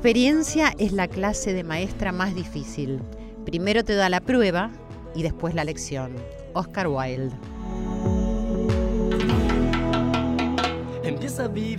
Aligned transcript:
experiencia 0.00 0.74
es 0.78 0.92
la 0.92 1.08
clase 1.08 1.52
de 1.52 1.62
maestra 1.62 2.10
más 2.10 2.34
difícil. 2.34 3.02
Primero 3.44 3.84
te 3.84 3.94
da 3.94 4.08
la 4.08 4.22
prueba 4.22 4.70
y 5.14 5.22
después 5.22 5.54
la 5.54 5.62
lección. 5.62 6.14
Oscar 6.54 6.88
Wilde. 6.88 7.36
Empieza 11.04 11.44
a 11.44 11.48
vivir. 11.48 11.78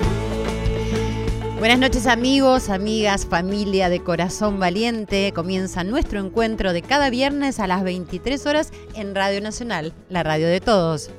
Buenas 1.57 1.79
noches 1.79 2.05
amigos, 2.05 2.69
amigas, 2.69 3.25
familia 3.25 3.89
de 3.89 4.03
Corazón 4.03 4.59
Valiente. 4.59 5.31
Comienza 5.33 5.83
nuestro 5.83 6.19
encuentro 6.19 6.73
de 6.73 6.83
cada 6.83 7.09
viernes 7.09 7.59
a 7.59 7.65
las 7.65 7.83
23 7.83 8.45
horas 8.45 8.71
en 8.93 9.15
Radio 9.15 9.41
Nacional, 9.41 9.93
la 10.09 10.21
radio 10.21 10.45
de 10.45 10.61
todos. 10.61 11.09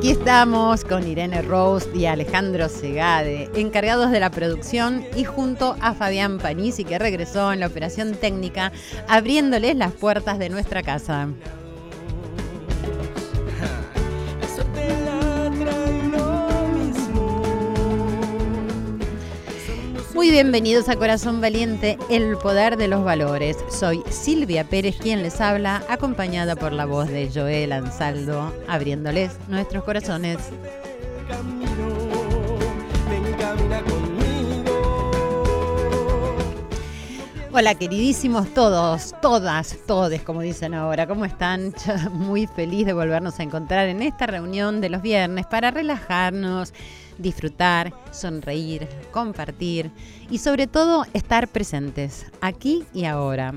Aquí 0.00 0.12
estamos 0.12 0.82
con 0.82 1.06
Irene 1.06 1.42
Rose 1.42 1.86
y 1.94 2.06
Alejandro 2.06 2.70
Segade, 2.70 3.50
encargados 3.54 4.10
de 4.10 4.18
la 4.18 4.30
producción 4.30 5.04
y 5.14 5.24
junto 5.24 5.76
a 5.78 5.92
Fabián 5.92 6.38
Panisi 6.38 6.84
que 6.84 6.98
regresó 6.98 7.52
en 7.52 7.60
la 7.60 7.66
operación 7.66 8.14
técnica, 8.14 8.72
abriéndoles 9.08 9.76
las 9.76 9.92
puertas 9.92 10.38
de 10.38 10.48
nuestra 10.48 10.82
casa. 10.82 11.28
Muy 20.20 20.30
bienvenidos 20.30 20.90
a 20.90 20.96
Corazón 20.96 21.40
Valiente, 21.40 21.96
el 22.10 22.36
poder 22.36 22.76
de 22.76 22.88
los 22.88 23.02
valores. 23.02 23.56
Soy 23.70 24.02
Silvia 24.10 24.64
Pérez 24.64 24.98
quien 24.98 25.22
les 25.22 25.40
habla, 25.40 25.82
acompañada 25.88 26.56
por 26.56 26.74
la 26.74 26.84
voz 26.84 27.08
de 27.08 27.30
Joel 27.34 27.72
Ansaldo, 27.72 28.52
abriéndoles 28.68 29.38
nuestros 29.48 29.82
corazones. 29.82 30.36
Hola 37.52 37.74
queridísimos 37.74 38.52
todos, 38.52 39.14
todas, 39.22 39.78
todes, 39.86 40.22
como 40.22 40.42
dicen 40.42 40.74
ahora, 40.74 41.06
¿cómo 41.06 41.24
están? 41.24 41.72
Muy 42.12 42.46
feliz 42.46 42.84
de 42.84 42.92
volvernos 42.92 43.40
a 43.40 43.42
encontrar 43.42 43.88
en 43.88 44.02
esta 44.02 44.26
reunión 44.26 44.82
de 44.82 44.90
los 44.90 45.00
viernes 45.00 45.46
para 45.46 45.70
relajarnos, 45.70 46.74
disfrutar, 47.20 47.92
sonreír, 48.10 48.88
compartir 49.12 49.90
y 50.30 50.38
sobre 50.38 50.66
todo 50.66 51.04
estar 51.12 51.48
presentes, 51.48 52.26
aquí 52.40 52.84
y 52.92 53.04
ahora, 53.04 53.54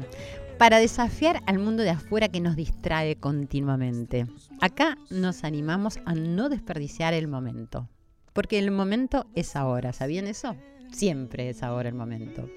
para 0.58 0.78
desafiar 0.78 1.42
al 1.46 1.60
mundo 1.60 1.84
de 1.84 1.90
afuera 1.90 2.30
que 2.30 2.40
nos 2.40 2.56
distrae 2.56 3.16
continuamente. 3.16 4.28
Acá 4.62 4.98
nos 5.10 5.44
animamos 5.44 6.00
a 6.06 6.14
no 6.14 6.50
desperdiciar 6.50 7.14
el 7.14 7.28
momento, 7.28 7.90
porque 8.34 8.60
el 8.60 8.72
momento 8.72 9.26
es 9.36 9.56
ahora, 9.56 9.94
¿sabían 9.94 10.28
eso? 10.28 10.56
Siempre 10.92 11.50
es 11.50 11.64
ahora 11.64 11.90
el 11.90 11.96
momento. 11.96 12.48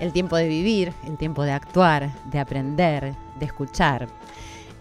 El 0.00 0.12
tiempo 0.12 0.36
de 0.36 0.48
vivir, 0.48 0.92
el 1.06 1.18
tiempo 1.18 1.42
de 1.42 1.52
actuar, 1.52 2.10
de 2.30 2.38
aprender, 2.38 3.14
de 3.38 3.44
escuchar. 3.44 4.08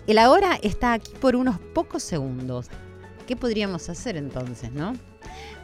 El 0.08 0.18
ahora 0.18 0.58
está 0.62 0.94
aquí 0.94 1.12
por 1.20 1.36
unos 1.36 1.60
pocos 1.60 2.02
segundos. 2.02 2.70
¿Qué 3.28 3.36
podríamos 3.36 3.90
hacer 3.90 4.18
entonces, 4.18 4.72
no? 4.72 4.94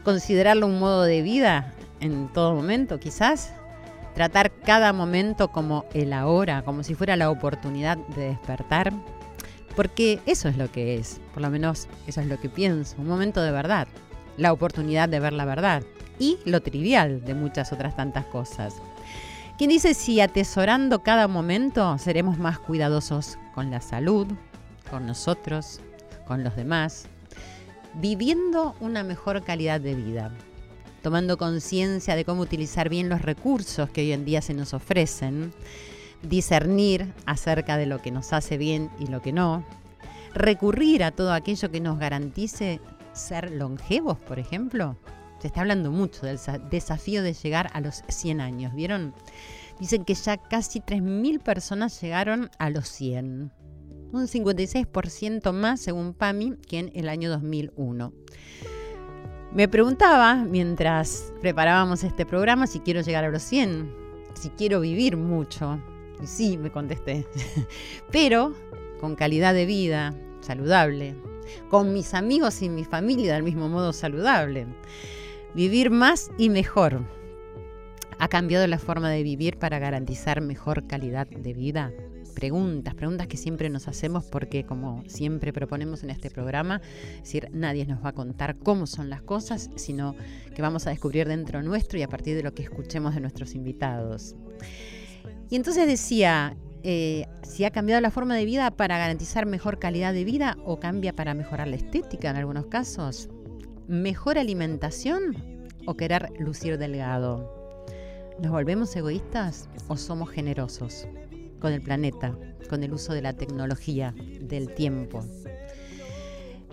Considerarlo 0.04 0.68
un 0.68 0.80
modo 0.80 1.04
de 1.04 1.22
vida 1.22 1.74
en 2.00 2.28
todo 2.34 2.54
momento, 2.54 3.00
quizás. 3.00 3.54
Tratar 4.16 4.52
cada 4.52 4.94
momento 4.94 5.50
como 5.50 5.86
el 5.94 6.14
ahora, 6.14 6.64
como 6.64 6.84
si 6.84 6.96
fuera 6.96 7.16
la 7.16 7.30
oportunidad 7.30 7.98
de 7.98 8.30
despertar. 8.30 8.92
Porque 9.76 10.20
eso 10.26 10.50
es 10.50 10.58
lo 10.58 10.72
que 10.72 10.96
es, 10.96 11.22
por 11.34 11.44
lo 11.44 11.52
menos 11.52 11.88
eso 12.08 12.20
es 12.20 12.28
lo 12.28 12.40
que 12.40 12.50
pienso, 12.50 12.96
un 12.98 13.08
momento 13.08 13.44
de 13.44 13.52
verdad, 13.52 13.88
la 14.36 14.52
oportunidad 14.52 15.08
de 15.08 15.20
ver 15.20 15.34
la 15.34 15.46
verdad 15.46 15.84
y 16.18 16.40
lo 16.46 16.62
trivial 16.62 17.24
de 17.24 17.36
muchas 17.36 17.72
otras 17.72 17.96
tantas 17.96 18.26
cosas. 18.26 18.74
¿Quién 19.58 19.70
dice 19.70 19.94
si 19.94 20.20
atesorando 20.20 21.04
cada 21.04 21.28
momento 21.28 21.98
seremos 22.00 22.38
más 22.38 22.60
cuidadosos 22.60 23.38
con 23.54 23.70
la 23.72 23.82
salud, 23.82 24.28
con 24.90 25.06
nosotros, 25.06 25.80
con 26.28 26.44
los 26.44 26.56
demás, 26.56 27.08
viviendo 28.00 28.76
una 28.80 29.04
mejor 29.04 29.44
calidad 29.44 29.82
de 29.82 29.96
vida, 29.96 30.32
tomando 31.02 31.38
conciencia 31.38 32.16
de 32.16 32.26
cómo 32.26 32.42
utilizar 32.42 32.90
bien 32.90 33.10
los 33.10 33.22
recursos 33.22 33.90
que 33.90 34.02
hoy 34.02 34.12
en 34.12 34.26
día 34.26 34.42
se 34.42 34.54
nos 34.54 34.74
ofrecen, 34.74 35.54
discernir 36.24 37.14
acerca 37.26 37.78
de 37.78 37.86
lo 37.86 38.02
que 38.02 38.12
nos 38.12 38.34
hace 38.34 38.58
bien 38.58 38.90
y 39.00 39.08
lo 39.08 39.22
que 39.22 39.32
no, 39.32 39.64
recurrir 40.34 41.04
a 41.04 41.12
todo 41.12 41.34
aquello 41.34 41.72
que 41.72 41.80
nos 41.80 42.00
garantice 42.00 42.82
ser 43.14 43.52
longevos, 43.52 44.18
por 44.20 44.40
ejemplo. 44.40 44.98
Se 45.40 45.48
está 45.48 45.62
hablando 45.62 45.92
mucho 45.92 46.26
del 46.26 46.40
sa- 46.40 46.58
desafío 46.58 47.22
de 47.22 47.34
llegar 47.34 47.70
a 47.74 47.82
los 47.82 48.04
100 48.08 48.42
años, 48.42 48.74
¿vieron? 48.74 49.14
Dicen 49.80 50.04
que 50.04 50.16
ya 50.16 50.38
casi 50.38 50.80
3.000 50.82 51.40
personas 51.40 52.00
llegaron 52.02 52.50
a 52.58 52.72
los 52.72 52.90
100. 52.90 53.52
Un 54.12 54.28
56% 54.28 55.52
más 55.52 55.82
según 55.82 56.14
PAMI 56.14 56.56
que 56.68 56.80
en 56.80 56.92
el 56.94 57.10
año 57.10 57.30
2001. 57.30 58.14
Me 59.54 59.68
preguntaba 59.68 60.36
mientras 60.36 61.34
preparábamos 61.42 62.04
este 62.04 62.26
programa 62.26 62.68
si 62.68 62.80
quiero 62.80 63.02
llegar 63.02 63.26
a 63.26 63.30
los 63.30 63.44
100, 63.44 63.94
si 64.34 64.50
quiero 64.52 64.80
vivir 64.80 65.18
mucho. 65.18 65.82
Y 66.24 66.28
sí, 66.28 66.58
me 66.58 66.72
contesté. 66.72 67.28
Pero 68.12 68.54
con 69.02 69.16
calidad 69.16 69.54
de 69.54 69.66
vida, 69.66 70.16
saludable, 70.40 71.16
con 71.70 71.94
mis 71.94 72.14
amigos 72.14 72.62
y 72.62 72.70
mi 72.70 72.86
familia 72.86 73.34
del 73.34 73.44
mismo 73.44 73.68
modo 73.68 73.92
saludable. 73.92 74.68
Vivir 75.54 75.90
más 75.90 76.32
y 76.38 76.50
mejor. 76.50 77.02
¿Ha 78.20 78.28
cambiado 78.30 78.66
la 78.68 78.80
forma 78.80 79.10
de 79.10 79.24
vivir 79.24 79.58
para 79.58 79.80
garantizar 79.80 80.42
mejor 80.42 80.88
calidad 80.88 81.28
de 81.28 81.54
vida? 81.54 81.92
Preguntas, 82.38 82.94
preguntas 82.94 83.26
que 83.26 83.36
siempre 83.36 83.68
nos 83.68 83.88
hacemos 83.88 84.24
porque 84.24 84.64
como 84.64 85.04
siempre 85.08 85.52
proponemos 85.52 86.04
en 86.04 86.12
este 86.12 86.30
programa, 86.30 86.82
es 87.16 87.24
decir, 87.24 87.50
nadie 87.52 87.88
nos 87.88 88.06
va 88.06 88.10
a 88.10 88.14
contar 88.14 88.58
cómo 88.58 88.86
son 88.86 89.10
las 89.10 89.24
cosas, 89.24 89.72
sino 89.76 90.16
que 90.54 90.62
vamos 90.62 90.86
a 90.86 90.92
descubrir 90.92 91.28
dentro 91.28 91.64
nuestro 91.64 91.98
y 91.98 92.04
a 92.04 92.08
partir 92.08 92.36
de 92.36 92.44
lo 92.44 92.54
que 92.54 92.62
escuchemos 92.62 93.16
de 93.16 93.22
nuestros 93.22 93.56
invitados. 93.56 94.36
Y 95.50 95.56
entonces 95.56 95.88
decía, 95.88 96.56
eh, 96.84 97.26
si 97.42 97.66
ha 97.66 97.72
cambiado 97.72 98.02
la 98.02 98.12
forma 98.12 98.36
de 98.36 98.46
vida 98.46 98.70
para 98.70 99.00
garantizar 99.00 99.48
mejor 99.48 99.80
calidad 99.80 100.14
de 100.14 100.24
vida 100.24 100.58
o 100.64 100.80
cambia 100.80 101.14
para 101.14 101.34
mejorar 101.34 101.68
la 101.68 101.78
estética 101.78 102.30
en 102.30 102.36
algunos 102.36 102.68
casos, 102.68 103.30
mejor 103.88 104.38
alimentación 104.38 105.66
o 105.88 105.98
querer 105.98 106.30
lucir 106.38 106.78
delgado. 106.78 107.84
¿Nos 108.40 108.52
volvemos 108.52 108.96
egoístas 108.96 109.68
o 109.88 109.98
somos 109.98 110.30
generosos 110.30 111.08
con 111.60 111.74
el 111.74 111.82
planeta, 111.82 112.38
con 112.70 112.84
el 112.84 112.94
uso 112.94 113.14
de 113.14 113.22
la 113.22 113.34
tecnología, 113.34 114.14
del 114.42 114.74
tiempo? 114.74 115.24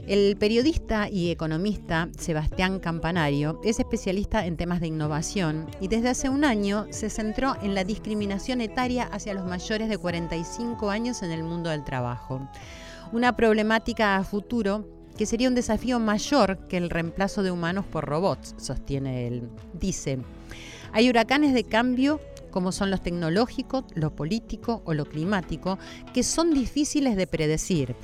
El 0.06 0.36
periodista 0.36 1.08
y 1.08 1.30
economista 1.30 2.10
Sebastián 2.18 2.78
Campanario 2.78 3.58
es 3.64 3.80
especialista 3.80 4.44
en 4.44 4.58
temas 4.58 4.82
de 4.82 4.88
innovación 4.88 5.66
y 5.80 5.88
desde 5.88 6.10
hace 6.10 6.28
un 6.28 6.44
año 6.44 6.86
se 6.90 7.08
centró 7.08 7.56
en 7.62 7.74
la 7.74 7.84
discriminación 7.84 8.60
etaria 8.60 9.04
hacia 9.04 9.32
los 9.32 9.46
mayores 9.46 9.88
de 9.88 9.96
45 9.96 10.90
años 10.90 11.22
en 11.22 11.30
el 11.30 11.42
mundo 11.42 11.70
del 11.70 11.84
trabajo. 11.84 12.46
Una 13.12 13.34
problemática 13.34 14.16
a 14.16 14.24
futuro 14.24 14.86
que 15.16 15.24
sería 15.24 15.48
un 15.48 15.54
desafío 15.54 15.98
mayor 16.00 16.58
que 16.68 16.76
el 16.76 16.90
reemplazo 16.90 17.42
de 17.42 17.50
humanos 17.50 17.86
por 17.86 18.04
robots, 18.04 18.54
sostiene 18.58 19.26
él. 19.26 19.48
Dice, 19.72 20.18
hay 20.92 21.08
huracanes 21.08 21.54
de 21.54 21.64
cambio 21.64 22.20
como 22.54 22.70
son 22.70 22.88
los 22.88 23.02
tecnológicos, 23.02 23.82
lo 23.96 24.14
político 24.14 24.80
o 24.84 24.94
lo 24.94 25.06
climático, 25.06 25.76
que 26.12 26.22
son 26.22 26.54
difíciles 26.54 27.16
de 27.16 27.26
predecir. 27.26 27.96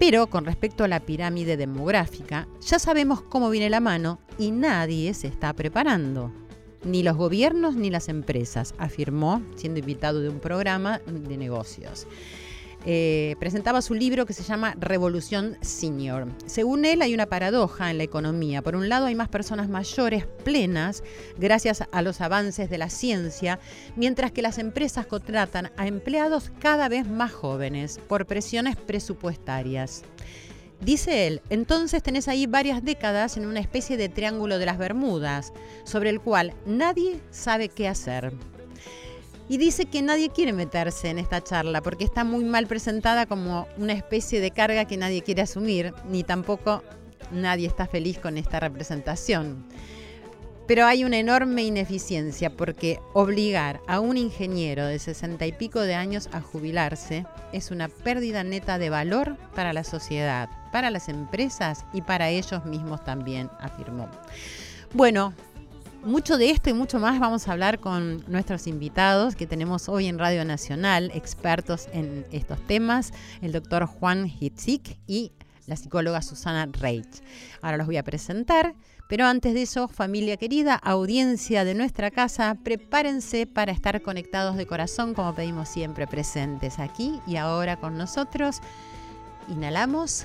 Pero 0.00 0.26
con 0.26 0.44
respecto 0.44 0.82
a 0.82 0.88
la 0.88 0.98
pirámide 0.98 1.56
demográfica, 1.56 2.48
ya 2.66 2.80
sabemos 2.80 3.22
cómo 3.22 3.48
viene 3.48 3.70
la 3.70 3.78
mano 3.78 4.18
y 4.40 4.50
nadie 4.50 5.14
se 5.14 5.28
está 5.28 5.52
preparando. 5.52 6.32
Ni 6.82 7.04
los 7.04 7.16
gobiernos 7.16 7.76
ni 7.76 7.90
las 7.90 8.08
empresas, 8.08 8.74
afirmó 8.76 9.40
siendo 9.54 9.78
invitado 9.78 10.20
de 10.20 10.30
un 10.30 10.40
programa 10.40 10.98
de 11.06 11.36
negocios. 11.36 12.08
Eh, 12.84 13.36
presentaba 13.38 13.80
su 13.80 13.94
libro 13.94 14.26
que 14.26 14.32
se 14.32 14.42
llama 14.42 14.74
Revolución 14.78 15.56
Senior. 15.60 16.26
Según 16.46 16.84
él, 16.84 17.00
hay 17.02 17.14
una 17.14 17.26
paradoja 17.26 17.90
en 17.90 17.98
la 17.98 18.04
economía. 18.04 18.62
Por 18.62 18.74
un 18.74 18.88
lado, 18.88 19.06
hay 19.06 19.14
más 19.14 19.28
personas 19.28 19.68
mayores 19.68 20.26
plenas 20.44 21.04
gracias 21.38 21.84
a 21.92 22.02
los 22.02 22.20
avances 22.20 22.68
de 22.68 22.78
la 22.78 22.90
ciencia, 22.90 23.60
mientras 23.94 24.32
que 24.32 24.42
las 24.42 24.58
empresas 24.58 25.06
contratan 25.06 25.70
a 25.76 25.86
empleados 25.86 26.50
cada 26.58 26.88
vez 26.88 27.06
más 27.06 27.32
jóvenes 27.32 28.00
por 28.08 28.26
presiones 28.26 28.76
presupuestarias. 28.76 30.02
Dice 30.80 31.28
él, 31.28 31.42
entonces 31.48 32.02
tenés 32.02 32.26
ahí 32.26 32.46
varias 32.46 32.82
décadas 32.82 33.36
en 33.36 33.46
una 33.46 33.60
especie 33.60 33.96
de 33.96 34.08
triángulo 34.08 34.58
de 34.58 34.66
las 34.66 34.78
Bermudas, 34.78 35.52
sobre 35.84 36.10
el 36.10 36.20
cual 36.20 36.54
nadie 36.66 37.20
sabe 37.30 37.68
qué 37.68 37.86
hacer. 37.86 38.32
Y 39.52 39.58
dice 39.58 39.84
que 39.84 40.00
nadie 40.00 40.30
quiere 40.30 40.54
meterse 40.54 41.10
en 41.10 41.18
esta 41.18 41.44
charla 41.44 41.82
porque 41.82 42.04
está 42.04 42.24
muy 42.24 42.42
mal 42.42 42.66
presentada 42.66 43.26
como 43.26 43.68
una 43.76 43.92
especie 43.92 44.40
de 44.40 44.50
carga 44.50 44.86
que 44.86 44.96
nadie 44.96 45.20
quiere 45.20 45.42
asumir, 45.42 45.92
ni 46.08 46.24
tampoco 46.24 46.82
nadie 47.30 47.66
está 47.66 47.86
feliz 47.86 48.18
con 48.18 48.38
esta 48.38 48.60
representación. 48.60 49.66
Pero 50.66 50.86
hay 50.86 51.04
una 51.04 51.18
enorme 51.18 51.64
ineficiencia 51.64 52.48
porque 52.48 52.98
obligar 53.12 53.82
a 53.86 54.00
un 54.00 54.16
ingeniero 54.16 54.86
de 54.86 54.98
sesenta 54.98 55.44
y 55.44 55.52
pico 55.52 55.80
de 55.80 55.96
años 55.96 56.30
a 56.32 56.40
jubilarse 56.40 57.26
es 57.52 57.70
una 57.70 57.88
pérdida 57.88 58.44
neta 58.44 58.78
de 58.78 58.88
valor 58.88 59.36
para 59.54 59.74
la 59.74 59.84
sociedad, 59.84 60.48
para 60.72 60.88
las 60.88 61.10
empresas 61.10 61.84
y 61.92 62.00
para 62.00 62.30
ellos 62.30 62.64
mismos 62.64 63.04
también, 63.04 63.50
afirmó. 63.60 64.08
Bueno, 64.94 65.34
mucho 66.04 66.36
de 66.36 66.50
esto 66.50 66.70
y 66.70 66.72
mucho 66.72 66.98
más 66.98 67.20
vamos 67.20 67.46
a 67.46 67.52
hablar 67.52 67.78
con 67.78 68.24
nuestros 68.28 68.66
invitados 68.66 69.36
que 69.36 69.46
tenemos 69.46 69.88
hoy 69.88 70.06
en 70.06 70.18
Radio 70.18 70.44
Nacional, 70.44 71.10
expertos 71.14 71.88
en 71.92 72.26
estos 72.32 72.60
temas, 72.66 73.12
el 73.40 73.52
doctor 73.52 73.86
Juan 73.86 74.26
Hitzik 74.26 74.98
y 75.06 75.32
la 75.66 75.76
psicóloga 75.76 76.22
Susana 76.22 76.66
Reich. 76.66 77.22
Ahora 77.60 77.76
los 77.76 77.86
voy 77.86 77.96
a 77.96 78.02
presentar, 78.02 78.74
pero 79.08 79.26
antes 79.26 79.54
de 79.54 79.62
eso, 79.62 79.86
familia 79.88 80.36
querida, 80.36 80.74
audiencia 80.74 81.64
de 81.64 81.74
nuestra 81.74 82.10
casa, 82.10 82.56
prepárense 82.62 83.46
para 83.46 83.70
estar 83.70 84.02
conectados 84.02 84.56
de 84.56 84.66
corazón 84.66 85.14
como 85.14 85.34
pedimos 85.34 85.68
siempre, 85.68 86.06
presentes 86.06 86.78
aquí 86.78 87.20
y 87.26 87.36
ahora 87.36 87.76
con 87.76 87.96
nosotros. 87.96 88.60
Inhalamos, 89.48 90.24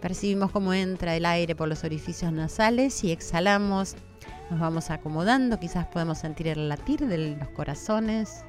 percibimos 0.00 0.50
cómo 0.50 0.72
entra 0.72 1.14
el 1.16 1.26
aire 1.26 1.54
por 1.54 1.68
los 1.68 1.84
orificios 1.84 2.32
nasales 2.32 3.04
y 3.04 3.12
exhalamos 3.12 3.96
nos 4.50 4.60
vamos 4.60 4.90
acomodando, 4.90 5.58
quizás 5.58 5.86
podemos 5.86 6.18
sentir 6.18 6.48
el 6.48 6.68
latir 6.68 7.06
de 7.06 7.36
los 7.36 7.48
corazones. 7.50 8.44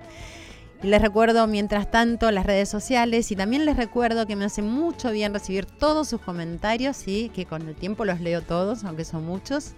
Y 0.83 0.87
les 0.87 1.01
recuerdo, 1.01 1.47
mientras 1.47 1.89
tanto, 1.89 2.29
las 2.31 2.45
redes 2.45 2.69
sociales 2.69 3.31
y 3.31 3.35
también 3.35 3.65
les 3.65 3.77
recuerdo 3.77 4.27
que 4.27 4.35
me 4.35 4.45
hace 4.45 4.61
mucho 4.61 5.11
bien 5.11 5.33
recibir 5.33 5.65
todos 5.65 6.09
sus 6.09 6.21
comentarios 6.21 7.07
que 7.29 7.45
con 7.45 7.67
el 7.67 7.75
tiempo 7.75 8.05
los 8.05 8.19
leo 8.19 8.41
todos, 8.41 8.83
aunque 8.83 9.05
son 9.05 9.25
muchos. 9.25 9.73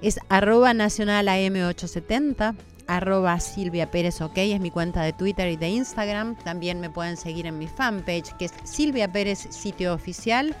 Es 0.00 0.18
arroba 0.28 0.74
nacional 0.74 1.28
AM870, 1.28 2.54
arroba 2.86 3.38
Silvia 3.40 3.90
es 4.54 4.60
mi 4.60 4.70
cuenta 4.70 5.02
de 5.02 5.12
Twitter 5.12 5.48
y 5.50 5.56
de 5.56 5.68
Instagram. 5.70 6.36
También 6.36 6.80
me 6.80 6.90
pueden 6.90 7.16
seguir 7.16 7.46
en 7.46 7.58
mi 7.58 7.68
fanpage, 7.68 8.36
que 8.38 8.46
es 8.46 8.54
Silvia 8.64 9.12
Pérez 9.12 9.48
Sitio 9.50 9.92
Oficial 9.92 10.56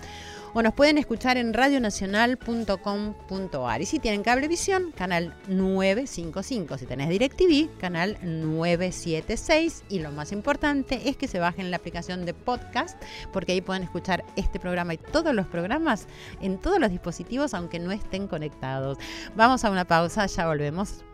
o 0.54 0.62
nos 0.62 0.72
pueden 0.74 0.98
escuchar 0.98 1.36
en 1.36 1.54
radionacional.com.ar. 1.54 3.82
Y 3.82 3.86
si 3.86 3.98
tienen 3.98 4.22
cablevisión, 4.22 4.92
canal 4.92 5.34
955. 5.48 6.78
Si 6.78 6.86
tenés 6.86 7.08
DirecTV, 7.08 7.76
canal 7.78 8.16
976. 8.22 9.82
Y 9.88 9.98
lo 10.00 10.12
más 10.12 10.30
importante 10.32 11.08
es 11.08 11.16
que 11.16 11.28
se 11.28 11.38
bajen 11.38 11.70
la 11.70 11.78
aplicación 11.78 12.26
de 12.26 12.34
podcast, 12.34 13.02
porque 13.32 13.52
ahí 13.52 13.60
pueden 13.60 13.82
escuchar 13.82 14.24
este 14.36 14.60
programa 14.60 14.94
y 14.94 14.98
todos 14.98 15.34
los 15.34 15.46
programas 15.46 16.06
en 16.40 16.58
todos 16.58 16.78
los 16.78 16.90
dispositivos, 16.90 17.54
aunque 17.54 17.78
no 17.78 17.92
estén 17.92 18.28
conectados. 18.28 18.98
Vamos 19.36 19.64
a 19.64 19.70
una 19.70 19.86
pausa, 19.86 20.26
ya 20.26 20.46
volvemos. 20.46 21.04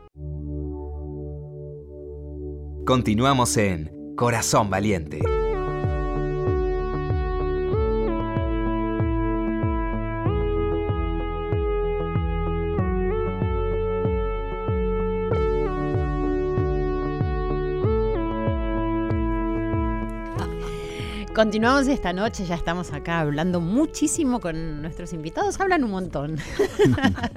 Continuamos 2.85 3.57
en 3.59 4.15
Corazón 4.17 4.71
Valiente. 4.71 5.21
Continuamos 21.39 21.87
esta 21.87 22.13
noche, 22.13 22.45
ya 22.45 22.57
estamos 22.57 22.93
acá 22.93 23.21
hablando 23.21 23.61
muchísimo 23.61 24.41
con 24.41 24.83
nuestros 24.83 25.13
invitados, 25.13 25.61
hablan 25.61 25.85
un 25.85 25.93
montón. 25.93 26.37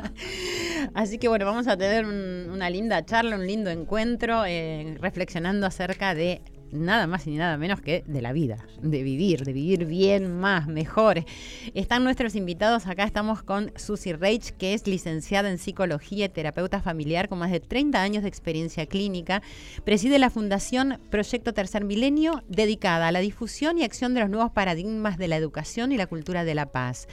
Así 0.96 1.20
que 1.20 1.28
bueno, 1.28 1.46
vamos 1.46 1.68
a 1.68 1.78
tener 1.78 2.08
una 2.08 2.68
linda 2.72 3.06
charla, 3.06 3.36
un 3.36 3.46
lindo 3.46 3.70
encuentro, 3.70 4.44
eh, 4.48 4.98
reflexionando 5.00 5.68
acerca 5.68 6.16
de 6.16 6.42
nada 6.72 7.08
más 7.08 7.28
y 7.28 7.36
nada 7.36 7.58
menos 7.58 7.82
que 7.82 8.04
de 8.08 8.22
la 8.22 8.34
vida, 8.34 8.66
de 8.82 9.04
vivir, 9.04 9.44
de 9.44 9.54
vivir 9.54 9.86
bien, 9.86 10.40
más, 10.40 10.68
mejor. 10.68 11.24
Están 11.74 12.04
nuestros 12.04 12.36
invitados 12.36 12.88
acá, 12.88 13.04
estamos 13.04 13.44
con 13.44 13.72
Susie 13.76 14.14
Reich, 14.14 14.52
que 14.52 14.74
es 14.74 14.88
licenciada 14.88 15.50
en 15.50 15.58
psicología 15.58 16.26
y 16.26 16.30
terapeuta 16.30 16.82
familiar 16.82 17.30
con 17.30 17.40
más 17.40 17.52
de 17.52 17.60
30 17.60 18.02
años 18.02 18.24
de 18.24 18.30
experiencia 18.30 18.86
clínica. 18.86 19.42
Preside 19.84 20.20
la 20.20 20.30
Fundación 20.30 21.00
Proyecto 21.10 21.54
Tercer 21.54 21.86
Milenio, 21.86 22.44
dedicada 22.48 23.08
a 23.08 23.12
la 23.12 23.20
difusión 23.20 23.78
y 23.78 23.84
acción 23.84 24.14
de 24.14 24.22
los 24.22 24.30
nuevos 24.30 24.52
paradigmas 24.52 25.18
de 25.18 25.28
la 25.28 25.38
educación 25.38 25.92
y 25.92 25.98
la 25.98 26.08
cultura 26.08 26.44
de 26.44 26.56
la 26.56 26.72
paz. 26.72 27.08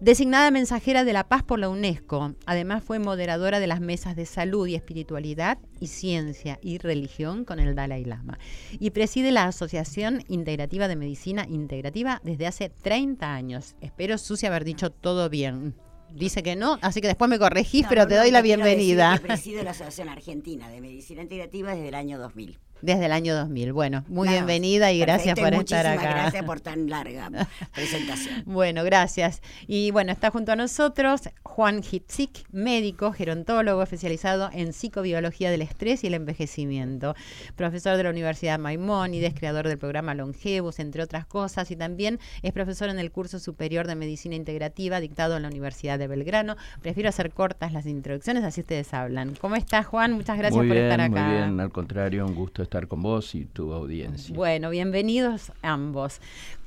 Designada 0.00 0.50
mensajera 0.50 1.04
de 1.04 1.14
la 1.14 1.26
paz 1.26 1.42
por 1.42 1.58
la 1.58 1.70
UNESCO, 1.70 2.34
además 2.44 2.84
fue 2.84 2.98
moderadora 2.98 3.60
de 3.60 3.66
las 3.66 3.80
mesas 3.80 4.14
de 4.14 4.26
salud 4.26 4.66
y 4.66 4.74
espiritualidad 4.74 5.58
y 5.80 5.86
ciencia 5.86 6.58
y 6.60 6.76
religión 6.76 7.46
con 7.46 7.60
el 7.60 7.74
Dalai 7.74 8.04
Lama. 8.04 8.38
Y 8.78 8.90
preside 8.90 9.32
la 9.32 9.46
Asociación 9.46 10.22
Integrativa 10.28 10.86
de 10.86 10.96
Medicina 10.96 11.46
Integrativa 11.48 12.20
desde 12.24 12.46
hace 12.46 12.68
30 12.68 13.34
años. 13.34 13.74
Espero, 13.80 14.18
Susi, 14.18 14.44
haber 14.44 14.64
dicho 14.64 14.90
todo 14.90 15.30
bien. 15.30 15.74
Dice 16.12 16.42
que 16.42 16.56
no, 16.56 16.78
así 16.82 17.00
que 17.00 17.08
después 17.08 17.30
me 17.30 17.38
corregís, 17.38 17.86
pero 17.88 18.06
te 18.06 18.16
doy 18.16 18.30
la 18.30 18.42
bienvenida. 18.42 19.18
Presido 19.22 19.62
la 19.62 19.70
Asociación 19.70 20.10
Argentina 20.10 20.68
de 20.68 20.82
Medicina 20.82 21.22
Integrativa 21.22 21.74
desde 21.74 21.88
el 21.88 21.94
año 21.94 22.18
2000. 22.18 22.58
Desde 22.82 23.06
el 23.06 23.12
año 23.12 23.34
2000. 23.34 23.72
Bueno, 23.72 24.04
muy 24.08 24.28
bienvenida 24.28 24.92
y 24.92 25.00
gracias 25.00 25.38
por 25.38 25.54
estar 25.54 25.86
acá. 25.86 26.10
Gracias 26.10 26.44
por 26.44 26.60
tan 26.60 26.90
larga 26.90 27.30
presentación. 27.74 28.42
bueno, 28.44 28.84
gracias. 28.84 29.40
Y 29.66 29.90
bueno, 29.90 30.12
está 30.12 30.30
junto 30.30 30.52
a 30.52 30.56
nosotros 30.56 31.22
Juan 31.42 31.82
Hitzik, 31.82 32.44
médico, 32.52 33.12
gerontólogo 33.12 33.82
especializado 33.82 34.50
en 34.52 34.74
psicobiología 34.74 35.50
del 35.50 35.62
estrés 35.62 36.04
y 36.04 36.08
el 36.08 36.14
envejecimiento, 36.14 37.14
profesor 37.56 37.96
de 37.96 38.02
la 38.02 38.10
Universidad 38.10 38.58
Maimónides, 38.58 39.32
creador 39.34 39.66
del 39.66 39.78
programa 39.78 40.14
Longevus, 40.14 40.78
entre 40.78 41.02
otras 41.02 41.24
cosas, 41.24 41.70
y 41.70 41.76
también 41.76 42.18
es 42.42 42.52
profesor 42.52 42.90
en 42.90 42.98
el 42.98 43.10
curso 43.10 43.38
superior 43.38 43.86
de 43.86 43.94
medicina 43.94 44.34
integrativa 44.34 45.00
dictado 45.00 45.36
en 45.36 45.42
la 45.42 45.48
Universidad 45.48 45.98
de 45.98 46.08
Belgrano. 46.08 46.56
Prefiero 46.82 47.08
hacer 47.08 47.30
cortas 47.30 47.72
las 47.72 47.86
introducciones, 47.86 48.44
así 48.44 48.60
ustedes 48.60 48.92
hablan. 48.92 49.34
¿Cómo 49.40 49.56
estás, 49.56 49.86
Juan? 49.86 50.12
Muchas 50.12 50.36
gracias 50.36 50.62
por 50.62 50.76
estar 50.76 51.00
acá. 51.00 51.26
Muy 51.26 51.36
bien, 51.36 51.60
al 51.60 51.70
contrario, 51.70 52.26
un 52.26 52.34
gusto 52.34 52.65
estar 52.66 52.88
con 52.88 53.02
vos 53.02 53.34
y 53.34 53.44
tu 53.46 53.72
audiencia. 53.72 54.34
Bueno, 54.34 54.70
bienvenidos 54.70 55.52
ambos. 55.62 56.20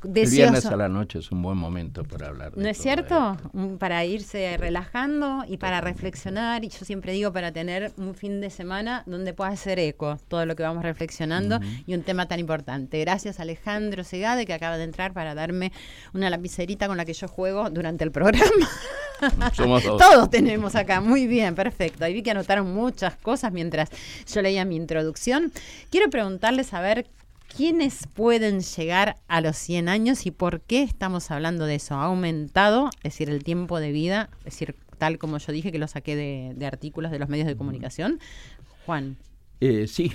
El 0.04 0.30
viernes 0.30 0.66
a 0.66 0.78
la 0.78 0.88
noche 0.88 1.20
es 1.20 1.32
un 1.32 1.42
buen 1.42 1.58
momento 1.58 2.04
para 2.04 2.28
hablar. 2.28 2.54
¿No 2.56 2.70
es 2.70 2.78
cierto? 2.78 3.36
Para 3.80 4.06
irse 4.06 4.56
relajando 4.58 5.44
y 5.48 5.58
para 5.58 5.82
reflexionar. 5.82 6.64
Y 6.64 6.70
yo 6.70 6.86
siempre 6.86 7.12
digo 7.12 7.34
para 7.34 7.52
tener 7.52 7.92
un 7.98 8.16
fin 8.16 8.40
de 8.40 8.50
semana 8.50 9.04
donde 9.06 9.34
pueda 9.34 9.50
hacer 9.50 9.78
eco 9.78 10.18
todo 10.30 10.46
lo 10.46 10.56
que 10.56 10.64
vamos 10.64 10.84
reflexionando 10.84 11.60
y 11.86 11.94
un 11.96 12.04
tema 12.04 12.28
tan 12.28 12.40
importante. 12.40 13.00
Gracias 13.00 13.40
Alejandro 13.40 14.04
Segade 14.04 14.46
que 14.46 14.54
acaba 14.54 14.78
de 14.78 14.86
entrar 14.86 15.14
para 15.14 15.36
darme 15.36 15.72
una 16.14 16.30
lapicerita 16.30 16.88
con 16.88 16.96
la 16.96 17.04
que 17.04 17.14
yo 17.14 17.28
juego 17.28 17.70
durante 17.70 18.04
el 18.06 18.12
programa. 18.12 18.70
Somos 19.54 19.84
Todos 19.84 20.30
tenemos 20.30 20.76
acá. 20.76 21.02
Muy 21.02 21.28
bien, 21.28 21.56
perfecto. 21.56 22.06
Ahí 22.06 22.14
vi 22.14 22.24
que 22.24 22.32
anotaron 22.32 22.74
muchas 22.74 23.16
cosas 23.16 23.52
mientras 23.52 23.90
yo 24.34 24.42
leía 24.42 24.64
mi 24.64 24.78
introducción. 24.78 25.52
Quiero 25.90 26.10
preguntarles 26.10 26.74
a 26.74 26.80
ver 26.80 27.06
¿Quiénes 27.56 28.08
pueden 28.08 28.62
llegar 28.62 29.18
a 29.28 29.42
los 29.42 29.58
100 29.58 29.90
años 29.90 30.26
y 30.26 30.32
por 30.32 30.62
qué 30.62 30.84
estamos 30.84 31.32
hablando 31.32 31.66
de 31.66 31.76
eso? 31.76 31.96
¿Ha 31.96 32.06
aumentado, 32.06 32.90
es 32.98 33.14
decir, 33.14 33.30
el 33.30 33.44
tiempo 33.44 33.80
de 33.80 33.92
vida? 33.92 34.30
Es 34.40 34.54
decir, 34.54 34.76
tal 34.98 35.18
como 35.18 35.38
yo 35.40 35.52
dije 35.52 35.72
que 35.72 35.80
lo 35.80 35.88
saqué 35.88 36.16
de, 36.16 36.66
artículos 36.66 37.12
de 37.12 37.20
los 37.20 37.28
medios 37.28 37.48
de 37.48 37.56
comunicación. 37.56 38.20
Juan. 38.86 39.18
Eh, 39.62 39.88
sí, 39.88 40.14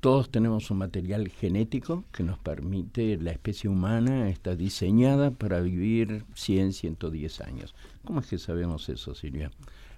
todos 0.00 0.30
tenemos 0.30 0.70
un 0.70 0.78
material 0.78 1.28
genético 1.28 2.04
que 2.12 2.22
nos 2.22 2.38
permite, 2.38 3.18
la 3.18 3.32
especie 3.32 3.68
humana 3.68 4.28
está 4.28 4.54
diseñada 4.54 5.32
para 5.32 5.60
vivir 5.60 6.24
100, 6.34 6.72
110 6.72 7.40
años. 7.40 7.74
¿Cómo 8.04 8.20
es 8.20 8.26
que 8.26 8.38
sabemos 8.38 8.88
eso, 8.88 9.14
Silvia? 9.14 9.50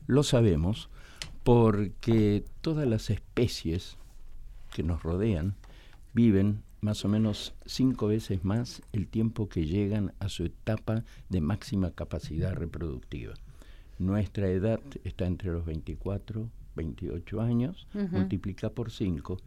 Lo 0.07 0.23
sabemos 0.23 0.88
porque 1.45 2.45
todas 2.62 2.88
las 2.88 3.11
especies 3.11 3.97
que 4.73 4.83
nos 4.83 5.02
rodean 5.02 5.54
viven 6.14 6.62
más 6.80 7.04
o 7.04 7.08
menos 7.08 7.54
cinco 7.66 8.06
veces 8.08 8.44
más 8.44 8.82
el 8.92 9.06
tiempo 9.08 9.49
que 9.49 9.66
llegan 9.66 10.12
a 10.20 10.28
su 10.28 10.44
etapa 10.44 11.04
de 11.28 11.40
máxima 11.40 11.90
capacidad 11.90 12.54
reproductiva. 12.54 13.35
Nuestra 13.99 14.49
edad 14.49 14.80
está 15.04 15.26
entre 15.26 15.50
los 15.50 15.64
24, 15.66 16.49
28 16.76 17.40
años, 17.40 17.87
multiplica 18.12 18.70
por 18.70 18.90
5. 18.92 19.38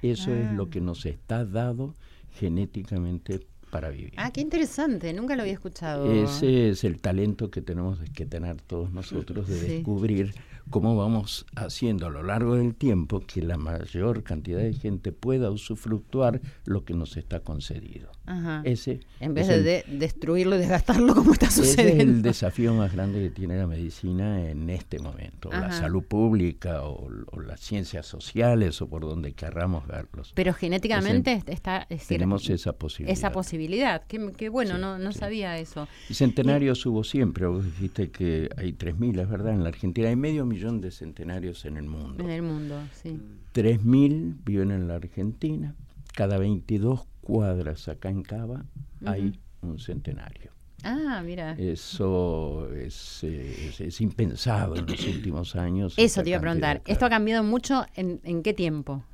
Eso 0.00 0.32
es 0.32 0.52
lo 0.52 0.64
Ah. 0.64 0.70
que 0.70 0.80
nos 0.80 1.04
está 1.04 1.44
dado 1.44 1.94
genéticamente 2.32 3.46
para 3.70 3.90
vivir. 3.90 4.14
Ah, 4.16 4.30
qué 4.32 4.40
interesante, 4.40 5.12
nunca 5.12 5.36
lo 5.36 5.42
había 5.42 5.52
escuchado. 5.52 6.10
Ese 6.10 6.70
es 6.70 6.84
el 6.84 7.00
talento 7.02 7.50
que 7.50 7.60
tenemos 7.60 7.98
que 8.14 8.24
tener 8.24 8.62
todos 8.62 8.90
nosotros 8.92 9.46
de 9.46 9.58
Sí. 9.60 9.66
descubrir 9.74 10.32
cómo 10.70 10.96
vamos 10.96 11.46
haciendo 11.56 12.06
a 12.06 12.10
lo 12.10 12.22
largo 12.22 12.56
del 12.56 12.74
tiempo 12.74 13.20
que 13.20 13.42
la 13.42 13.56
mayor 13.56 14.22
cantidad 14.22 14.60
de 14.60 14.74
gente 14.74 15.12
pueda 15.12 15.50
usufructuar 15.50 16.40
lo 16.64 16.84
que 16.84 16.94
nos 16.94 17.16
está 17.16 17.40
concedido. 17.40 18.10
Ajá. 18.28 18.62
Ese 18.64 19.00
En 19.20 19.34
vez 19.34 19.48
es 19.48 19.64
de, 19.64 19.78
el- 19.80 19.90
de- 19.92 19.98
destruirlo 20.06 20.56
y 20.56 20.58
desgastarlo 20.58 21.14
como 21.14 21.32
está 21.32 21.46
ese 21.46 21.62
es 21.62 21.68
sucediendo. 21.70 22.02
el 22.04 22.22
desafío 22.22 22.74
más 22.74 22.92
grande 22.92 23.20
que 23.20 23.30
tiene 23.30 23.56
la 23.56 23.66
medicina 23.66 24.48
en 24.50 24.68
este 24.70 24.98
momento, 24.98 25.50
la 25.50 25.66
Ajá. 25.66 25.72
salud 25.80 26.02
pública 26.04 26.82
o, 26.82 27.08
o 27.32 27.40
las 27.40 27.60
ciencias 27.60 28.06
sociales 28.06 28.80
o 28.82 28.88
por 28.88 29.02
donde 29.02 29.32
querramos 29.32 29.86
verlos. 29.86 30.32
Pero 30.34 30.52
genéticamente 30.54 31.42
está... 31.46 31.82
es 31.82 32.00
decir, 32.00 32.16
Tenemos 32.18 32.48
esa 32.50 32.72
posibilidad. 32.74 33.12
esa 33.18 33.32
posibilidad. 33.32 34.02
Qué, 34.06 34.32
qué 34.36 34.48
bueno, 34.48 34.74
Sí, 34.76 34.80
no, 34.80 34.98
no 34.98 35.12
sí. 35.12 35.18
sabía 35.18 35.58
eso. 35.58 35.88
Y 36.10 36.14
centenarios 36.14 36.84
hubo 36.86 37.04
siempre, 37.04 37.46
vos 37.46 37.64
dijiste 37.64 38.10
que 38.10 38.48
hay 38.56 38.72
3.000, 38.72 39.20
es 39.22 39.28
verdad, 39.28 39.52
en 39.54 39.62
la 39.62 39.70
Argentina 39.70 40.08
hay 40.08 40.16
medio 40.16 40.44
millón 40.44 40.80
de 40.80 40.90
centenarios 40.90 41.64
en 41.64 41.76
el 41.76 41.86
mundo. 41.86 42.22
En 42.22 42.30
el 42.30 42.42
mundo, 42.42 42.76
sí. 43.02 43.18
3.000 43.54 44.36
viven 44.44 44.70
en 44.70 44.86
la 44.88 44.96
Argentina, 44.96 45.74
cada 46.18 46.36
22 46.36 47.06
cuadras 47.20 47.86
acá 47.86 48.08
en 48.10 48.22
Cava 48.24 48.64
hay 49.06 49.38
un 49.62 49.78
centenario. 49.78 50.50
Ah, 50.82 51.22
mira. 51.24 51.52
Eso 51.52 52.68
es, 52.74 53.22
es- 53.22 53.80
es 53.80 54.00
impensado 54.00 54.74
en 54.74 54.86
los 54.86 55.06
últimos 55.06 55.54
años. 55.54 55.94
Eso 55.96 56.24
te 56.24 56.30
iba 56.30 56.38
a 56.38 56.40
preguntar. 56.40 56.82
¿Esto 56.86 57.06
ha 57.06 57.08
cambiado 57.08 57.44
mucho 57.44 57.86
en, 57.94 58.20
en 58.24 58.42
qué 58.42 58.52
tiempo? 58.52 59.04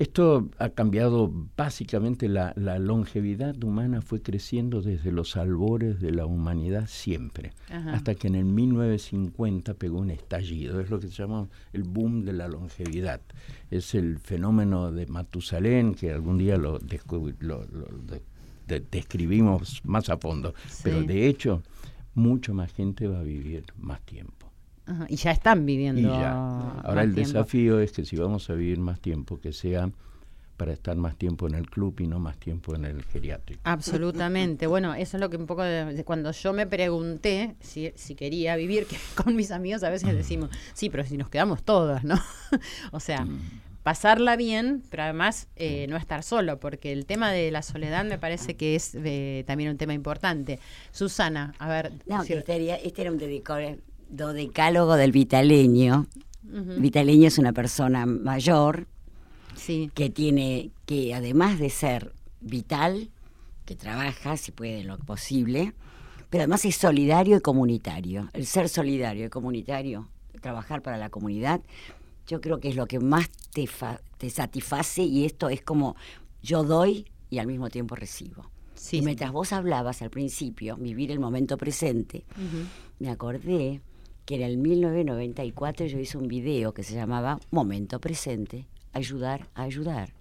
Esto 0.00 0.48
ha 0.58 0.68
cambiado 0.68 1.32
básicamente 1.56 2.28
la, 2.28 2.52
la 2.54 2.78
longevidad 2.78 3.60
humana 3.64 4.00
fue 4.00 4.22
creciendo 4.22 4.80
desde 4.80 5.10
los 5.10 5.36
albores 5.36 5.98
de 6.00 6.12
la 6.12 6.24
humanidad 6.24 6.86
siempre, 6.86 7.50
Ajá. 7.68 7.94
hasta 7.94 8.14
que 8.14 8.28
en 8.28 8.36
el 8.36 8.44
1950 8.44 9.74
pegó 9.74 9.98
un 9.98 10.10
estallido, 10.12 10.78
es 10.80 10.88
lo 10.88 11.00
que 11.00 11.08
se 11.08 11.14
llama 11.14 11.48
el 11.72 11.82
boom 11.82 12.24
de 12.24 12.32
la 12.32 12.46
longevidad. 12.46 13.20
Es 13.72 13.92
el 13.96 14.20
fenómeno 14.20 14.92
de 14.92 15.06
Matusalén 15.08 15.94
que 15.94 16.12
algún 16.12 16.38
día 16.38 16.56
lo, 16.56 16.78
lo- 17.40 17.64
lo 17.66 17.88
de- 18.06 18.22
de- 18.68 18.86
describimos 18.92 19.80
más 19.84 20.08
a 20.10 20.16
fondo, 20.16 20.54
pero 20.84 21.02
de 21.02 21.26
hecho 21.26 21.60
mucho 22.14 22.54
más 22.54 22.72
gente 22.72 23.08
va 23.08 23.18
a 23.18 23.22
vivir 23.24 23.64
más 23.78 24.00
tiempo. 24.02 24.37
Ajá, 24.88 25.06
Y 25.08 25.16
ya 25.16 25.30
están 25.32 25.66
viviendo. 25.66 26.00
Y 26.00 26.04
ya. 26.04 26.32
Ahora 26.32 26.94
más 26.94 27.04
el 27.04 27.14
tiempo. 27.14 27.32
desafío 27.34 27.80
es 27.80 27.92
que 27.92 28.04
si 28.04 28.16
vamos 28.16 28.48
a 28.50 28.54
vivir 28.54 28.78
más 28.80 29.00
tiempo, 29.00 29.38
que 29.40 29.52
sea 29.52 29.90
para 30.56 30.72
estar 30.72 30.96
más 30.96 31.14
tiempo 31.16 31.46
en 31.46 31.54
el 31.54 31.70
club 31.70 32.00
y 32.00 32.08
no 32.08 32.18
más 32.18 32.36
tiempo 32.38 32.74
en 32.74 32.84
el 32.84 33.04
geriátrico. 33.04 33.60
Absolutamente. 33.64 34.66
Bueno, 34.66 34.94
eso 34.94 35.16
es 35.16 35.20
lo 35.20 35.30
que 35.30 35.36
un 35.36 35.46
poco 35.46 35.62
de, 35.62 35.84
de 35.94 36.04
cuando 36.04 36.32
yo 36.32 36.52
me 36.52 36.66
pregunté 36.66 37.54
si, 37.60 37.92
si 37.94 38.14
quería 38.16 38.56
vivir, 38.56 38.86
que 38.86 38.96
con 39.22 39.36
mis 39.36 39.50
amigos 39.52 39.82
a 39.84 39.90
veces 39.90 40.12
decimos, 40.16 40.50
sí, 40.74 40.90
pero 40.90 41.04
si 41.04 41.16
nos 41.16 41.28
quedamos 41.28 41.62
todos, 41.62 42.02
¿no? 42.02 42.16
o 42.92 42.98
sea, 42.98 43.24
Mm. 43.24 43.38
pasarla 43.84 44.34
bien, 44.36 44.82
pero 44.90 45.04
además 45.04 45.46
eh, 45.56 45.86
no 45.88 45.96
estar 45.96 46.22
solo, 46.24 46.58
porque 46.58 46.92
el 46.92 47.06
tema 47.06 47.30
de 47.30 47.50
la 47.52 47.62
soledad 47.62 48.04
me 48.04 48.18
parece 48.18 48.54
que 48.56 48.74
es 48.74 48.94
eh, 48.96 49.44
también 49.46 49.70
un 49.70 49.76
tema 49.78 49.94
importante. 49.94 50.58
Susana, 50.90 51.54
a 51.60 51.68
ver, 51.68 51.92
No, 52.06 52.22
si- 52.22 52.28
que 52.32 52.38
este, 52.40 52.56
era- 52.64 52.74
este 52.76 53.02
era 53.02 53.12
un 53.12 53.18
dedico- 53.18 53.54
dodecálogo 54.08 54.96
del 54.96 55.12
vitaleño. 55.12 56.06
Vitaleño 56.42 57.28
es 57.28 57.38
una 57.38 57.52
persona 57.52 58.06
mayor 58.06 58.86
sí, 59.54 59.90
que 59.94 60.08
tiene, 60.08 60.70
que 60.86 61.14
además 61.14 61.58
de 61.58 61.68
ser 61.68 62.12
vital, 62.40 63.10
que 63.66 63.76
trabaja, 63.76 64.36
si 64.38 64.50
puede, 64.50 64.82
lo 64.84 64.96
posible, 64.98 65.74
pero 66.30 66.42
además 66.42 66.64
es 66.64 66.76
solidario 66.76 67.36
y 67.36 67.40
comunitario. 67.40 68.28
El 68.32 68.46
ser 68.46 68.68
solidario 68.70 69.26
y 69.26 69.28
comunitario, 69.28 70.08
trabajar 70.40 70.80
para 70.80 70.96
la 70.96 71.10
comunidad, 71.10 71.60
yo 72.26 72.40
creo 72.40 72.60
que 72.60 72.68
es 72.70 72.76
lo 72.76 72.86
que 72.86 72.98
más 72.98 73.28
te, 73.52 73.66
fa- 73.66 74.00
te 74.16 74.30
satisface 74.30 75.02
y 75.02 75.26
esto 75.26 75.50
es 75.50 75.60
como 75.62 75.96
yo 76.42 76.62
doy 76.64 77.06
y 77.28 77.38
al 77.38 77.46
mismo 77.46 77.68
tiempo 77.68 77.94
recibo. 77.94 78.50
sí. 78.74 78.98
Y 78.98 79.02
mientras 79.02 79.32
vos 79.32 79.52
hablabas 79.52 80.00
al 80.00 80.08
principio, 80.10 80.76
vivir 80.76 81.10
el 81.10 81.20
momento 81.20 81.58
presente, 81.58 82.24
me 83.00 83.10
acordé 83.10 83.82
que 84.28 84.34
en 84.34 84.42
el 84.42 84.58
1994 84.58 85.86
yo 85.86 85.98
hice 85.98 86.18
un 86.18 86.28
video 86.28 86.74
que 86.74 86.82
se 86.82 86.94
llamaba 86.94 87.40
Momento 87.50 87.98
Presente, 87.98 88.66
ayudar 88.92 89.48
a 89.54 89.62
ayudar. 89.62 90.12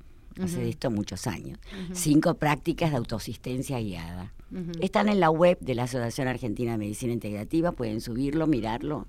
Hace 0.41 0.61
de 0.61 0.69
esto 0.69 0.89
muchos 0.89 1.27
años. 1.27 1.59
Cinco 1.91 2.35
prácticas 2.35 2.91
de 2.91 2.97
autoasistencia 2.97 3.79
guiada. 3.79 4.31
Están 4.79 5.09
en 5.09 5.19
la 5.19 5.29
web 5.29 5.57
de 5.59 5.75
la 5.75 5.83
Asociación 5.83 6.29
Argentina 6.29 6.71
de 6.71 6.77
Medicina 6.77 7.11
Integrativa, 7.11 7.73
pueden 7.73 7.99
subirlo, 7.99 8.47
mirarlo. 8.47 9.07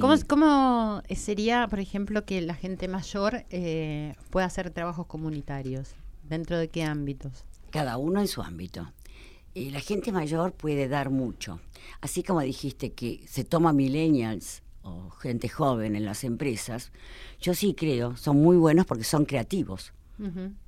¿Cómo, 0.00 0.14
cómo 0.26 1.02
sería, 1.14 1.68
por 1.68 1.80
ejemplo, 1.80 2.24
que 2.24 2.40
la 2.40 2.54
gente 2.54 2.88
mayor 2.88 3.44
eh, 3.50 4.14
pueda 4.30 4.46
hacer 4.46 4.70
trabajos 4.70 5.04
comunitarios? 5.06 5.94
¿Dentro 6.22 6.56
de 6.56 6.68
qué 6.68 6.84
ámbitos? 6.84 7.44
cada 7.76 7.98
uno 7.98 8.20
en 8.20 8.26
su 8.26 8.40
ámbito. 8.40 8.90
Y 9.56 9.70
la 9.70 9.80
gente 9.80 10.12
mayor 10.12 10.52
puede 10.52 10.86
dar 10.86 11.08
mucho. 11.08 11.60
Así 12.02 12.22
como 12.22 12.42
dijiste 12.42 12.92
que 12.92 13.24
se 13.26 13.42
toma 13.42 13.72
millennials 13.72 14.62
o 14.82 15.08
gente 15.08 15.48
joven 15.48 15.96
en 15.96 16.04
las 16.04 16.24
empresas, 16.24 16.92
yo 17.40 17.54
sí 17.54 17.72
creo, 17.72 18.18
son 18.18 18.36
muy 18.36 18.58
buenos 18.58 18.84
porque 18.84 19.04
son 19.04 19.24
creativos. 19.24 19.94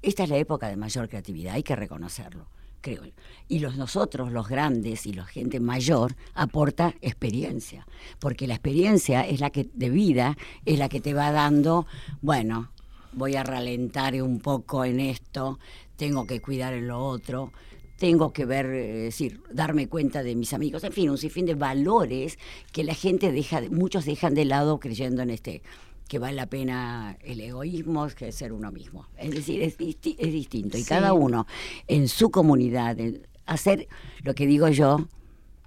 Esta 0.00 0.22
es 0.22 0.30
la 0.30 0.38
época 0.38 0.68
de 0.68 0.76
mayor 0.76 1.06
creatividad, 1.10 1.54
hay 1.54 1.62
que 1.62 1.76
reconocerlo, 1.76 2.48
creo. 2.80 3.02
Y 3.46 3.58
los 3.58 3.76
nosotros, 3.76 4.32
los 4.32 4.48
grandes 4.48 5.04
y 5.04 5.12
la 5.12 5.26
gente 5.26 5.60
mayor, 5.60 6.16
aporta 6.32 6.94
experiencia, 7.02 7.86
porque 8.18 8.46
la 8.46 8.54
experiencia 8.54 9.20
es 9.20 9.40
la 9.40 9.50
que 9.50 9.68
de 9.70 9.90
vida 9.90 10.38
es 10.64 10.78
la 10.78 10.88
que 10.88 11.02
te 11.02 11.12
va 11.12 11.30
dando, 11.30 11.86
bueno, 12.22 12.70
voy 13.12 13.36
a 13.36 13.42
ralentar 13.42 14.14
un 14.22 14.40
poco 14.40 14.86
en 14.86 15.00
esto, 15.00 15.58
tengo 15.96 16.26
que 16.26 16.40
cuidar 16.40 16.72
en 16.72 16.88
lo 16.88 17.04
otro, 17.04 17.52
tengo 17.98 18.32
que 18.32 18.44
ver, 18.46 18.66
eh, 18.66 18.92
decir, 19.04 19.40
darme 19.52 19.88
cuenta 19.88 20.22
de 20.22 20.34
mis 20.36 20.52
amigos, 20.52 20.84
en 20.84 20.92
fin, 20.92 21.10
un 21.10 21.18
sinfín 21.18 21.46
de 21.46 21.54
valores 21.54 22.38
que 22.72 22.84
la 22.84 22.94
gente 22.94 23.32
deja, 23.32 23.60
de- 23.60 23.70
muchos 23.70 24.04
dejan 24.06 24.34
de 24.34 24.44
lado 24.44 24.78
creyendo 24.80 25.22
en 25.22 25.30
este 25.30 25.62
que 26.08 26.18
vale 26.18 26.36
la 26.36 26.46
pena 26.46 27.18
el 27.22 27.38
egoísmo 27.40 28.06
que 28.16 28.32
ser 28.32 28.52
uno 28.54 28.72
mismo. 28.72 29.06
Es 29.18 29.30
decir, 29.32 29.60
es, 29.62 29.76
disti- 29.76 30.16
es 30.18 30.32
distinto. 30.32 30.78
Y 30.78 30.82
Sí. 30.82 30.88
cada 30.88 31.12
uno 31.12 31.46
en 31.86 32.08
su 32.08 32.30
comunidad, 32.30 32.98
en 32.98 33.26
hacer 33.44 33.88
lo 34.22 34.34
que 34.34 34.46
digo 34.46 34.68
yo, 34.68 35.06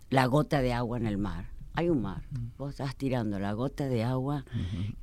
la 0.10 0.26
gota 0.26 0.62
de 0.64 0.74
agua 0.74 0.98
en 0.98 1.06
el 1.06 1.20
mar. 1.20 1.52
Hay 1.74 1.90
un 1.90 2.02
mar, 2.02 2.24
vos 2.58 2.72
estás 2.72 2.96
tirando 2.96 3.38
la 3.40 3.54
gota 3.54 3.88
de 3.88 4.04
agua 4.04 4.44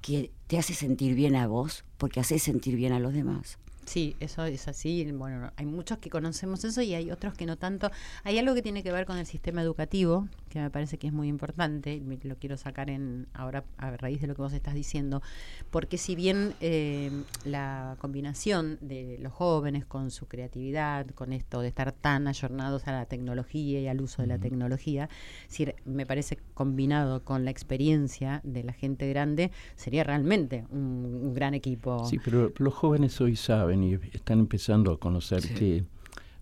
que 0.02 0.32
te 0.48 0.58
hace 0.58 0.74
sentir 0.74 1.14
bien 1.14 1.36
a 1.36 1.46
vos 1.46 1.84
porque 1.98 2.18
hace 2.20 2.38
sentir 2.40 2.74
bien 2.76 2.92
a 2.92 2.98
los 2.98 3.12
demás. 3.14 3.58
Sí, 3.88 4.16
eso 4.20 4.44
es 4.44 4.68
así. 4.68 5.10
Bueno, 5.12 5.50
hay 5.56 5.64
muchos 5.64 5.96
que 5.96 6.10
conocemos 6.10 6.62
eso 6.64 6.82
y 6.82 6.92
hay 6.92 7.10
otros 7.10 7.32
que 7.32 7.46
no 7.46 7.56
tanto. 7.56 7.90
Hay 8.22 8.36
algo 8.38 8.54
que 8.54 8.60
tiene 8.60 8.82
que 8.82 8.92
ver 8.92 9.06
con 9.06 9.16
el 9.16 9.24
sistema 9.24 9.62
educativo, 9.62 10.28
que 10.50 10.60
me 10.60 10.68
parece 10.70 10.98
que 10.98 11.06
es 11.06 11.12
muy 11.12 11.28
importante, 11.28 11.94
y 11.94 12.00
me- 12.02 12.18
lo 12.22 12.36
quiero 12.36 12.58
sacar 12.58 12.90
en 12.90 13.28
ahora 13.32 13.64
a 13.78 13.90
raíz 13.96 14.20
de 14.20 14.26
lo 14.26 14.34
que 14.34 14.42
vos 14.42 14.52
estás 14.52 14.74
diciendo, 14.74 15.22
porque 15.70 15.96
si 15.96 16.14
bien 16.16 16.52
eh, 16.60 17.10
la 17.44 17.96
combinación 17.98 18.76
de 18.82 19.16
los 19.22 19.32
jóvenes 19.32 19.86
con 19.86 20.10
su 20.10 20.26
creatividad, 20.26 21.06
con 21.14 21.32
esto 21.32 21.62
de 21.62 21.68
estar 21.68 21.92
tan 21.92 22.28
ayornados 22.28 22.86
a 22.88 22.92
la 22.92 23.06
tecnología 23.06 23.80
y 23.80 23.88
al 23.88 24.02
uso 24.02 24.20
de 24.20 24.28
la 24.28 24.38
tecnología, 24.38 25.08
decir, 25.48 25.74
me 25.86 26.04
parece 26.04 26.38
combinado 26.52 27.24
con 27.24 27.46
la 27.46 27.50
experiencia 27.50 28.42
de 28.44 28.64
la 28.64 28.74
gente 28.74 29.08
grande, 29.08 29.50
sería 29.76 30.04
realmente 30.04 30.66
un, 30.70 30.78
un 31.22 31.34
gran 31.34 31.54
equipo. 31.54 32.04
Sí, 32.04 32.18
pero 32.22 32.52
los 32.58 32.74
jóvenes 32.74 33.18
hoy 33.22 33.34
saben 33.36 33.77
y 33.82 33.98
están 34.12 34.40
empezando 34.40 34.92
a 34.92 34.98
conocer 34.98 35.42
que 35.54 35.84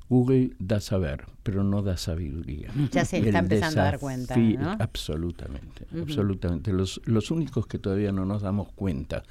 Google 0.08 0.52
da 0.58 0.80
saber, 0.80 1.24
pero 1.42 1.64
no 1.64 1.82
da 1.82 1.96
sabiduría. 1.96 2.70
Ya 2.92 3.04
se 3.04 3.18
está 3.18 3.40
empezando 3.40 3.80
a 3.80 3.84
dar 3.84 3.98
cuenta. 3.98 4.36
¿no? 4.36 4.76
Absolutamente, 4.78 5.86
absolutamente. 6.00 6.72
Los, 6.72 7.00
los 7.04 7.30
únicos 7.30 7.66
que 7.66 7.78
todavía 7.78 8.12
no 8.12 8.24
nos 8.24 8.42
damos 8.42 8.72
cuenta 8.72 9.24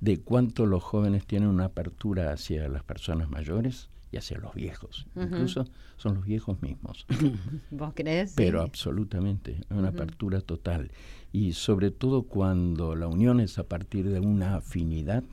de 0.00 0.20
cuánto 0.20 0.66
los 0.66 0.82
jóvenes 0.82 1.26
tienen 1.26 1.48
una 1.48 1.66
apertura 1.66 2.32
hacia 2.32 2.68
las 2.68 2.82
personas 2.82 3.28
mayores 3.30 3.88
y 4.10 4.16
hacia 4.16 4.38
los 4.38 4.54
viejos. 4.54 5.06
Incluso 5.16 5.66
son 5.96 6.14
los 6.16 6.24
viejos 6.24 6.60
mismos. 6.62 7.06
¿Vos 7.70 7.92
crees? 7.94 8.32
Pero 8.34 8.62
absolutamente, 8.62 9.60
una 9.70 9.88
apertura 9.88 10.40
total. 10.40 10.90
Y 11.32 11.52
sobre 11.52 11.90
todo 11.90 12.24
cuando 12.24 12.94
la 12.94 13.06
unión 13.06 13.40
es 13.40 13.58
a 13.58 13.64
partir 13.64 14.08
de 14.08 14.20
una 14.20 14.56
afinidad, 14.56 15.24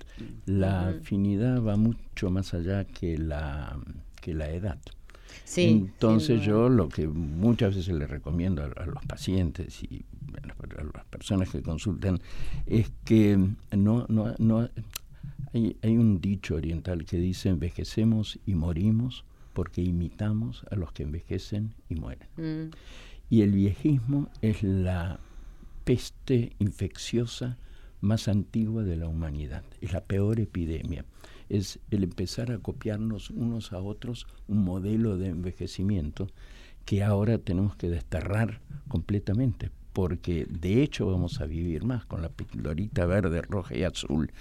la 0.45 0.89
afinidad 0.89 1.61
va 1.61 1.75
mucho 1.75 2.31
más 2.31 2.53
allá 2.53 2.85
que 2.85 3.17
la, 3.17 3.77
que 4.21 4.33
la 4.33 4.49
edad. 4.49 4.79
Sí, 5.43 5.65
Entonces 5.65 6.41
yo 6.41 6.69
lo 6.69 6.89
que 6.89 7.07
muchas 7.07 7.75
veces 7.75 7.93
le 7.95 8.07
recomiendo 8.07 8.63
a, 8.63 8.85
los 8.85 9.03
pacientes 9.05 9.83
y 9.83 10.05
a 10.41 10.83
las 10.83 11.05
personas 11.05 11.49
que 11.49 11.61
consultan 11.61 12.19
es 12.65 12.91
que 13.03 13.37
no, 13.75 14.05
no, 14.07 14.33
no 14.37 14.69
hay, 15.53 15.75
hay 15.81 15.97
un 15.97 16.21
dicho 16.21 16.55
oriental 16.55 17.05
que 17.05 17.17
dice 17.17 17.49
envejecemos 17.49 18.39
y 18.45 18.55
morimos 18.55 19.25
porque 19.53 19.81
imitamos 19.81 20.63
a 20.71 20.75
los 20.75 20.91
que 20.93 21.03
envejecen 21.03 21.73
y 21.89 21.95
mueren. 21.95 22.27
Mm. 22.37 22.71
Y 23.29 23.41
el 23.41 23.51
viejismo 23.51 24.29
es 24.41 24.63
la 24.63 25.19
peste 25.89 26.51
infecciosa 26.59 27.57
más 27.99 28.27
antigua 28.27 28.83
de 28.83 28.95
la 28.95 29.07
humanidad, 29.07 29.63
es 29.81 29.91
la 29.91 30.01
peor 30.01 30.39
epidemia. 30.39 31.03
Es 31.49 31.79
el 31.89 32.03
empezar 32.03 32.51
a 32.51 32.59
copiarnos 32.59 33.31
unos 33.31 33.73
a 33.73 33.79
otros 33.79 34.27
un 34.47 34.63
modelo 34.63 35.17
de 35.17 35.29
envejecimiento 35.29 36.27
que 36.85 37.01
ahora 37.01 37.39
tenemos 37.39 37.75
que 37.75 37.89
desterrar 37.89 38.61
completamente, 38.87 39.71
porque 39.93 40.45
de 40.49 40.83
hecho 40.83 41.07
vamos 41.07 41.41
a 41.41 41.45
vivir 41.45 41.83
más 41.83 42.05
con 42.05 42.21
la 42.21 42.29
pildorita 42.29 43.05
verde, 43.05 43.41
roja 43.41 43.75
y 43.75 43.83
azul. 43.83 44.31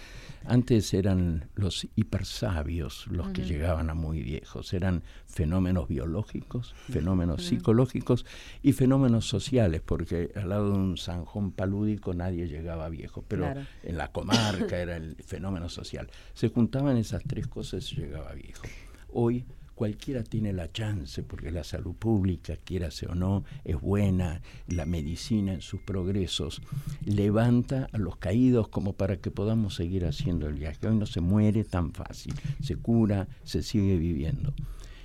Antes 0.45 0.95
eran 0.95 1.49
los 1.55 1.87
hipersabios 1.97 3.07
los 3.09 3.31
que 3.31 3.43
llegaban 3.43 3.91
a 3.91 3.95
muy 3.95 4.23
viejos, 4.23 4.73
eran 4.73 5.03
fenómenos 5.27 5.89
biológicos, 5.89 6.75
fenómenos 6.91 7.45
psicológicos 7.45 8.25
y 8.63 8.73
fenómenos 8.73 9.27
sociales, 9.27 9.83
porque 9.85 10.31
al 10.37 10.51
lado 10.51 10.73
de 10.73 10.79
un 10.79 10.97
zanjón 10.97 11.53
palúdico 11.53 12.15
nadie 12.15 12.47
llegaba 12.47 12.89
viejo, 12.89 13.25
pero 13.27 13.53
en 13.83 13.97
la 13.97 14.09
comarca 14.13 14.79
era 14.79 14.97
el 14.97 15.17
fenómeno 15.25 15.69
social. 15.69 16.09
Se 16.35 16.49
juntaban 16.49 16.97
esas 16.97 17.23
tres 17.25 17.47
cosas 17.47 17.93
y 17.93 17.97
llegaba 17.97 18.33
viejo. 18.33 18.63
Hoy 19.11 19.45
cualquiera 19.79 20.25
tiene 20.25 20.53
la 20.53 20.73
chance, 20.73 21.23
porque 21.23 21.53
la 21.53 21.63
salud 21.63 21.95
pública, 21.95 22.57
quierase 22.57 23.07
o 23.07 23.15
no, 23.15 23.45
es 23.63 23.81
buena, 23.81 24.43
la 24.67 24.87
medicina 24.87 25.53
en 25.53 25.61
sus 25.61 25.81
progresos 25.83 26.63
levanta 27.05 27.89
a 27.93 27.99
los 27.99 28.17
caídos 28.17 28.67
como 28.67 28.95
para 28.95 29.19
que 29.19 29.31
podamos 29.31 29.77
seguir 29.77 30.05
haciendo 30.05 30.49
el 30.49 30.55
viaje. 30.55 30.89
Hoy 30.89 30.97
no 30.97 31.07
se 31.07 31.21
muere 31.21 31.63
tan 31.63 31.93
fácil, 31.93 32.35
se 32.61 32.75
cura, 32.75 33.29
se 33.45 33.63
sigue 33.63 33.99
viviendo. 33.99 34.53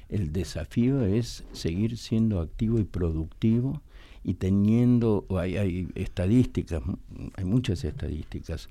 El 0.10 0.34
desafío 0.34 1.06
es 1.06 1.44
seguir 1.51 1.96
siendo 2.00 2.39
activo 2.42 2.80
y 2.80 2.84
productivo 2.84 3.80
y 4.24 4.34
teniendo, 4.34 5.27
hay, 5.38 5.56
hay 5.58 5.88
estadísticas, 5.93 6.82
hay 7.36 7.45
muchas 7.45 7.84
estadísticas, 7.84 8.69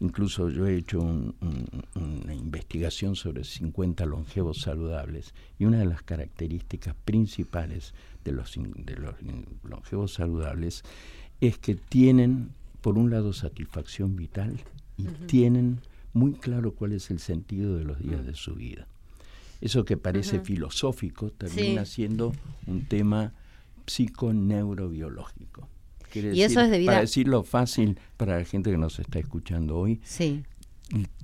Incluso 0.00 0.48
yo 0.48 0.66
he 0.66 0.76
hecho 0.76 0.98
una 1.00 2.34
investigación 2.34 3.16
sobre 3.16 3.44
50 3.44 4.06
longevos 4.06 4.62
saludables 4.62 5.34
y 5.58 5.66
una 5.66 5.78
de 5.78 5.84
las 5.84 6.02
características 6.02 6.94
principales 7.04 7.92
de 8.24 8.32
los, 8.32 8.54
de 8.56 8.96
los 8.96 9.14
longevos 9.62 10.14
saludables 10.14 10.84
es 11.42 11.58
que 11.58 11.74
tienen, 11.74 12.50
por 12.80 12.96
un 12.96 13.10
lado, 13.10 13.34
satisfacción 13.34 14.16
vital 14.16 14.58
y 14.96 15.04
tienen 15.26 15.80
muy 16.14 16.32
claro 16.32 16.72
cuál 16.72 16.92
es 16.92 17.10
el 17.10 17.18
sentido 17.18 17.76
de 17.76 17.84
los 17.84 18.00
días 18.00 18.24
de 18.24 18.34
su 18.34 18.54
vida. 18.54 18.86
Eso 19.60 19.84
que 19.84 19.98
parece 19.98 20.40
filosófico 20.40 21.30
termina 21.30 21.84
siendo 21.84 22.32
un 22.66 22.86
tema 22.86 23.34
psiconeurobiológico 23.86 25.68
y 26.14 26.42
eso 26.42 26.60
es 26.60 26.86
Para 26.86 27.00
decirlo 27.00 27.42
fácil 27.42 27.98
para 28.16 28.38
la 28.38 28.44
gente 28.44 28.70
que 28.70 28.78
nos 28.78 28.98
está 28.98 29.18
escuchando 29.18 29.76
hoy, 29.76 30.00
sí. 30.02 30.44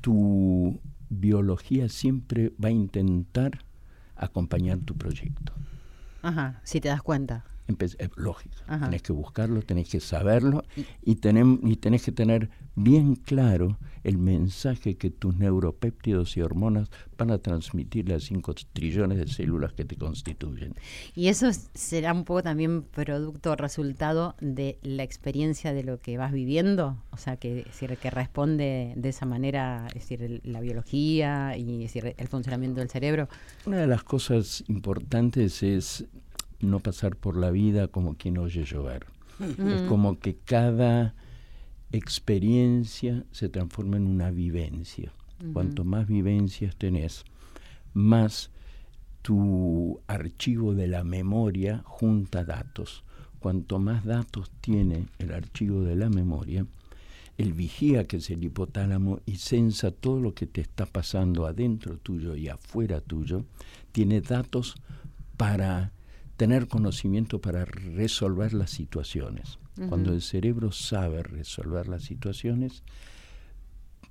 tu 0.01 0.81
biología 1.09 1.89
siempre 1.89 2.53
va 2.63 2.69
a 2.69 2.73
intentar 2.73 3.65
acompañar 4.17 4.79
tu 4.79 4.97
proyecto. 4.97 5.53
Ajá, 6.23 6.61
si 6.65 6.81
te 6.81 6.89
das 6.89 7.03
cuenta. 7.03 7.45
Es 7.69 7.97
lógico, 8.17 8.57
tenés 8.67 9.03
que 9.03 9.13
buscarlo, 9.13 9.63
tenés 9.63 9.89
que 9.89 10.01
saberlo 10.01 10.65
y, 11.03 11.17
tenés, 11.17 11.47
y 11.63 11.77
tenés 11.77 12.03
que 12.03 12.13
tener 12.13 12.51
bien 12.77 13.17
claro 13.17 13.79
el 14.05 14.19
mensaje 14.19 14.97
que 14.97 15.11
tus 15.11 15.37
neuropéptidos 15.37 16.37
y 16.37 16.43
hormonas 16.43 16.91
van 17.19 17.33
a 17.33 17.39
transmitirle 17.39 18.15
a 18.15 18.21
5 18.21 18.55
trillones 18.73 19.19
de 19.19 19.27
células 19.27 19.73
que 19.73 19.85
te 19.85 19.97
constituyen. 19.97 20.75
Y 21.17 21.27
eso 21.27 21.49
será 21.75 22.13
un 22.13 22.25
poco 22.25 22.45
también 22.45 22.83
producto 22.83 23.53
o 23.53 23.57
resultado 23.57 24.37
de 24.41 24.79
la 24.83 25.03
experiencia 25.03 25.73
de 25.73 25.83
lo 25.83 25.99
que 25.99 26.19
vas 26.19 26.33
viviendo, 26.33 26.97
o 27.11 27.17
sea, 27.17 27.37
que, 27.37 27.65
decir, 27.65 27.97
que 27.97 28.11
responde 28.11 28.93
de 28.95 29.09
esa 29.09 29.27
manera, 29.27 29.89
es 29.89 30.09
decir, 30.09 30.41
la 30.45 30.61
biología 30.61 31.57
y 31.57 31.83
decir, 31.83 32.15
el 32.17 32.29
funcionamiento 32.29 32.81
del 32.81 32.91
cerebro. 32.91 33.29
Una 33.65 33.79
de 33.79 33.87
las 33.89 34.05
cosas 34.05 34.63
importantes 34.69 35.65
es 35.65 36.05
no 36.61 36.81
pasar 36.81 37.17
por 37.17 37.37
la 37.37 37.51
vida 37.51 37.89
como 37.89 38.17
quien 38.17 38.39
oye 38.39 38.65
llover. 38.65 39.07
Es 39.41 39.83
como 39.83 40.19
que 40.19 40.37
cada 40.37 41.15
experiencia 41.93 43.25
se 43.31 43.49
transforma 43.49 43.97
en 43.97 44.07
una 44.07 44.31
vivencia. 44.31 45.13
Cuanto 45.53 45.85
más 45.85 46.07
vivencias 46.07 46.77
tenés, 46.77 47.25
más 47.93 48.51
tu 49.21 50.01
archivo 50.07 50.75
de 50.75 50.87
la 50.87 51.05
memoria 51.05 51.83
junta 51.85 52.45
datos. 52.45 53.05
Cuanto 53.39 53.79
más 53.79 54.05
datos 54.05 54.51
tiene 54.61 55.07
el 55.19 55.33
archivo 55.33 55.83
de 55.83 55.97
la 55.97 56.09
memoria, 56.09 56.67
el 57.37 57.53
vigía, 57.53 58.05
que 58.05 58.17
es 58.17 58.31
el 58.31 58.43
hipotálamo, 58.43 59.21
y 59.27 59.37
sensa 59.37 59.91
todo 59.91 60.21
lo 60.21 60.35
que 60.35 60.47
te 60.47 60.63
está 60.63 60.87
pasando 60.87 61.47
adentro 61.47 61.99
tuyo 61.99 62.35
y 62.35 62.49
afuera 62.49 63.01
tuyo, 63.01 63.45
tiene 63.93 64.23
datos 64.23 64.77
para 65.37 65.93
tener 66.37 66.69
conocimiento 66.69 67.41
para 67.41 67.65
resolver 67.65 68.53
las 68.53 68.71
situaciones. 68.71 69.59
Cuando 69.89 70.13
el 70.13 70.23
cerebro 70.23 70.73
sabe 70.73 71.23
resolver 71.23 71.87
las 71.87 72.03
situaciones, 72.03 72.83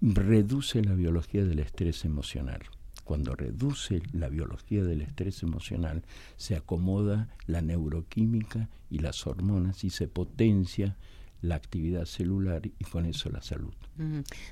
reduce 0.01 0.83
la 0.83 0.93
biología 0.93 1.43
del 1.43 1.59
estrés 1.59 2.05
emocional. 2.05 2.61
Cuando 3.03 3.35
reduce 3.35 4.01
la 4.13 4.29
biología 4.29 4.83
del 4.83 5.01
estrés 5.01 5.43
emocional, 5.43 6.03
se 6.37 6.55
acomoda 6.55 7.29
la 7.47 7.61
neuroquímica 7.61 8.69
y 8.89 8.99
las 8.99 9.25
hormonas 9.25 9.83
y 9.83 9.89
se 9.89 10.07
potencia 10.07 10.97
la 11.41 11.55
actividad 11.55 12.05
celular 12.05 12.65
y 12.65 12.83
con 12.85 13.05
eso 13.05 13.29
la 13.29 13.41
salud. 13.41 13.73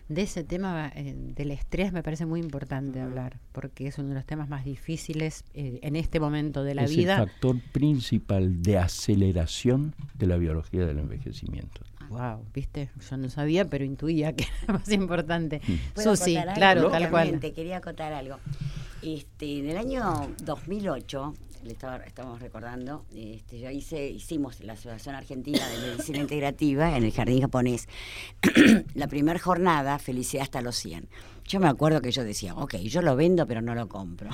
De 0.08 0.22
ese 0.22 0.44
tema 0.44 0.92
eh, 0.96 1.14
del 1.18 1.52
estrés 1.52 1.92
me 1.92 2.02
parece 2.02 2.26
muy 2.26 2.40
importante 2.40 3.02
hablar, 3.02 3.40
porque 3.52 3.88
es 3.88 3.98
uno 3.98 4.10
de 4.10 4.16
los 4.16 4.26
temas 4.26 4.48
más 4.48 4.64
difíciles 4.64 5.44
eh, 5.54 5.80
en 5.82 5.96
este 5.96 6.20
momento 6.20 6.64
de 6.64 6.76
la 6.76 6.86
vida. 6.86 7.16
Es 7.16 7.20
el 7.20 7.28
factor 7.28 7.60
principal 7.72 8.62
de 8.62 8.78
aceleración 8.78 9.96
de 10.14 10.28
la 10.28 10.38
biología 10.38 10.86
del 10.86 11.00
envejecimiento. 11.00 11.82
Wow, 12.10 12.46
viste, 12.54 12.90
yo 13.10 13.18
no 13.18 13.30
sabía, 13.30 13.70
pero 13.70 13.84
intuía 13.84 14.34
que 14.34 14.46
era 14.64 14.74
más 14.74 14.90
importante. 14.92 15.62
Susi, 15.96 16.38
claro, 16.54 16.90
tal 16.90 17.10
cual. 17.10 17.40
Te 17.40 17.54
quería 17.54 17.78
acotar 17.78 18.14
algo. 18.14 18.38
Este, 19.02 19.60
en 19.60 19.70
el 19.70 19.78
año 19.78 20.30
2008 20.44 21.34
le 21.64 21.78
estamos 22.06 22.42
recordando, 22.42 23.06
este, 23.16 23.60
yo 23.60 23.70
hice, 23.70 24.10
hicimos 24.10 24.60
la 24.62 24.74
Asociación 24.74 25.16
Argentina 25.16 25.68
de 25.70 25.88
Medicina 25.88 26.20
Integrativa 26.20 26.98
en 26.98 27.04
el 27.04 27.12
Jardín 27.12 27.42
Japonés, 27.42 27.88
la 28.96 29.08
primera 29.08 29.40
jornada, 29.40 29.98
Felicidad 30.00 30.44
hasta 30.44 30.62
los 30.62 30.76
100. 30.76 31.08
Yo 31.46 31.60
me 31.60 31.68
acuerdo 31.68 32.02
que 32.02 32.12
yo 32.12 32.24
decía, 32.24 32.54
ok, 32.56 32.76
yo 32.76 33.02
lo 33.02 33.16
vendo, 33.16 33.48
pero 33.48 33.62
no 33.62 33.76
lo 33.76 33.88
compro. 33.88 34.30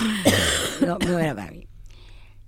no, 0.86 0.98
no 0.98 1.18
era 1.18 1.34
para 1.34 1.50
mí. 1.50 1.66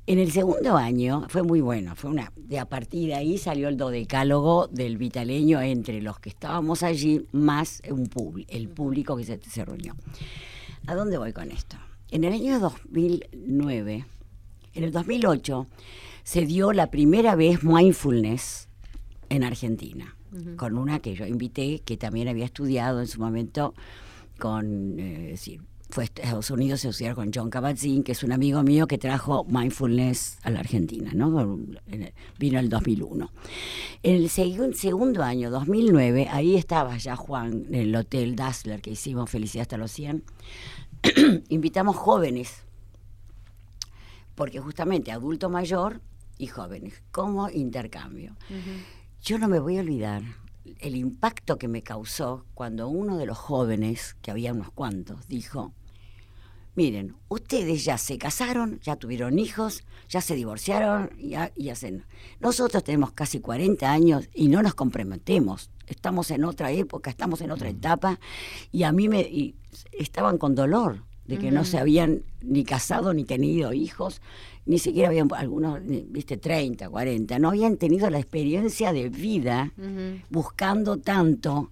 En 0.06 0.18
el 0.18 0.32
segundo 0.32 0.76
año 0.76 1.26
fue 1.28 1.42
muy 1.42 1.60
bueno, 1.60 1.94
fue 1.94 2.10
una 2.10 2.32
de 2.36 2.58
a 2.58 2.68
partir 2.68 3.08
de 3.08 3.14
ahí 3.14 3.38
salió 3.38 3.68
el 3.68 3.76
dodecálogo 3.76 4.66
del 4.66 4.96
vitaleño 4.96 5.60
entre 5.60 6.02
los 6.02 6.18
que 6.18 6.28
estábamos 6.28 6.82
allí 6.82 7.26
más 7.30 7.80
un 7.88 8.10
el 8.48 8.68
público 8.68 9.16
que 9.16 9.24
se, 9.24 9.40
se 9.48 9.64
reunió. 9.64 9.94
¿A 10.86 10.94
dónde 10.96 11.18
voy 11.18 11.32
con 11.32 11.52
esto? 11.52 11.76
En 12.12 12.24
el 12.24 12.34
año 12.34 12.60
2009, 12.60 14.04
en 14.74 14.84
el 14.84 14.92
2008, 14.92 15.66
se 16.24 16.44
dio 16.44 16.74
la 16.74 16.90
primera 16.90 17.36
vez 17.36 17.64
mindfulness 17.64 18.68
en 19.30 19.42
Argentina, 19.44 20.14
con 20.58 20.76
una 20.76 21.00
que 21.00 21.14
yo 21.14 21.26
invité, 21.26 21.78
que 21.78 21.96
también 21.96 22.28
había 22.28 22.44
estudiado 22.44 23.00
en 23.00 23.06
su 23.06 23.18
momento 23.18 23.72
con, 24.38 24.96
eh, 24.98 25.36
fue 25.88 26.04
a 26.04 26.06
Estados 26.06 26.50
Unidos 26.50 26.84
a 26.84 26.90
estudiar 26.90 27.14
con 27.14 27.30
John 27.34 27.50
Kabat-Zinn, 27.50 28.02
que 28.02 28.12
es 28.12 28.22
un 28.22 28.32
amigo 28.32 28.62
mío 28.62 28.86
que 28.86 28.98
trajo 28.98 29.44
mindfulness 29.44 30.38
a 30.42 30.50
la 30.50 30.60
Argentina, 30.60 31.12
¿no? 31.14 31.58
Vino 32.38 32.58
el 32.58 32.68
2001. 32.68 33.30
En 34.02 34.16
el 34.16 34.28
segundo 34.28 35.22
año, 35.22 35.50
2009, 35.50 36.28
ahí 36.30 36.56
estaba 36.56 36.98
ya 36.98 37.16
Juan 37.16 37.66
en 37.68 37.74
el 37.74 37.96
Hotel 37.96 38.36
Dassler 38.36 38.82
que 38.82 38.90
hicimos 38.90 39.30
Felicidad 39.30 39.62
hasta 39.62 39.78
los 39.78 39.92
100. 39.92 40.24
Invitamos 41.48 41.96
jóvenes, 41.96 42.62
porque 44.34 44.60
justamente 44.60 45.12
adulto 45.12 45.48
mayor 45.50 46.00
y 46.38 46.46
jóvenes, 46.46 47.02
como 47.10 47.50
intercambio. 47.50 48.36
Yo 49.22 49.38
no 49.38 49.48
me 49.48 49.58
voy 49.58 49.78
a 49.78 49.80
olvidar 49.80 50.22
el 50.78 50.96
impacto 50.96 51.58
que 51.58 51.68
me 51.68 51.82
causó 51.82 52.44
cuando 52.54 52.88
uno 52.88 53.18
de 53.18 53.26
los 53.26 53.38
jóvenes, 53.38 54.16
que 54.22 54.30
había 54.30 54.52
unos 54.52 54.70
cuantos, 54.70 55.26
dijo, 55.28 55.72
miren, 56.74 57.16
ustedes 57.28 57.84
ya 57.84 57.98
se 57.98 58.18
casaron, 58.18 58.80
ya 58.80 58.96
tuvieron 58.96 59.38
hijos, 59.38 59.84
ya 60.08 60.20
se 60.20 60.34
divorciaron 60.34 61.10
y, 61.18 61.34
hacen... 61.68 62.04
Nosotros 62.40 62.84
tenemos 62.84 63.12
casi 63.12 63.40
40 63.40 63.90
años 63.90 64.28
y 64.34 64.48
no 64.48 64.62
nos 64.62 64.74
comprometemos. 64.74 65.70
Estamos 65.92 66.30
en 66.30 66.44
otra 66.44 66.72
época, 66.72 67.10
estamos 67.10 67.40
en 67.40 67.50
otra 67.50 67.68
mm. 67.68 67.76
etapa 67.76 68.20
y 68.72 68.82
a 68.82 68.92
mí 68.92 69.08
me... 69.08 69.54
estaban 69.92 70.38
con 70.38 70.54
dolor 70.54 71.02
de 71.26 71.38
que 71.38 71.50
no 71.50 71.64
se 71.64 71.78
habían 71.78 72.22
ni 72.42 72.64
casado 72.64 73.14
ni 73.14 73.24
tenido 73.24 73.72
hijos, 73.72 74.20
ni 74.66 74.78
siquiera 74.78 75.08
habían 75.08 75.28
algunos, 75.34 75.80
viste, 75.84 76.36
30, 76.36 76.90
40, 76.90 77.38
no 77.38 77.50
habían 77.50 77.76
tenido 77.76 78.10
la 78.10 78.18
experiencia 78.18 78.92
de 78.92 79.08
vida 79.08 79.72
buscando 80.28 80.98
tanto 80.98 81.70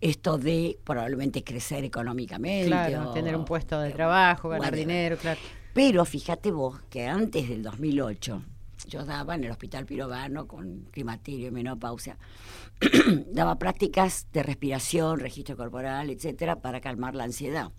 esto 0.00 0.38
de 0.38 0.78
probablemente 0.84 1.42
crecer 1.44 1.84
económicamente. 1.84 2.68
Claro, 2.68 3.10
tener 3.12 3.36
un 3.36 3.44
puesto 3.44 3.80
de 3.80 3.90
trabajo, 3.90 4.48
ganar 4.48 4.74
dinero, 4.74 5.16
claro. 5.16 5.40
Pero 5.74 6.04
fíjate 6.04 6.50
vos 6.50 6.80
que 6.90 7.06
antes 7.06 7.48
del 7.48 7.62
2008, 7.62 8.42
yo 8.88 9.04
daba 9.04 9.34
en 9.34 9.44
el 9.44 9.50
Hospital 9.50 9.86
Pirovano 9.86 10.48
con 10.48 10.88
climaterio 10.90 11.48
y 11.48 11.50
menopausia, 11.50 12.18
daba 13.32 13.58
prácticas 13.58 14.26
de 14.32 14.42
respiración, 14.42 15.20
registro 15.20 15.56
corporal, 15.56 16.10
etcétera, 16.10 16.60
para 16.60 16.80
calmar 16.80 17.14
la 17.14 17.24
ansiedad 17.24 17.70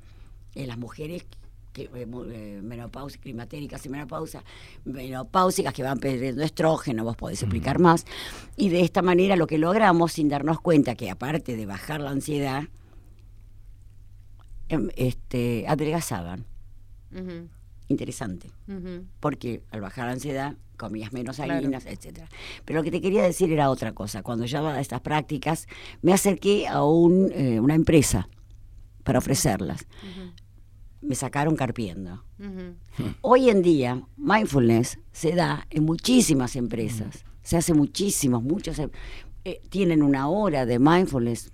en 0.55 0.67
las 0.67 0.77
mujeres 0.77 1.25
que, 1.73 1.83
eh, 1.83 1.89
eh, 1.93 2.59
menopáusicas, 2.63 3.23
climatéricas 3.23 3.85
y 3.85 3.89
menopausa, 3.89 4.43
menopáusicas 4.85 5.73
que 5.73 5.83
van 5.83 5.99
perdiendo 5.99 6.43
estrógeno, 6.43 7.03
vos 7.03 7.17
podés 7.17 7.41
explicar 7.41 7.79
más. 7.79 8.05
Y 8.55 8.69
de 8.69 8.81
esta 8.81 9.01
manera 9.01 9.35
lo 9.35 9.47
que 9.47 9.57
logramos, 9.57 10.13
sin 10.13 10.29
darnos 10.29 10.61
cuenta 10.61 10.95
que 10.95 11.09
aparte 11.09 11.55
de 11.55 11.65
bajar 11.65 12.01
la 12.01 12.11
ansiedad, 12.11 12.63
em, 14.69 14.89
este, 14.95 15.65
adelgazaban. 15.67 16.45
Interesante. 17.89 18.49
Porque 19.19 19.61
al 19.71 19.81
bajar 19.81 20.05
la 20.05 20.13
ansiedad 20.13 20.55
comías 20.77 21.11
menos 21.11 21.39
harinas, 21.39 21.85
etcétera. 21.85 22.29
Pero 22.63 22.79
lo 22.79 22.83
que 22.83 22.91
te 22.91 23.01
quería 23.01 23.23
decir 23.23 23.51
era 23.51 23.69
otra 23.69 23.93
cosa. 23.93 24.23
Cuando 24.23 24.45
ya 24.45 24.61
a 24.61 24.79
estas 24.79 25.01
prácticas, 25.01 25.67
me 26.01 26.13
acerqué 26.13 26.67
a 26.67 26.83
un, 26.83 27.29
eh, 27.33 27.59
una 27.59 27.75
empresa 27.75 28.29
para 29.03 29.19
ofrecerlas 29.19 29.85
me 31.01 31.15
sacaron 31.15 31.55
carpiendo. 31.55 32.23
Hoy 33.21 33.49
en 33.49 33.61
día, 33.61 34.01
mindfulness 34.17 34.99
se 35.11 35.33
da 35.33 35.67
en 35.69 35.85
muchísimas 35.85 36.55
empresas. 36.55 37.23
Se 37.41 37.57
hace 37.57 37.73
muchísimos, 37.73 38.43
muchos 38.43 38.79
eh, 38.79 39.61
tienen 39.69 40.03
una 40.03 40.27
hora 40.27 40.65
de 40.65 40.79
mindfulness 40.79 41.51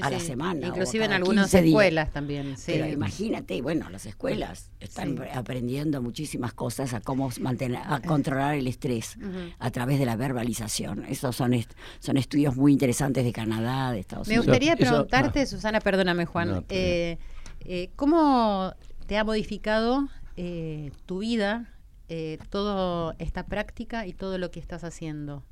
a 0.00 0.10
la 0.10 0.20
semana. 0.20 0.68
Inclusive 0.68 1.04
en 1.04 1.12
algunas 1.12 1.52
escuelas 1.52 2.12
también. 2.12 2.54
Pero 2.66 2.86
imagínate, 2.86 3.60
bueno, 3.62 3.88
las 3.90 4.06
escuelas 4.06 4.70
están 4.80 5.18
aprendiendo 5.34 6.02
muchísimas 6.02 6.52
cosas 6.52 6.94
a 6.94 7.00
cómo 7.00 7.30
mantener, 7.40 7.80
a 7.84 8.00
controlar 8.00 8.54
el 8.54 8.66
estrés 8.66 9.16
a 9.58 9.70
través 9.70 9.98
de 9.98 10.06
la 10.06 10.16
verbalización. 10.16 11.04
Esos 11.04 11.36
son, 11.36 11.52
son 11.98 12.16
estudios 12.16 12.56
muy 12.56 12.72
interesantes 12.72 13.24
de 13.24 13.32
Canadá, 13.32 13.92
de 13.92 14.00
Estados 14.00 14.28
Unidos. 14.28 14.46
Me 14.46 14.52
gustaría 14.52 14.76
preguntarte, 14.76 15.46
Susana, 15.46 15.80
perdóname 15.80 16.26
Juan, 16.26 16.64
eh, 16.68 17.18
eh, 17.64 17.90
¿Cómo 17.96 18.74
te 19.06 19.18
ha 19.18 19.24
modificado 19.24 20.08
eh, 20.36 20.90
tu 21.06 21.18
vida, 21.18 21.72
eh, 22.08 22.38
toda 22.50 23.14
esta 23.18 23.46
práctica 23.46 24.06
y 24.06 24.12
todo 24.12 24.38
lo 24.38 24.50
que 24.50 24.60
estás 24.60 24.84
haciendo? 24.84 25.44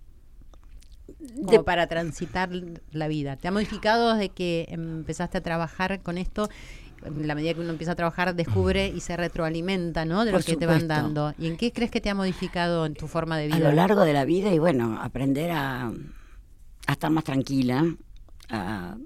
Como 1.44 1.64
para 1.64 1.86
transitar 1.86 2.50
la 2.92 3.08
vida. 3.08 3.36
¿Te 3.36 3.48
ha 3.48 3.50
modificado 3.50 4.14
desde 4.14 4.30
que 4.30 4.66
empezaste 4.68 5.38
a 5.38 5.40
trabajar 5.40 6.00
con 6.02 6.18
esto? 6.18 6.48
En 7.04 7.26
la 7.26 7.34
medida 7.34 7.54
que 7.54 7.60
uno 7.60 7.70
empieza 7.70 7.92
a 7.92 7.94
trabajar, 7.94 8.34
descubre 8.34 8.88
y 8.88 9.00
se 9.00 9.16
retroalimenta, 9.16 10.04
¿no? 10.04 10.24
De 10.26 10.32
lo 10.32 10.40
que 10.40 10.56
te 10.56 10.66
van 10.66 10.86
dando. 10.86 11.32
¿Y 11.38 11.46
en 11.46 11.56
qué 11.56 11.72
crees 11.72 11.90
que 11.90 12.00
te 12.00 12.10
ha 12.10 12.14
modificado 12.14 12.84
en 12.84 12.94
tu 12.94 13.08
forma 13.08 13.38
de 13.38 13.46
vida? 13.46 13.56
A 13.56 13.60
lo 13.60 13.72
largo 13.72 14.04
de 14.04 14.12
la 14.12 14.26
vida 14.26 14.52
y 14.52 14.58
bueno, 14.58 14.98
aprender 15.00 15.50
a, 15.50 15.86
a 15.88 16.92
estar 16.92 17.10
más 17.10 17.24
tranquila, 17.24 17.86
a 18.50 18.96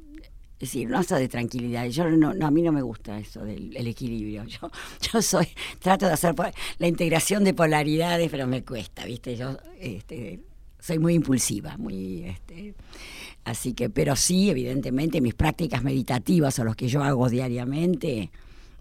es 0.65 0.73
decir, 0.73 0.89
no 0.89 0.99
hasta 0.99 1.19
de 1.19 1.29
tranquilidad. 1.29 1.87
Yo 1.89 2.09
no, 2.09 2.31
a 2.31 2.51
mí 2.51 2.63
no 2.63 2.73
me 2.73 2.81
gusta 2.81 3.19
eso 3.19 3.45
del 3.45 3.87
equilibrio. 3.87 4.45
Yo, 4.49 4.71
yo 5.01 5.21
soy, 5.21 5.49
trato 5.79 6.07
de 6.07 6.13
hacer 6.13 6.35
la 6.79 6.87
integración 6.87 7.45
de 7.45 7.53
polaridades, 7.53 8.31
pero 8.31 8.47
me 8.47 8.65
cuesta, 8.65 9.05
¿viste? 9.05 9.37
Yo 9.37 9.59
este, 9.79 10.41
soy 10.85 10.99
muy 10.99 11.15
impulsiva, 11.15 11.79
muy 11.79 12.25
este, 12.25 12.75
así 13.45 13.73
que, 13.73 13.89
pero 13.89 14.17
sí, 14.17 14.51
evidentemente, 14.51 15.23
mis 15.23 15.33
prácticas 15.33 15.83
meditativas 15.83 16.59
o 16.59 16.65
los 16.65 16.77
que 16.77 16.89
yo 16.89 17.03
hago 17.03 17.31
diariamente, 17.31 18.31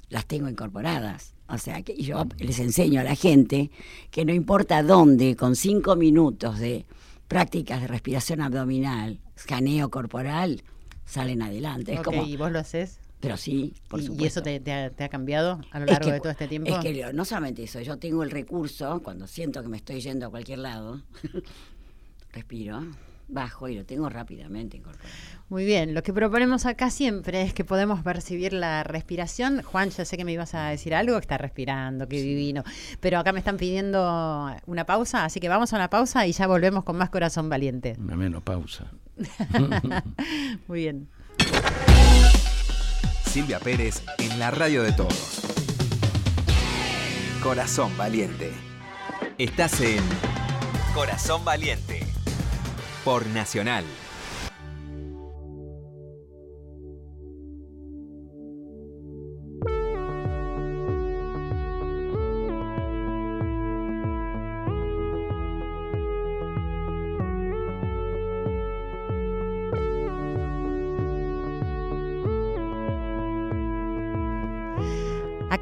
las 0.09 0.25
tengo 0.25 0.49
incorporadas. 0.49 1.33
O 1.47 1.57
sea, 1.57 1.81
que 1.81 1.95
yo 1.95 2.25
les 2.39 2.59
enseño 2.59 2.99
a 2.99 3.05
la 3.05 3.15
gente 3.15 3.71
que 4.11 4.25
no 4.25 4.33
importa 4.33 4.83
dónde, 4.83 5.37
con 5.37 5.55
cinco 5.55 5.95
minutos 5.95 6.59
de 6.59 6.85
prácticas 7.29 7.79
de 7.79 7.87
respiración 7.87 8.41
abdominal, 8.41 9.21
escaneo 9.37 9.89
corporal, 9.89 10.61
salen 11.05 11.41
adelante. 11.41 11.97
¿Y 12.25 12.35
vos 12.35 12.51
lo 12.51 12.59
haces? 12.59 12.99
Pero 13.23 13.37
sí, 13.37 13.73
por 13.87 14.01
¿Y, 14.01 14.07
supuesto. 14.07 14.23
¿Y 14.25 14.27
eso 14.27 14.61
te, 14.61 15.03
ha, 15.05 15.07
cambiado 15.07 15.61
a 15.71 15.79
lo 15.79 15.85
largo 15.85 16.11
de 16.11 16.19
todo 16.19 16.31
este 16.31 16.49
tiempo? 16.49 16.75
Es 16.75 16.79
que 16.79 17.13
no 17.13 17.23
solamente 17.23 17.63
eso, 17.63 17.79
yo 17.79 17.97
tengo 17.97 18.21
el 18.21 18.31
recurso, 18.31 19.01
cuando 19.01 19.27
siento 19.27 19.63
que 19.63 19.69
me 19.69 19.77
estoy 19.77 20.01
yendo 20.01 20.25
a 20.25 20.29
cualquier 20.29 20.59
lado, 20.59 21.01
respiro, 22.33 22.83
bajo 23.27 23.67
y 23.67 23.75
lo 23.75 23.85
tengo 23.85 24.09
rápidamente 24.09 24.77
incorporado. 24.77 25.09
Muy 25.49 25.65
bien, 25.65 25.93
lo 25.93 26.03
que 26.03 26.13
proponemos 26.13 26.65
acá 26.65 26.89
siempre 26.89 27.43
es 27.43 27.53
que 27.53 27.63
podemos 27.63 28.01
percibir 28.01 28.53
la 28.53 28.83
respiración. 28.83 29.61
Juan, 29.61 29.89
ya 29.89 30.05
sé 30.05 30.17
que 30.17 30.25
me 30.25 30.33
ibas 30.33 30.53
a 30.55 30.69
decir 30.69 30.95
algo, 30.95 31.15
que 31.15 31.21
está 31.21 31.37
respirando, 31.37 32.07
qué 32.07 32.21
divino. 32.21 32.63
Pero 32.99 33.19
acá 33.19 33.31
me 33.33 33.39
están 33.39 33.57
pidiendo 33.57 34.51
una 34.65 34.85
pausa, 34.85 35.25
así 35.25 35.39
que 35.39 35.49
vamos 35.49 35.73
a 35.73 35.75
una 35.77 35.89
pausa 35.89 36.25
y 36.27 36.31
ya 36.31 36.47
volvemos 36.47 36.83
con 36.83 36.97
más 36.97 37.09
corazón 37.09 37.49
valiente. 37.49 37.95
Una 37.99 38.15
menos 38.15 38.43
pausa. 38.43 38.91
Muy 40.67 40.79
bien. 40.79 41.07
Silvia 43.25 43.59
Pérez 43.59 44.03
en 44.19 44.39
la 44.39 44.51
radio 44.51 44.83
de 44.83 44.91
todos. 44.91 45.41
Corazón 47.41 47.91
Valiente. 47.97 48.51
Estás 49.37 49.81
en 49.81 50.01
Corazón 50.93 51.43
Valiente 51.43 52.12
por 53.03 53.27
Nacional 53.27 53.85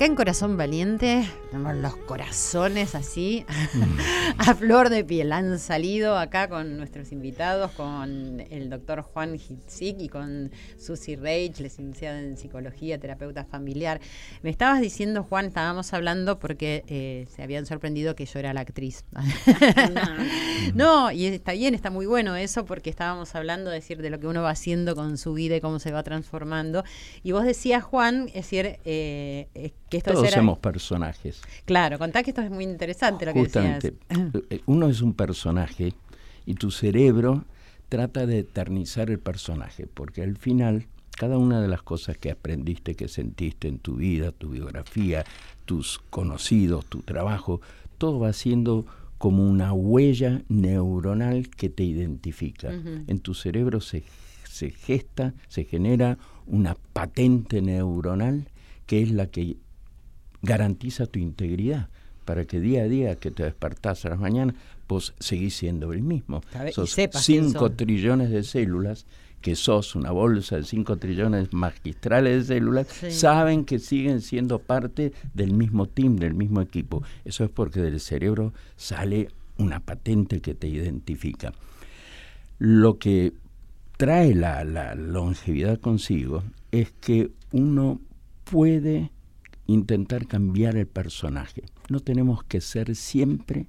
Acá 0.01 0.07
en 0.07 0.15
Corazón 0.15 0.57
Valiente, 0.57 1.29
tenemos 1.51 1.75
los 1.75 1.95
corazones 1.95 2.95
así, 2.95 3.45
a 4.39 4.55
flor 4.55 4.89
de 4.89 5.03
piel. 5.03 5.31
Han 5.31 5.59
salido 5.59 6.17
acá 6.17 6.49
con 6.49 6.75
nuestros 6.75 7.11
invitados, 7.11 7.69
con 7.73 8.39
el 8.49 8.71
doctor 8.71 9.03
Juan 9.03 9.37
Hitzik 9.37 10.01
y 10.01 10.09
con 10.09 10.49
Susie 10.79 11.17
Reich, 11.17 11.59
licenciada 11.59 12.19
en 12.19 12.35
psicología, 12.35 12.99
terapeuta 12.99 13.45
familiar. 13.45 14.01
Me 14.41 14.49
estabas 14.49 14.81
diciendo, 14.81 15.21
Juan, 15.21 15.45
estábamos 15.45 15.93
hablando 15.93 16.39
porque 16.39 16.83
eh, 16.87 17.27
se 17.29 17.43
habían 17.43 17.67
sorprendido 17.67 18.15
que 18.15 18.25
yo 18.25 18.39
era 18.39 18.55
la 18.55 18.61
actriz. 18.61 19.05
no, 20.73 21.11
y 21.11 21.27
está 21.27 21.51
bien, 21.51 21.75
está 21.75 21.91
muy 21.91 22.07
bueno 22.07 22.35
eso, 22.35 22.65
porque 22.65 22.89
estábamos 22.89 23.35
hablando 23.35 23.69
decir, 23.69 24.01
de 24.01 24.09
lo 24.09 24.19
que 24.19 24.25
uno 24.25 24.41
va 24.41 24.49
haciendo 24.49 24.95
con 24.95 25.19
su 25.19 25.35
vida 25.35 25.57
y 25.57 25.61
cómo 25.61 25.77
se 25.77 25.91
va 25.91 26.01
transformando. 26.01 26.83
Y 27.21 27.33
vos 27.33 27.43
decías, 27.43 27.83
Juan, 27.83 28.29
es 28.29 28.33
decir, 28.33 28.79
eh, 28.83 29.73
todos 29.99 30.29
somos 30.29 30.59
personajes. 30.59 31.41
Claro, 31.65 31.99
contá 31.99 32.23
que 32.23 32.31
esto 32.31 32.41
es 32.41 32.49
muy 32.49 32.63
interesante 32.63 33.25
lo 33.25 33.33
que 33.33 33.43
decías. 33.43 33.83
Eh, 34.49 34.61
uno 34.65 34.87
es 34.87 35.01
un 35.01 35.13
personaje 35.13 35.93
y 36.45 36.53
tu 36.53 36.71
cerebro 36.71 37.43
trata 37.89 38.25
de 38.25 38.39
eternizar 38.39 39.09
el 39.09 39.19
personaje, 39.19 39.87
porque 39.87 40.23
al 40.23 40.37
final 40.37 40.87
cada 41.17 41.37
una 41.37 41.61
de 41.61 41.67
las 41.67 41.83
cosas 41.83 42.17
que 42.17 42.31
aprendiste, 42.31 42.95
que 42.95 43.07
sentiste 43.07 43.67
en 43.67 43.79
tu 43.79 43.95
vida, 43.95 44.31
tu 44.31 44.49
biografía, 44.49 45.25
tus 45.65 45.99
conocidos, 46.09 46.85
tu 46.85 47.01
trabajo, 47.01 47.61
todo 47.97 48.19
va 48.19 48.33
siendo 48.33 48.85
como 49.17 49.47
una 49.47 49.73
huella 49.73 50.41
neuronal 50.49 51.49
que 51.49 51.69
te 51.69 51.83
identifica. 51.83 52.71
En 52.71 53.19
tu 53.19 53.35
cerebro 53.35 53.81
se, 53.81 54.03
se 54.49 54.71
gesta, 54.71 55.35
se 55.47 55.65
genera 55.65 56.17
una 56.47 56.75
patente 56.93 57.61
neuronal 57.61 58.47
que 58.87 59.03
es 59.03 59.11
la 59.11 59.27
que 59.27 59.57
garantiza 60.41 61.05
tu 61.05 61.19
integridad 61.19 61.89
para 62.25 62.45
que 62.45 62.59
día 62.59 62.83
a 62.83 62.87
día 62.87 63.15
que 63.15 63.31
te 63.31 63.43
despertás 63.43 64.05
a 64.05 64.09
las 64.09 64.19
mañanas, 64.19 64.55
vos 64.87 65.13
seguís 65.19 65.55
siendo 65.55 65.91
el 65.91 66.01
mismo. 66.01 66.41
Sos 66.71 66.95
5 66.95 67.71
trillones 67.71 68.29
de 68.29 68.43
células, 68.43 69.05
que 69.41 69.55
sos 69.55 69.95
una 69.95 70.11
bolsa 70.11 70.57
de 70.57 70.63
5 70.63 70.97
trillones 70.97 71.51
magistrales 71.51 72.47
de 72.47 72.55
células, 72.55 72.87
saben 73.09 73.65
que 73.65 73.79
siguen 73.79 74.21
siendo 74.21 74.59
parte 74.59 75.13
del 75.33 75.53
mismo 75.53 75.87
team, 75.87 76.17
del 76.17 76.35
mismo 76.35 76.61
equipo. 76.61 77.03
Eso 77.25 77.43
es 77.43 77.49
porque 77.49 77.81
del 77.81 77.99
cerebro 77.99 78.53
sale 78.75 79.29
una 79.57 79.79
patente 79.79 80.41
que 80.41 80.53
te 80.53 80.67
identifica. 80.67 81.53
Lo 82.59 82.99
que 82.99 83.33
trae 83.97 84.35
la, 84.35 84.63
la 84.63 84.95
longevidad 84.95 85.79
consigo 85.79 86.43
es 86.71 86.91
que 87.01 87.31
uno 87.51 87.99
puede 88.43 89.11
intentar 89.71 90.27
cambiar 90.27 90.75
el 90.75 90.87
personaje. 90.87 91.63
No 91.89 91.99
tenemos 91.99 92.43
que 92.43 92.61
ser 92.61 92.95
siempre 92.95 93.67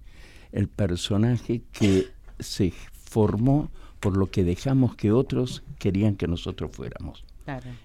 el 0.53 0.69
personaje 0.69 1.62
que 1.73 2.09
se 2.38 2.73
formó 2.93 3.71
por 4.01 4.17
lo 4.17 4.31
que 4.31 4.45
dejamos 4.45 4.97
que 4.97 5.12
otros 5.12 5.62
querían 5.79 6.17
que 6.17 6.27
nosotros 6.27 6.71
fuéramos. 6.73 7.25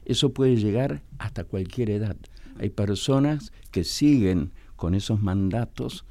Eso 0.05 0.33
puede 0.33 0.55
llegar 0.55 1.01
hasta 1.17 1.43
cualquier 1.43 1.89
edad. 1.89 2.15
Hay 2.59 2.69
personas 2.69 3.51
que 3.71 3.83
siguen 3.83 4.51
con 4.75 4.93
esos 4.95 5.21
mandatos 5.21 6.05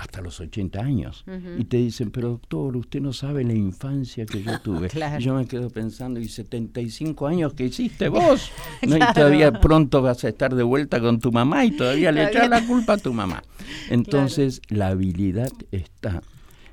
hasta 0.00 0.22
los 0.22 0.40
80 0.40 0.80
años. 0.80 1.24
Y 1.58 1.64
te 1.64 1.76
dicen, 1.76 2.10
pero 2.10 2.30
doctor, 2.30 2.74
usted 2.76 3.02
no 3.02 3.12
sabe 3.12 3.44
la 3.44 3.52
infancia 3.52 4.24
que 4.24 4.42
yo 4.42 4.58
tuve. 4.64 4.88
Y 5.18 5.22
yo 5.22 5.34
me 5.34 5.46
quedo 5.46 5.68
pensando, 5.68 6.18
¿y 6.18 6.26
75 6.26 7.26
años 7.26 7.52
que 7.52 7.66
hiciste 7.66 8.08
vos? 8.08 8.50
¿No? 8.88 8.96
Y 8.96 9.00
todavía 9.14 9.52
pronto 9.52 10.00
vas 10.00 10.24
a 10.24 10.30
estar 10.30 10.54
de 10.54 10.62
vuelta 10.62 11.00
con 11.00 11.20
tu 11.20 11.30
mamá 11.30 11.66
y 11.66 11.72
todavía 11.72 12.12
le 12.12 12.24
echas 12.24 12.48
la 12.48 12.66
culpa 12.66 12.94
a 12.94 12.96
tu 12.96 13.12
mamá. 13.12 13.42
Entonces, 13.90 14.62
la 14.68 14.88
habilidad 14.88 15.52
está 15.70 16.22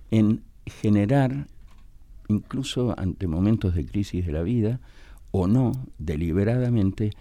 en 0.09 0.43
generar, 0.65 1.47
incluso 2.29 2.97
ante 2.97 3.27
momentos 3.27 3.75
de 3.75 3.85
crisis 3.85 4.25
de 4.25 4.31
la 4.31 4.41
vida, 4.41 4.79
o 5.31 5.47
no, 5.47 5.73
deliberadamente, 5.97 7.11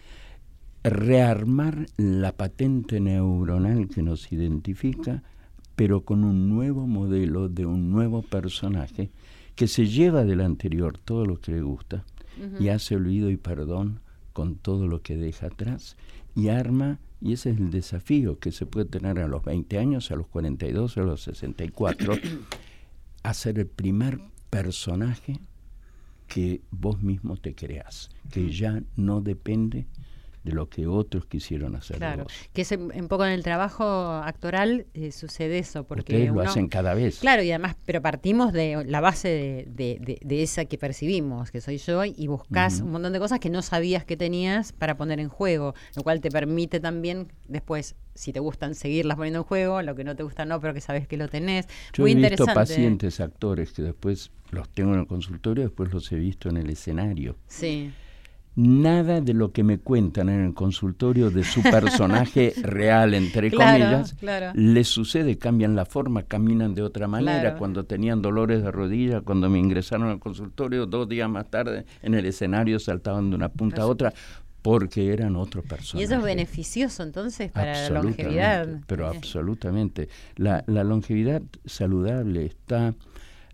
rearmar 0.85 1.87
la 1.97 2.31
patente 2.31 3.01
neuronal 3.01 3.89
que 3.89 4.03
nos 4.03 4.31
identifica 4.31 5.25
pero 5.77 6.01
con 6.01 6.25
un 6.25 6.49
nuevo 6.49 6.87
modelo 6.87 7.49
de 7.49 7.67
un 7.67 7.91
nuevo 7.91 8.23
personaje 8.23 9.11
que 9.55 9.69
se 9.69 9.87
lleva 9.87 10.25
del 10.25 10.41
anterior 10.41 10.99
todo 10.99 11.25
lo 11.25 11.41
que 11.41 11.53
le 11.53 11.63
gusta 11.63 12.05
y 12.61 12.69
hace 12.69 12.97
olvido 12.97 13.31
y 13.31 13.37
perdón 13.37 14.01
con 14.33 14.57
todo 14.57 14.87
lo 14.87 15.01
que 15.01 15.17
deja 15.17 15.47
atrás 15.47 15.97
y 16.35 16.49
arma, 16.49 16.99
y 17.23 17.33
ese 17.33 17.51
es 17.51 17.59
el 17.59 17.71
desafío 17.71 18.39
que 18.39 18.53
se 18.53 18.67
puede 18.67 18.85
tener 18.87 19.19
a 19.19 19.27
los 19.27 19.43
20 19.43 19.79
años, 19.79 20.11
a 20.11 20.17
los 20.17 20.27
42, 20.27 20.99
a 20.99 21.01
los 21.01 21.23
64, 21.23 22.15
hacer 23.23 23.59
el 23.59 23.67
primer 23.67 24.21
personaje 24.51 25.41
que 26.29 26.61
vos 26.71 27.03
mismo 27.03 27.39
te 27.39 27.55
creas, 27.55 28.11
que 28.31 28.51
ya 28.51 28.83
no 28.97 29.23
depende 29.23 29.87
de 30.47 30.53
lo 30.53 30.69
que 30.69 30.87
otros 30.87 31.27
quisieron 31.27 31.75
hacer. 31.75 31.97
Claro, 31.99 32.25
que 32.53 32.63
es 32.63 32.71
un 32.71 33.09
poco 33.09 33.27
en 33.27 33.33
el 33.33 33.43
trabajo 33.43 33.85
actoral 33.85 34.87
eh, 34.95 35.11
sucede 35.11 35.59
eso. 35.59 35.85
Porque 35.85 36.15
Ustedes 36.15 36.33
lo 36.33 36.41
hacen 36.41 36.69
cada 36.69 36.95
vez. 36.95 37.19
Claro, 37.19 37.43
y 37.43 37.51
además, 37.51 37.77
pero 37.85 38.01
partimos 38.01 38.53
de 38.53 38.85
la 38.87 39.01
base 39.01 39.67
de, 39.69 40.19
de, 40.23 40.43
esa 40.43 40.65
que 40.65 40.79
percibimos, 40.79 41.51
que 41.51 41.61
soy 41.61 41.79
yo, 41.79 42.05
y 42.05 42.29
buscas 42.29 42.81
un 42.81 42.93
montón 42.93 43.13
de 43.13 43.19
cosas 43.19 43.41
que 43.41 43.51
no 43.51 43.61
sabías 43.61 44.05
que 44.05 44.17
tenías 44.17 44.73
para 44.73 44.97
poner 44.97 45.19
en 45.19 45.29
juego, 45.29 45.75
lo 45.97 46.03
cual 46.05 46.21
te 46.21 46.31
permite 46.31 46.79
también 46.79 47.33
después, 47.49 47.97
si 48.15 48.33
te 48.33 48.39
gustan, 48.39 48.77
seguirlas 48.77 49.17
poniendo 49.17 49.41
en 49.41 49.45
juego, 49.45 49.83
lo 49.83 49.97
que 49.97 50.05
no 50.05 50.15
te 50.15 50.23
gusta 50.23 50.45
no, 50.45 50.61
pero 50.61 50.73
que 50.75 50.81
sabes 50.81 51.09
que 51.09 51.17
lo 51.17 51.29
tenés. 51.29 51.67
Yo 51.93 52.05
Muy 52.05 52.13
he 52.13 52.15
visto 52.15 52.47
pacientes, 52.47 53.19
actores, 53.19 53.73
que 53.73 53.83
después 53.83 54.31
los 54.53 54.69
tengo 54.69 54.95
en 54.95 55.01
el 55.01 55.07
consultorio, 55.09 55.65
después 55.65 55.93
los 55.93 56.13
he 56.13 56.17
visto 56.17 56.49
en 56.49 56.59
el 56.59 56.71
escenario. 56.71 57.37
Sí 57.49 57.93
nada 58.57 59.21
de 59.21 59.35
lo 59.35 59.53
que 59.53 59.63
me 59.63 59.79
cuentan 59.79 60.31
en 60.31 60.43
el 60.47 60.55
consultorio 60.55 61.31
de 61.31 61.45
su 61.45 61.63
personaje 61.63 62.55
real, 62.63 63.13
entre 63.13 63.51
comillas, 63.53 64.17
les 64.55 64.89
sucede, 64.89 65.37
cambian 65.37 65.77
la 65.77 65.85
forma, 65.85 66.23
caminan 66.23 66.75
de 66.75 66.83
otra 66.83 67.07
manera. 67.07 67.57
Cuando 67.59 67.85
tenían 67.85 68.23
dolores 68.23 68.63
de 68.63 68.73
rodilla, 68.73 69.21
cuando 69.21 69.51
me 69.51 69.59
ingresaron 69.59 70.09
al 70.09 70.19
consultorio, 70.19 70.87
dos 70.87 71.09
días 71.09 71.29
más 71.29 71.51
tarde 71.51 71.85
en 72.03 72.15
el 72.15 72.25
escenario 72.25 72.79
saltaban 72.81 73.31
de 73.31 73.37
una 73.37 73.51
punta 73.51 73.83
a 73.83 73.87
otra 73.87 74.13
porque 74.63 75.13
eran 75.13 75.37
otro 75.37 75.63
personaje. 75.63 75.99
Y 75.99 76.05
eso 76.05 76.17
es 76.17 76.23
beneficioso 76.23 77.03
entonces 77.03 77.53
para 77.53 77.89
la 77.89 78.03
longevidad. 78.03 78.81
Pero 78.87 79.07
absolutamente. 79.07 80.09
La, 80.35 80.65
la 80.67 80.83
longevidad 80.83 81.43
saludable 81.67 82.47
está 82.47 82.95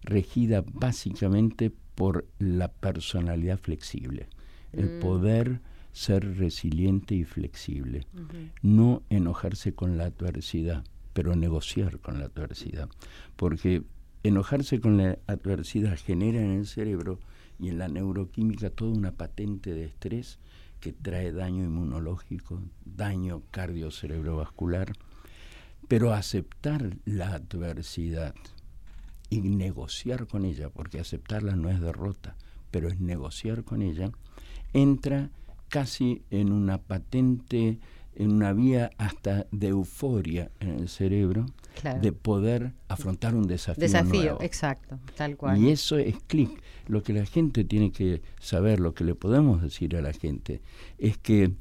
regida 0.05 0.65
básicamente 0.67 1.73
por 1.95 2.25
la 2.39 2.69
personalidad 2.69 3.59
flexible 3.59 4.29
el 4.73 4.97
mm. 4.97 5.01
poder 5.01 5.61
ser 5.93 6.39
resiliente 6.39 7.15
y 7.15 7.25
flexible, 7.25 8.07
no 8.63 9.03
enojarse 9.11 9.75
con 9.75 9.99
la 9.99 10.07
adversidad, 10.07 10.85
pero 11.13 11.37
negociar 11.37 11.99
con 12.01 12.19
la 12.19 12.27
adversidad, 12.27 12.89
porque 13.37 13.83
enojarse 14.23 14.81
con 14.81 14.97
la 14.97 15.19
adversidad 15.27 15.99
genera 15.99 16.41
en 16.41 16.53
el 16.53 16.67
cerebro 16.67 17.19
y 17.59 17.69
en 17.69 17.79
la 17.79 17.89
neuroquímica 17.89 18.71
toda 18.71 18.93
una 18.93 19.13
patente 19.13 19.75
de 19.75 19.85
estrés 19.85 20.39
que 20.81 20.93
trae 20.93 21.33
daño 21.33 21.65
inmunológico, 21.65 22.61
daño 22.85 23.43
cardiocerebrovascular, 23.51 24.93
pero 25.89 26.13
aceptar 26.13 26.97
la 27.05 27.35
adversidad 27.35 28.35
y 29.31 29.41
negociar 29.41 30.27
con 30.27 30.45
ella, 30.45 30.71
porque 30.71 30.99
aceptarla 30.99 31.55
no 31.55 31.71
es 31.71 31.81
derrota, 31.81 32.37
pero 32.71 32.89
es 32.89 32.99
negociar 32.99 33.63
con 33.65 33.83
ella, 33.83 34.11
entra 34.73 35.31
casi 35.69 36.23
en 36.31 36.53
una 36.53 36.79
patente, 36.79 37.79
en 38.15 38.33
una 38.33 38.53
vía 38.53 38.91
hasta 38.99 39.47
de 39.51 39.69
euforia 39.69 40.51
en 40.61 40.81
el 40.81 40.89
cerebro, 40.89 41.47
de 42.01 42.13
poder 42.13 42.73
afrontar 42.89 43.35
un 43.35 43.47
desafío. 43.47 43.81
Desafío, 43.81 44.39
exacto, 44.41 44.99
tal 45.17 45.37
cual. 45.37 45.59
Y 45.59 45.71
eso 45.71 45.97
es 45.97 46.17
clic. 46.27 46.63
Lo 46.87 47.03
que 47.03 47.13
la 47.13 47.25
gente 47.25 47.65
tiene 47.65 47.91
que 47.91 48.21
saber, 48.41 48.81
lo 48.81 48.95
que 48.95 49.05
le 49.05 49.15
podemos 49.15 49.63
decir 49.63 49.97
a 49.97 50.03
la 50.03 50.13
gente, 50.13 50.61
es 50.99 51.17
que 51.17 51.53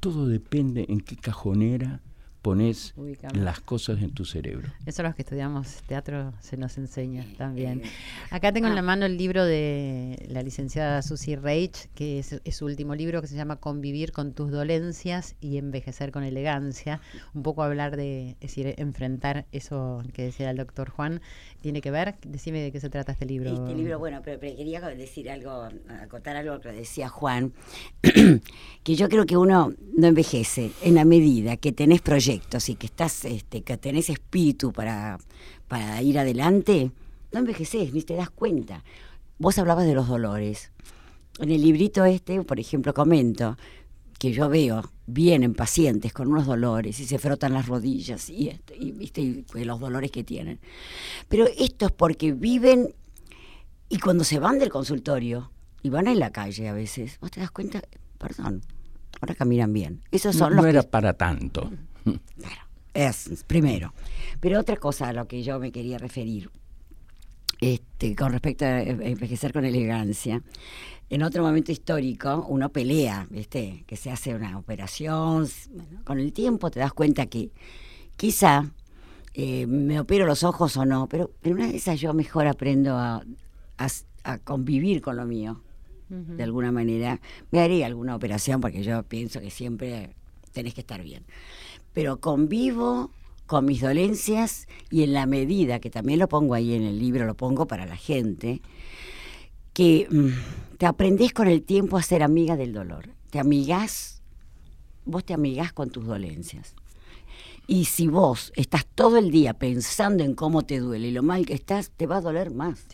todo 0.00 0.26
depende 0.26 0.86
en 0.88 1.00
qué 1.00 1.16
cajonera 1.16 2.00
pones 2.42 2.94
las 3.34 3.60
cosas 3.60 4.00
en 4.02 4.12
tu 4.12 4.24
cerebro. 4.24 4.68
Eso 4.86 5.02
los 5.02 5.14
que 5.14 5.22
estudiamos 5.22 5.82
teatro 5.86 6.32
se 6.40 6.56
nos 6.56 6.78
enseña 6.78 7.26
también. 7.36 7.82
Acá 8.30 8.52
tengo 8.52 8.68
en 8.68 8.74
la 8.74 8.80
ah. 8.80 8.84
mano 8.84 9.06
el 9.06 9.18
libro 9.18 9.44
de 9.44 10.26
la 10.28 10.42
licenciada 10.42 11.02
Susie 11.02 11.36
Reich, 11.36 11.88
que 11.94 12.18
es, 12.18 12.40
su 12.50 12.64
último 12.64 12.94
libro 12.94 13.20
que 13.20 13.26
se 13.26 13.36
llama 13.36 13.56
Convivir 13.56 14.12
con 14.12 14.32
tus 14.32 14.50
dolencias 14.50 15.36
y 15.40 15.58
envejecer 15.58 16.12
con 16.12 16.24
elegancia. 16.24 17.00
Un 17.34 17.42
poco 17.42 17.62
hablar 17.62 17.96
de, 17.96 18.30
es 18.40 18.54
decir, 18.54 18.74
enfrentar 18.78 19.46
eso 19.52 20.02
que 20.14 20.22
decía 20.22 20.50
el 20.50 20.56
doctor 20.56 20.88
Juan. 20.88 21.20
¿Tiene 21.60 21.82
que 21.82 21.90
ver? 21.90 22.16
Decime 22.26 22.60
de 22.60 22.72
qué 22.72 22.80
se 22.80 22.88
trata 22.88 23.12
este 23.12 23.26
libro. 23.26 23.52
Este 23.52 23.74
libro, 23.74 23.98
bueno, 23.98 24.22
pero, 24.24 24.40
quería 24.40 24.80
decir 24.80 25.30
algo, 25.30 25.68
acotar 26.02 26.36
algo 26.36 26.58
que 26.60 26.70
decía 26.70 27.08
Juan, 27.08 27.52
que 28.82 28.94
yo 28.94 29.08
creo 29.10 29.26
que 29.26 29.36
uno 29.36 29.74
no 29.94 30.06
envejece 30.06 30.70
en 30.82 30.94
la 30.94 31.04
medida 31.04 31.58
que 31.58 31.72
tenés 31.72 32.00
proyectos 32.00 32.29
y 32.68 32.74
que 32.76 32.86
estás, 32.86 33.24
este, 33.24 33.62
que 33.62 33.76
tenés 33.76 34.10
espíritu 34.10 34.72
para, 34.72 35.18
para 35.68 36.00
ir 36.02 36.18
adelante, 36.18 36.92
no 37.32 37.40
envejeces, 37.40 37.92
ni 37.92 38.02
te 38.02 38.14
das 38.14 38.30
cuenta. 38.30 38.84
Vos 39.38 39.58
hablabas 39.58 39.86
de 39.86 39.94
los 39.94 40.08
dolores. 40.08 40.70
En 41.38 41.50
el 41.50 41.62
librito 41.62 42.04
este, 42.04 42.42
por 42.42 42.60
ejemplo, 42.60 42.92
comento 42.92 43.56
que 44.18 44.32
yo 44.32 44.48
veo 44.50 44.82
vienen 45.06 45.54
pacientes 45.54 46.12
con 46.12 46.28
unos 46.28 46.46
dolores 46.46 47.00
y 47.00 47.06
se 47.06 47.18
frotan 47.18 47.54
las 47.54 47.66
rodillas 47.66 48.28
y, 48.28 48.48
este, 48.48 48.76
y, 48.76 48.92
¿viste? 48.92 49.44
Pues, 49.50 49.66
los 49.66 49.80
dolores 49.80 50.10
que 50.10 50.22
tienen. 50.22 50.60
Pero 51.28 51.46
esto 51.58 51.86
es 51.86 51.92
porque 51.92 52.32
viven 52.32 52.94
y 53.88 53.98
cuando 53.98 54.22
se 54.24 54.38
van 54.38 54.58
del 54.58 54.68
consultorio 54.68 55.50
y 55.82 55.88
van 55.88 56.06
en 56.06 56.18
la 56.18 56.30
calle 56.30 56.68
a 56.68 56.74
veces, 56.74 57.18
vos 57.20 57.30
te 57.30 57.40
das 57.40 57.50
cuenta, 57.50 57.82
perdón, 58.18 58.62
ahora 59.20 59.34
caminan 59.34 59.72
bien. 59.72 60.02
Esos 60.10 60.36
son 60.36 60.54
no, 60.54 60.62
no 60.62 60.68
era 60.68 60.82
para 60.82 61.14
tanto. 61.14 61.70
Claro, 62.04 62.62
es 62.94 63.44
primero. 63.46 63.92
Pero 64.40 64.60
otra 64.60 64.76
cosa 64.76 65.08
a 65.08 65.12
lo 65.12 65.26
que 65.26 65.42
yo 65.42 65.58
me 65.58 65.72
quería 65.72 65.98
referir 65.98 66.50
este, 67.60 68.16
con 68.16 68.32
respecto 68.32 68.64
a 68.64 68.80
envejecer 68.80 69.52
con 69.52 69.64
elegancia. 69.64 70.42
En 71.10 71.22
otro 71.22 71.42
momento 71.42 71.72
histórico 71.72 72.46
uno 72.48 72.68
pelea, 72.70 73.26
¿viste? 73.30 73.84
Que 73.86 73.96
se 73.96 74.10
hace 74.10 74.34
una 74.34 74.56
operación. 74.58 75.46
Bueno, 75.72 76.00
con 76.04 76.18
el 76.20 76.32
tiempo 76.32 76.70
te 76.70 76.80
das 76.80 76.92
cuenta 76.92 77.26
que 77.26 77.50
quizá 78.16 78.70
eh, 79.34 79.66
me 79.66 80.00
opero 80.00 80.24
los 80.26 80.44
ojos 80.44 80.76
o 80.76 80.84
no, 80.84 81.08
pero 81.08 81.32
en 81.42 81.54
una 81.54 81.68
de 81.68 81.76
esas 81.76 82.00
yo 82.00 82.14
mejor 82.14 82.46
aprendo 82.46 82.96
a, 82.96 83.22
a 84.24 84.38
convivir 84.38 85.00
con 85.00 85.16
lo 85.16 85.24
mío 85.24 85.60
de 86.10 86.42
alguna 86.42 86.72
manera. 86.72 87.20
Me 87.52 87.60
haría 87.60 87.86
alguna 87.86 88.16
operación 88.16 88.60
porque 88.60 88.82
yo 88.82 89.02
pienso 89.04 89.40
que 89.40 89.50
siempre 89.50 90.14
tenés 90.52 90.74
que 90.74 90.80
estar 90.80 91.02
bien. 91.02 91.24
Pero 91.92 92.20
convivo 92.20 93.10
con 93.46 93.64
mis 93.64 93.80
dolencias 93.80 94.68
y 94.90 95.02
en 95.02 95.12
la 95.12 95.26
medida, 95.26 95.80
que 95.80 95.90
también 95.90 96.20
lo 96.20 96.28
pongo 96.28 96.54
ahí 96.54 96.74
en 96.74 96.82
el 96.82 96.98
libro, 96.98 97.26
lo 97.26 97.34
pongo 97.34 97.66
para 97.66 97.84
la 97.84 97.96
gente, 97.96 98.62
que 99.72 100.06
mm, 100.10 100.76
te 100.78 100.86
aprendés 100.86 101.32
con 101.32 101.48
el 101.48 101.62
tiempo 101.62 101.96
a 101.96 102.02
ser 102.02 102.22
amiga 102.22 102.56
del 102.56 102.72
dolor. 102.72 103.10
Te 103.30 103.40
amigás, 103.40 104.22
vos 105.04 105.24
te 105.24 105.34
amigás 105.34 105.72
con 105.72 105.90
tus 105.90 106.06
dolencias. 106.06 106.74
Y 107.66 107.84
si 107.84 108.08
vos 108.08 108.52
estás 108.56 108.86
todo 108.94 109.16
el 109.16 109.30
día 109.30 109.54
pensando 109.54 110.24
en 110.24 110.34
cómo 110.34 110.62
te 110.62 110.80
duele 110.80 111.08
y 111.08 111.12
lo 111.12 111.22
mal 111.22 111.46
que 111.46 111.54
estás, 111.54 111.90
te 111.90 112.06
va 112.06 112.16
a 112.16 112.20
doler 112.20 112.50
más. 112.50 112.86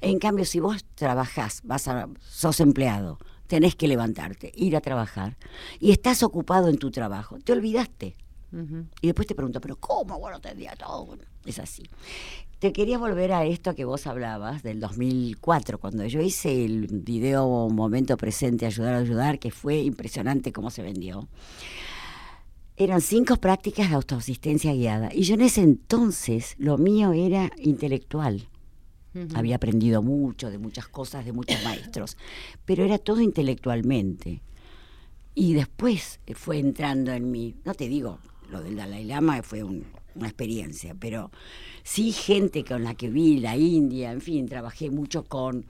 En 0.00 0.18
cambio, 0.18 0.44
si 0.44 0.58
vos 0.58 0.84
trabajás, 0.94 1.60
vas 1.64 1.88
a, 1.88 2.08
sos 2.20 2.60
empleado, 2.60 3.18
tenés 3.46 3.76
que 3.76 3.88
levantarte, 3.88 4.52
ir 4.54 4.76
a 4.76 4.80
trabajar, 4.80 5.36
y 5.80 5.90
estás 5.90 6.22
ocupado 6.22 6.68
en 6.68 6.78
tu 6.78 6.90
trabajo, 6.90 7.38
te 7.44 7.52
olvidaste. 7.52 8.14
Y 9.00 9.06
después 9.06 9.26
te 9.26 9.34
pregunto, 9.34 9.60
¿pero 9.60 9.76
cómo? 9.76 10.18
Bueno, 10.18 10.40
tendría 10.40 10.74
todo. 10.76 11.18
es 11.44 11.58
así. 11.58 11.82
Te 12.58 12.72
quería 12.72 12.96
volver 12.96 13.32
a 13.32 13.44
esto 13.44 13.74
que 13.74 13.84
vos 13.84 14.06
hablabas 14.06 14.62
del 14.62 14.80
2004, 14.80 15.78
cuando 15.78 16.06
yo 16.06 16.20
hice 16.22 16.64
el 16.64 16.86
video 16.86 17.68
Momento 17.68 18.16
Presente, 18.16 18.64
Ayudar 18.64 18.94
a 18.94 18.98
Ayudar, 18.98 19.38
que 19.38 19.50
fue 19.50 19.78
impresionante 19.78 20.52
cómo 20.52 20.70
se 20.70 20.82
vendió 20.82 21.28
eran 22.76 23.00
cinco 23.00 23.36
prácticas 23.36 23.88
de 23.88 23.96
autoasistencia 23.96 24.72
guiada. 24.74 25.08
Y 25.12 25.22
yo 25.22 25.34
en 25.34 25.40
ese 25.40 25.62
entonces 25.62 26.54
lo 26.58 26.76
mío 26.78 27.12
era 27.12 27.50
intelectual. 27.58 28.48
Había 29.34 29.56
aprendido 29.56 30.02
mucho 30.02 30.50
de 30.50 30.58
muchas 30.58 30.88
cosas 30.88 31.24
de 31.24 31.32
muchos 31.32 31.62
maestros, 31.64 32.18
pero 32.66 32.84
era 32.84 32.98
todo 32.98 33.22
intelectualmente. 33.22 34.42
Y 35.34 35.54
después 35.54 36.20
fue 36.34 36.58
entrando 36.58 37.12
en 37.12 37.30
mí, 37.30 37.54
no 37.64 37.72
te 37.72 37.88
digo, 37.88 38.18
lo 38.50 38.62
del 38.62 38.76
Dalai 38.76 39.04
Lama 39.04 39.42
fue 39.42 39.62
una 39.62 40.26
experiencia, 40.26 40.94
pero 40.98 41.30
sí 41.82 42.12
gente 42.12 42.64
con 42.64 42.84
la 42.84 42.94
que 42.94 43.10
vi 43.10 43.38
la 43.38 43.56
India, 43.56 44.12
en 44.12 44.20
fin, 44.20 44.48
trabajé 44.48 44.90
mucho 44.90 45.24
con 45.24 45.66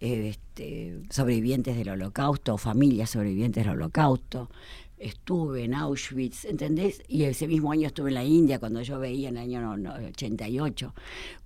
eh, 0.00 0.28
este, 0.28 1.00
sobrevivientes 1.10 1.76
del 1.76 1.88
holocausto, 1.88 2.58
familias 2.58 3.10
sobrevivientes 3.10 3.64
del 3.64 3.74
holocausto, 3.74 4.50
estuve 4.98 5.64
en 5.64 5.74
Auschwitz, 5.74 6.44
¿entendés? 6.44 7.02
Y 7.08 7.24
ese 7.24 7.46
mismo 7.46 7.72
año 7.72 7.86
estuve 7.86 8.10
en 8.10 8.14
la 8.14 8.24
India 8.24 8.58
cuando 8.58 8.80
yo 8.82 8.98
veía 8.98 9.28
en 9.28 9.36
el 9.36 9.54
año 9.54 9.92
88 10.08 10.94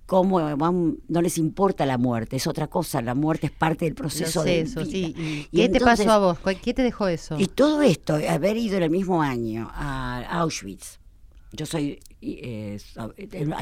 cómo 0.05 0.41
no 0.41 1.21
les 1.21 1.37
importa 1.37 1.85
la 1.85 1.97
muerte, 1.97 2.35
es 2.35 2.45
otra 2.45 2.67
cosa, 2.67 3.01
la 3.01 3.15
muerte 3.15 3.47
es 3.47 3.53
parte 3.53 3.85
del 3.85 3.95
proceso 3.95 4.43
de 4.43 4.63
vida. 4.63 4.85
Sí. 4.85 5.47
¿Y, 5.51 5.57
qué 5.57 5.69
te 5.69 5.79
pasó 5.79 6.11
a 6.11 6.17
vos? 6.17 6.37
¿Qué 6.61 6.73
te 6.73 6.83
dejó 6.83 7.07
eso? 7.07 7.39
Y 7.39 7.47
todo 7.47 7.81
esto, 7.81 8.19
haber 8.27 8.57
ido 8.57 8.75
en 8.75 8.83
el 8.83 8.89
mismo 8.89 9.21
año 9.21 9.69
a 9.73 10.21
Auschwitz, 10.41 10.99
yo 11.53 11.65
soy 11.65 11.99
eh, 12.21 12.77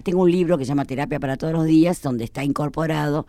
tengo 0.04 0.24
un 0.24 0.32
libro 0.32 0.58
que 0.58 0.66
se 0.66 0.70
llama 0.70 0.86
Terapia 0.86 1.20
para 1.20 1.38
todos 1.38 1.54
los 1.54 1.66
días 1.66 2.02
donde 2.02 2.24
está 2.24 2.44
incorporado 2.44 3.26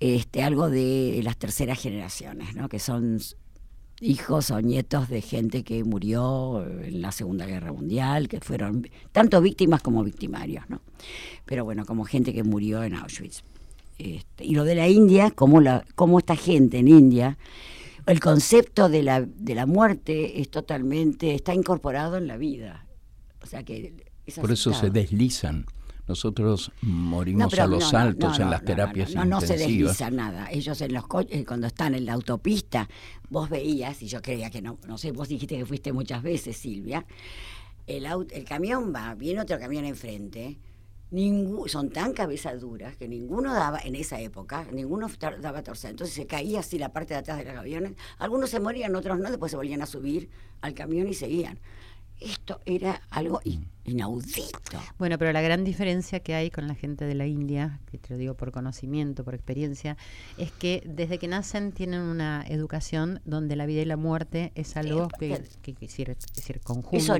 este 0.00 0.42
algo 0.42 0.70
de 0.70 1.20
las 1.22 1.36
terceras 1.36 1.80
generaciones, 1.80 2.54
¿no? 2.54 2.68
que 2.68 2.78
son 2.78 3.18
hijos 4.00 4.50
o 4.50 4.60
nietos 4.60 5.08
de 5.08 5.20
gente 5.20 5.62
que 5.62 5.84
murió 5.84 6.66
en 6.82 7.02
la 7.02 7.12
Segunda 7.12 7.46
Guerra 7.46 7.72
Mundial, 7.72 8.28
que 8.28 8.40
fueron 8.40 8.88
tanto 9.12 9.40
víctimas 9.40 9.82
como 9.82 10.02
victimarios, 10.02 10.68
¿no? 10.68 10.80
Pero 11.44 11.64
bueno, 11.64 11.84
como 11.84 12.04
gente 12.04 12.32
que 12.32 12.42
murió 12.42 12.82
en 12.82 12.94
Auschwitz. 12.94 13.42
Este, 13.98 14.44
y 14.44 14.54
lo 14.54 14.64
de 14.64 14.74
la 14.74 14.88
India, 14.88 15.30
como, 15.30 15.60
la, 15.60 15.84
como 15.94 16.18
esta 16.18 16.34
gente 16.34 16.78
en 16.78 16.88
India, 16.88 17.36
el 18.06 18.20
concepto 18.20 18.88
de 18.88 19.02
la, 19.02 19.20
de 19.20 19.54
la 19.54 19.66
muerte 19.66 20.40
es 20.40 20.50
totalmente, 20.50 21.34
está 21.34 21.54
incorporado 21.54 22.16
en 22.16 22.26
la 22.26 22.36
vida. 22.38 22.86
O 23.42 23.46
sea 23.46 23.62
que... 23.62 23.94
Por 24.40 24.52
eso 24.52 24.72
se 24.72 24.90
deslizan 24.90 25.66
nosotros 26.10 26.72
morimos 26.82 27.56
a 27.56 27.68
los 27.68 27.90
saltos 27.90 28.40
en 28.40 28.50
las 28.50 28.64
terapias 28.64 29.14
no, 29.14 29.24
no, 29.24 29.40
se 29.40 29.56
desliza 29.56 30.10
nada. 30.10 30.48
Ellos 30.50 30.80
en 30.80 30.92
los 30.92 31.06
coches, 31.06 31.46
cuando 31.46 31.68
están 31.68 31.94
en 31.94 32.04
la 32.04 32.14
autopista, 32.14 32.88
vos 33.28 33.48
veías, 33.48 34.02
y 34.02 34.08
yo 34.08 34.20
creía 34.20 34.50
que 34.50 34.60
no, 34.60 34.76
no 34.88 34.98
sé, 34.98 35.12
vos 35.12 35.28
dijiste 35.28 35.56
que 35.56 35.64
fuiste 35.64 35.92
muchas 35.92 36.24
veces, 36.24 36.56
Silvia, 36.56 37.06
el, 37.86 38.06
el 38.06 38.44
camión 38.44 38.92
va, 38.92 39.14
viene 39.14 39.40
otro 39.40 39.56
camión 39.60 39.84
enfrente, 39.84 40.58
son 41.66 41.90
tan 41.90 42.12
cabezaduras 42.12 42.96
que 42.96 43.06
ninguno 43.06 43.54
daba, 43.54 43.78
en 43.78 43.94
esa 43.94 44.20
época, 44.20 44.66
ninguno 44.72 45.08
daba 45.40 45.62
torcer. 45.62 45.90
Entonces 45.90 46.16
se 46.16 46.26
caía 46.26 46.58
así 46.58 46.76
la 46.76 46.92
parte 46.92 47.14
de 47.14 47.20
atrás 47.20 47.38
de 47.38 47.44
los 47.44 47.56
aviones. 47.56 47.92
Algunos 48.18 48.50
se 48.50 48.58
morían, 48.58 48.96
otros 48.96 49.16
no, 49.20 49.28
después 49.28 49.50
se 49.52 49.56
volvían 49.56 49.82
a 49.82 49.86
subir 49.86 50.28
al 50.60 50.74
camión 50.74 51.06
y 51.06 51.14
seguían. 51.14 51.60
Esto 52.18 52.60
era 52.66 53.00
algo 53.10 53.40
inaudito. 53.84 54.78
Bueno, 54.98 55.18
pero 55.18 55.32
la 55.32 55.40
gran 55.40 55.64
diferencia 55.64 56.20
que 56.20 56.34
hay 56.34 56.50
con 56.50 56.66
la 56.66 56.74
gente 56.74 57.04
de 57.04 57.14
la 57.14 57.26
India, 57.26 57.80
que 57.90 57.98
te 57.98 58.12
lo 58.12 58.18
digo 58.18 58.34
por 58.34 58.52
conocimiento, 58.52 59.24
por 59.24 59.34
experiencia, 59.34 59.96
es 60.38 60.52
que 60.52 60.82
desde 60.86 61.18
que 61.18 61.28
nacen 61.28 61.72
tienen 61.72 62.00
una 62.00 62.44
educación 62.48 63.20
donde 63.24 63.56
la 63.56 63.66
vida 63.66 63.82
y 63.82 63.84
la 63.84 63.96
muerte 63.96 64.52
es 64.54 64.76
algo 64.76 65.08
que, 65.18 65.42
que, 65.62 65.74
decir, 65.80 66.16
conjunto. 66.62 67.16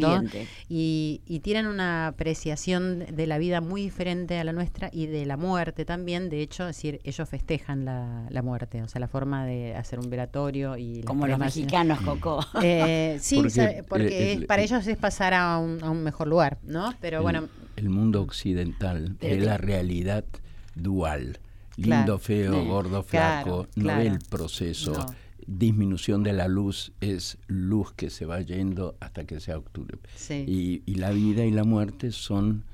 y, 0.68 1.22
y, 1.26 1.40
tienen 1.40 1.66
una 1.66 2.08
apreciación 2.08 3.06
de 3.10 3.26
la 3.26 3.38
vida 3.38 3.60
muy 3.60 3.82
diferente 3.82 4.38
a 4.38 4.44
la 4.44 4.52
nuestra 4.52 4.90
y 4.92 5.06
de 5.06 5.26
la 5.26 5.36
muerte 5.36 5.84
también. 5.84 6.28
De 6.28 6.42
hecho, 6.42 6.68
es 6.68 6.76
decir, 6.76 7.00
ellos 7.04 7.28
festejan 7.28 7.84
la, 7.84 8.26
la 8.30 8.42
muerte, 8.42 8.82
o 8.82 8.88
sea, 8.88 9.00
la 9.00 9.08
forma 9.08 9.46
de 9.46 9.74
hacer 9.74 9.98
un 9.98 10.10
velatorio 10.10 10.76
y... 10.76 11.02
Como 11.02 11.26
los 11.26 11.38
mexicanos, 11.38 12.00
Coco. 12.00 12.40
Eh, 12.62 13.18
sí, 13.20 13.42
porque, 13.88 14.44
para 14.46 14.62
ellos 14.62 14.86
es 14.86 14.96
pasar 14.96 15.34
a 15.34 15.58
un, 15.58 15.82
a 15.82 15.90
un 15.90 16.02
mejor 16.02 16.28
lugar. 16.28 16.49
¿No? 16.62 16.94
Pero 17.00 17.22
bueno. 17.22 17.48
El 17.76 17.90
mundo 17.90 18.22
occidental 18.22 19.16
es 19.20 19.42
la 19.42 19.58
realidad 19.58 20.24
dual. 20.74 21.38
Lindo, 21.76 22.18
feo, 22.18 22.64
gordo, 22.64 23.02
flaco, 23.02 23.66
no 23.76 23.96
ve 23.96 24.06
el 24.06 24.18
proceso. 24.18 25.06
Disminución 25.46 26.22
de 26.22 26.32
la 26.32 26.46
luz 26.46 26.92
es 27.00 27.38
luz 27.46 27.92
que 27.92 28.10
se 28.10 28.26
va 28.26 28.40
yendo 28.40 28.96
hasta 29.00 29.24
que 29.24 29.40
sea 29.40 29.58
octubre. 29.58 29.98
Y, 30.28 30.94
la 30.94 31.10
vida 31.10 31.44
y 31.44 31.50
la 31.50 31.64
muerte 31.64 32.12
son 32.12 32.64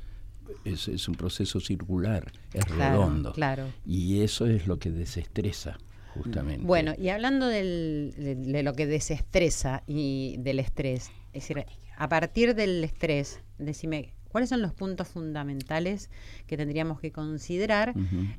es, 0.65 1.09
un 1.09 1.15
proceso 1.15 1.61
circular, 1.61 2.33
es 2.53 2.69
redondo. 2.69 3.33
Claro. 3.33 3.67
Y 3.85 4.21
eso 4.21 4.47
es 4.47 4.67
lo 4.67 4.79
que 4.79 4.91
desestresa. 4.91 5.79
Justamente. 6.15 6.65
Bueno, 6.65 6.95
y 6.97 7.11
hablando 7.11 7.47
de, 7.47 8.11
de, 8.39 8.62
lo 8.62 8.73
que 8.73 8.87
desestresa 8.87 9.83
y 9.87 10.37
del 10.39 10.61
estrés, 10.61 11.11
es 11.35 11.47
decir, 11.47 11.67
a 11.99 12.09
partir 12.09 12.55
del 12.55 12.83
estrés, 12.83 13.41
decime, 13.59 14.14
¿cuáles 14.29 14.49
son 14.51 14.62
los 14.62 14.73
puntos 14.73 15.09
fundamentales 15.09 16.11
que 16.47 16.57
tendríamos 16.57 17.01
que 17.01 17.12
considerar 17.12 17.95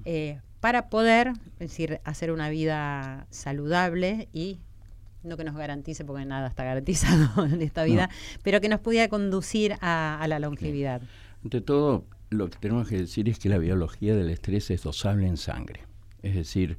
eh, 0.06 0.40
para 0.60 0.90
poder 0.90 1.34
decir, 1.60 2.00
hacer 2.04 2.32
una 2.32 2.50
vida 2.50 3.28
saludable 3.30 4.30
y 4.34 4.60
no 5.24 5.36
que 5.36 5.44
nos 5.44 5.56
garantice, 5.56 6.06
porque 6.06 6.26
nada 6.26 6.48
está 6.48 6.64
garantizado 6.64 7.46
en 7.46 7.62
esta 7.62 7.84
vida, 7.84 8.10
pero 8.44 8.62
que 8.62 8.70
nos 8.70 8.80
pudiera 8.80 9.08
conducir 9.10 9.76
a, 9.82 10.26
la 10.28 10.40
longevidad? 10.40 11.02
Ante 11.44 11.62
todo, 11.62 12.06
lo 12.30 12.50
que 12.50 12.58
tenemos 12.60 12.88
que 12.88 12.98
decir 12.98 13.28
es 13.30 13.40
que 13.40 13.50
la 13.50 13.58
biología 13.58 14.16
del 14.16 14.30
estrés 14.30 14.70
es 14.72 14.84
dosable 14.84 15.28
en 15.28 15.38
sangre. 15.38 15.82
Es 16.22 16.36
decir, 16.36 16.78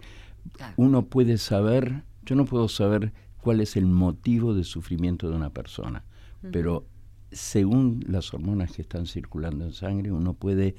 uno 0.77 1.07
puede 1.07 1.39
saber, 1.39 2.03
yo 2.25 2.37
no 2.37 2.45
puedo 2.45 2.69
saber 2.69 3.13
cuál 3.41 3.61
es 3.61 3.77
el 3.77 3.87
motivo 3.87 4.55
de 4.55 4.65
sufrimiento 4.65 5.29
de 5.29 5.37
una 5.37 5.51
persona 5.51 6.05
pero 6.53 6.85
según 7.31 8.05
las 8.09 8.33
hormonas 8.33 8.73
que 8.73 8.83
están 8.83 9.07
circulando 9.07 9.65
en 9.65 9.73
sangre, 9.73 10.13
uno 10.13 10.35
puede 10.35 10.75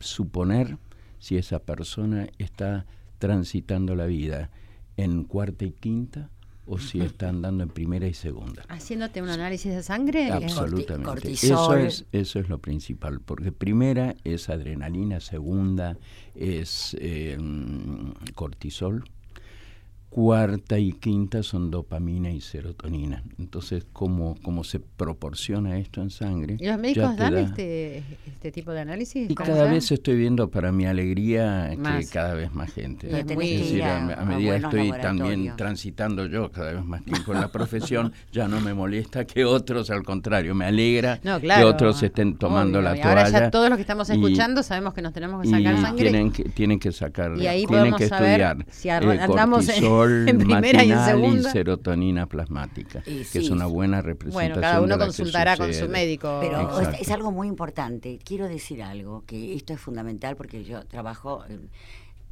suponer 0.00 0.78
si 1.18 1.36
esa 1.36 1.60
persona 1.60 2.28
está 2.38 2.86
transitando 3.18 3.94
la 3.94 4.06
vida 4.06 4.50
en 4.96 5.24
cuarta 5.24 5.64
y 5.64 5.72
quinta 5.72 6.30
o 6.66 6.78
si 6.78 7.00
está 7.00 7.28
andando 7.28 7.62
en 7.62 7.70
primera 7.70 8.06
y 8.06 8.14
segunda. 8.14 8.64
Haciéndote 8.68 9.20
un 9.20 9.28
análisis 9.28 9.74
de 9.74 9.82
sangre. 9.82 10.30
Absolutamente. 10.30 11.32
Eso 11.32 11.74
es, 11.76 12.06
eso 12.12 12.38
es 12.38 12.48
lo 12.48 12.58
principal, 12.58 13.20
porque 13.20 13.52
primera 13.52 14.14
es 14.24 14.48
adrenalina, 14.48 15.20
segunda 15.20 15.98
es 16.34 16.96
eh, 17.00 17.36
cortisol, 18.34 19.04
cuarta 20.14 20.78
y 20.78 20.92
quinta 20.92 21.42
son 21.42 21.72
dopamina 21.72 22.30
y 22.30 22.40
serotonina. 22.40 23.24
Entonces, 23.36 23.84
¿cómo, 23.92 24.36
cómo 24.44 24.62
se 24.62 24.78
proporciona 24.78 25.76
esto 25.76 26.00
en 26.02 26.10
sangre? 26.10 26.56
¿Y 26.60 26.66
los 26.66 26.78
médicos 26.78 27.16
dan 27.16 27.34
da- 27.34 27.40
este, 27.40 27.98
este 28.24 28.52
tipo 28.52 28.70
de 28.70 28.80
análisis? 28.82 29.28
Y 29.28 29.34
¿Cómo 29.34 29.48
cada 29.50 29.68
vez 29.72 29.90
estoy 29.90 30.14
viendo, 30.16 30.48
para 30.52 30.70
mi 30.70 30.86
alegría, 30.86 31.68
que 31.98 32.06
cada 32.12 32.34
vez 32.34 32.54
más 32.54 32.72
gente. 32.72 33.08
Y 33.10 33.14
Es 33.16 33.26
decir, 33.26 33.76
ir 33.78 33.82
a, 33.82 34.24
medida 34.24 34.50
que 34.60 34.64
estoy 34.64 34.92
también 35.02 35.52
transitando 35.56 36.26
yo 36.26 36.48
cada 36.52 36.74
vez 36.74 36.84
más 36.84 37.04
tiempo 37.04 37.32
en 37.34 37.40
la 37.40 37.48
profesión, 37.48 38.12
ya 38.32 38.46
no 38.46 38.60
me 38.60 38.72
molesta 38.72 39.24
que 39.24 39.44
otros, 39.44 39.90
al 39.90 40.04
contrario, 40.04 40.54
me 40.54 40.66
alegra 40.66 41.18
No, 41.24 41.40
que 41.40 41.64
otros 41.64 42.00
estén 42.04 42.36
tomando 42.36 42.78
Obvio, 42.78 42.88
la 42.90 42.96
y 42.96 43.00
toalla. 43.00 43.18
Ahora 43.26 43.30
ya 43.30 43.50
todos 43.50 43.68
los 43.68 43.76
que 43.78 43.82
estamos 43.82 44.08
y- 44.10 44.12
escuchando 44.12 44.62
sabemos 44.62 44.94
que 44.94 45.02
nos 45.02 45.12
tenemos 45.12 45.42
que 45.42 45.48
y 45.48 45.50
sacar 45.50 45.80
sangre. 45.80 46.02
tienen 46.10 46.30
que 46.30 46.44
tienen 46.44 46.78
que 46.78 46.92
sacar 46.92 47.36
Y 47.36 47.48
ahí 47.48 47.66
tienen 47.66 47.90
podemos 47.90 47.98
que 47.98 48.08
saber 48.08 48.40
estudiar 48.40 48.66
si 48.70 48.88
eh, 48.88 48.92
andamos 48.92 49.68
en- 49.68 49.74
cortisol 50.04 50.28
en 50.28 50.38
primera 50.38 50.84
y 50.84 50.92
en 50.92 51.04
segunda. 51.04 51.50
serotonina 51.50 52.26
plasmática 52.26 53.02
Y 53.06 53.18
que 53.18 53.24
sí. 53.24 53.38
es 53.38 53.50
una 53.50 53.66
buena 53.66 54.02
representación 54.02 54.52
Bueno, 54.52 54.60
cada 54.60 54.78
de 54.78 54.84
uno 54.84 54.98
que 54.98 55.04
consultará 55.04 55.56
con 55.56 55.72
su 55.72 55.88
médico. 55.88 56.38
Pero 56.40 56.80
es, 56.80 57.10
algo 57.10 57.30
muy 57.30 57.48
importante. 57.48 58.18
Quiero 58.24 58.48
decir 58.48 58.82
algo, 58.82 59.24
que 59.26 59.54
esto 59.54 59.72
es 59.72 59.80
fundamental 59.80 60.36
porque 60.36 60.64
yo 60.64 60.84
trabajo, 60.86 61.44
eh, 61.48 61.58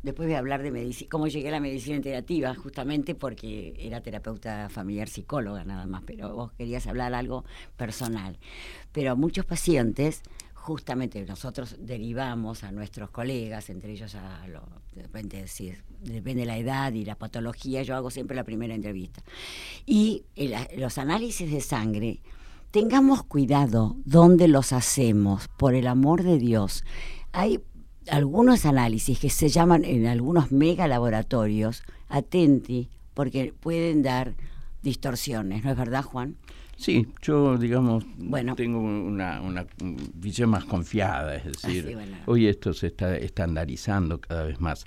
después 0.03 0.27
voy 0.27 0.35
a 0.35 0.39
hablar 0.39 0.63
de 0.63 0.71
medicina, 0.71 1.09
cómo 1.11 1.29
llegué 1.29 1.49
a 1.49 1.53
la 1.53 1.61
medicina 1.61 1.97
integrativa, 1.97 2.55
justamente 2.55 3.15
porque 3.15 3.75
era 3.79 4.01
terapeuta 4.01 4.69
familiar 4.69 5.09
psicóloga 5.09 5.65
nada 5.65 5.87
más, 5.87 6.03
pero 6.05 6.35
vos 6.35 6.53
querías 6.53 6.87
hablar 6.87 7.15
algo 7.15 7.45
personal. 7.77 8.39
Pero 8.93 9.17
muchos 9.17 9.45
pacientes, 9.45 10.23
justamente 10.63 11.25
nosotros 11.25 11.75
derivamos 11.81 12.63
a 12.63 12.71
nuestros 12.71 13.11
colegas, 13.11 13.69
entre 13.69 13.91
ellos 13.91 14.15
a 14.15 14.47
lo, 14.47 14.63
depende, 14.95 15.49
si, 15.49 15.73
depende 16.01 16.43
de 16.43 16.47
la 16.47 16.57
edad 16.57 16.93
y 16.93 17.05
la 17.05 17.17
patología, 17.17 17.83
yo 17.83 17.97
hago 17.97 18.13
siempre 18.13 18.37
la 18.37 18.45
primera 18.45 18.73
entrevista. 18.73 19.25
Y 19.87 20.23
los 20.77 20.99
análisis 20.99 21.51
de 21.51 21.61
sangre 21.61 22.21
tengamos 22.71 23.25
cuidado 23.25 23.97
dónde 24.05 24.47
los 24.47 24.73
hacemos, 24.73 25.49
por 25.49 25.75
el 25.75 25.89
amor 25.89 26.23
de 26.23 26.39
Dios. 26.39 26.85
Hay 27.33 27.59
algunos 28.09 28.65
análisis 28.65 29.19
que 29.19 29.31
se 29.31 29.49
llaman 29.49 29.85
en 29.85 30.07
algunos 30.07 30.53
mega 30.53 30.87
laboratorios, 30.87 31.83
atenti, 32.09 32.89
porque 33.15 33.53
pueden 33.59 34.05
dar 34.05 34.37
distorsiones, 34.81 35.65
¿no 35.65 35.73
es 35.73 35.77
verdad, 35.77 36.05
Juan? 36.05 36.37
Sí, 36.83 37.07
yo, 37.23 37.57
digamos, 37.59 38.05
Bueno. 38.19 38.57
tengo 38.57 38.81
una, 38.81 39.41
una 39.41 39.65
visión 40.15 40.51
más 40.51 40.65
confiada, 40.65 41.37
es 41.37 41.45
decir, 41.45 41.87
Ah, 41.91 41.95
bueno. 41.95 42.17
hoy 42.27 42.47
esto 42.49 42.73
se 42.75 42.89
está 42.89 43.17
estandarizando 43.17 44.21
cada 44.21 44.43
vez 44.45 44.61
más. 44.61 44.85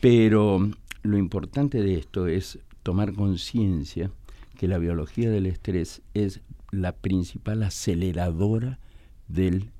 Pero 0.00 0.70
lo 1.02 1.18
importante 1.18 1.82
de 1.82 1.96
esto 1.96 2.28
es 2.28 2.60
tomar 2.84 3.12
conciencia 3.12 4.10
que 4.56 4.68
la 4.68 4.78
biología 4.78 5.28
del 5.28 5.46
estrés 5.46 6.00
es 6.14 6.40
la 6.70 6.92
principal 6.92 7.62
aceleradora 7.64 8.78
del 9.26 9.70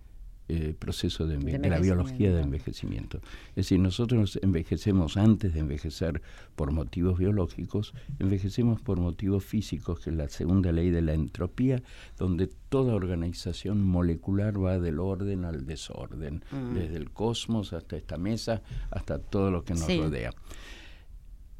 eh, 0.49 0.75
proceso 0.79 1.27
de, 1.27 1.39
De 1.39 1.59
de 1.59 1.69
la 1.69 1.79
biología 1.81 2.33
de 2.33 2.41
envejecimiento. 2.43 3.19
Es 3.51 3.55
decir, 3.57 3.81
nosotros 3.81 4.39
envejecemos 4.43 5.17
antes 5.17 5.55
de 5.55 5.61
envejecer 5.61 6.23
por 6.55 6.71
motivos 6.73 7.19
biológicos, 7.19 7.95
envejecemos 8.21 8.81
por 8.81 9.01
motivos 9.01 9.45
físicos, 9.45 10.01
que 10.01 10.11
es 10.11 10.17
la 10.17 10.29
segunda 10.29 10.71
ley 10.73 10.91
de 10.91 11.03
la 11.03 11.15
entropía, 11.15 11.83
donde 12.17 12.49
toda 12.69 12.95
organización 12.95 13.83
molecular 13.83 14.63
va 14.63 14.79
del 14.79 15.01
orden 15.01 15.45
al 15.45 15.67
desorden, 15.67 16.45
desde 16.75 16.97
el 16.97 17.11
cosmos 17.11 17.73
hasta 17.73 17.97
esta 17.97 18.17
mesa, 18.17 18.63
hasta 18.91 19.19
todo 19.19 19.51
lo 19.51 19.65
que 19.65 19.75
nos 19.75 19.85
Sí. 19.87 19.99
rodea. 19.99 20.31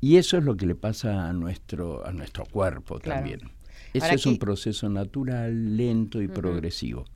Y 0.01 0.17
eso 0.17 0.37
es 0.39 0.45
lo 0.45 0.57
que 0.57 0.67
le 0.67 0.75
pasa 0.75 1.29
a 1.29 1.33
nuestro, 1.33 2.07
a 2.07 2.13
nuestro 2.13 2.45
cuerpo 2.45 2.99
Claro. 2.99 3.21
también. 3.21 3.41
Ese 3.93 4.05
Ahora 4.07 4.15
es 4.17 4.27
un 4.27 4.39
proceso 4.39 4.89
natural, 4.91 5.77
lento 5.77 6.21
y 6.21 6.29
progresivo. 6.29 7.07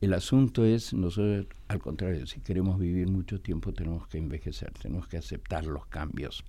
El 0.00 0.14
asunto 0.14 0.64
es, 0.64 0.94
nosotros, 0.94 1.46
al 1.68 1.78
contrario, 1.78 2.26
si 2.26 2.40
queremos 2.40 2.78
vivir 2.78 3.08
mucho 3.08 3.38
tiempo 3.38 3.74
tenemos 3.74 4.08
que 4.08 4.16
envejecer, 4.16 4.72
tenemos 4.72 5.06
que 5.06 5.18
aceptar 5.18 5.66
los 5.66 5.84
cambios. 5.86 6.42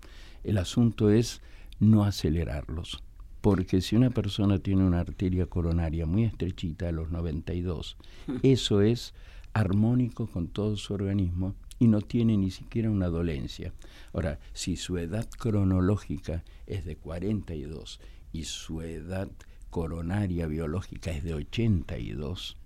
El 0.45 0.57
asunto 0.57 1.09
es 1.09 1.41
no 1.77 2.05
acelerarlos, 2.05 3.03
porque 3.41 3.81
si 3.81 3.97
una 3.97 4.09
persona 4.09 4.59
tiene 4.59 4.85
una 4.85 5.01
arteria 5.01 5.47
coronaria 5.47 6.05
muy 6.05 6.23
estrechita 6.23 6.87
a 6.87 6.93
los 6.93 7.11
92, 7.11 7.97
eso 8.43 8.81
es 8.81 9.13
armónico 9.51 10.27
con 10.27 10.47
todo 10.47 10.77
su 10.77 10.93
organismo 10.93 11.53
y 11.77 11.87
no 11.87 11.99
tiene 11.99 12.37
ni 12.37 12.51
siquiera 12.51 12.89
una 12.89 13.07
dolencia. 13.07 13.73
Ahora, 14.13 14.39
si 14.53 14.77
su 14.77 14.97
edad 14.97 15.27
cronológica 15.29 16.45
es 16.67 16.85
de 16.85 16.95
42 16.95 17.99
y 18.31 18.45
su 18.45 18.81
edad 18.81 19.29
coronaria 19.69 20.47
biológica 20.47 21.11
es 21.11 21.23
de 21.23 21.33
82, 21.33 22.57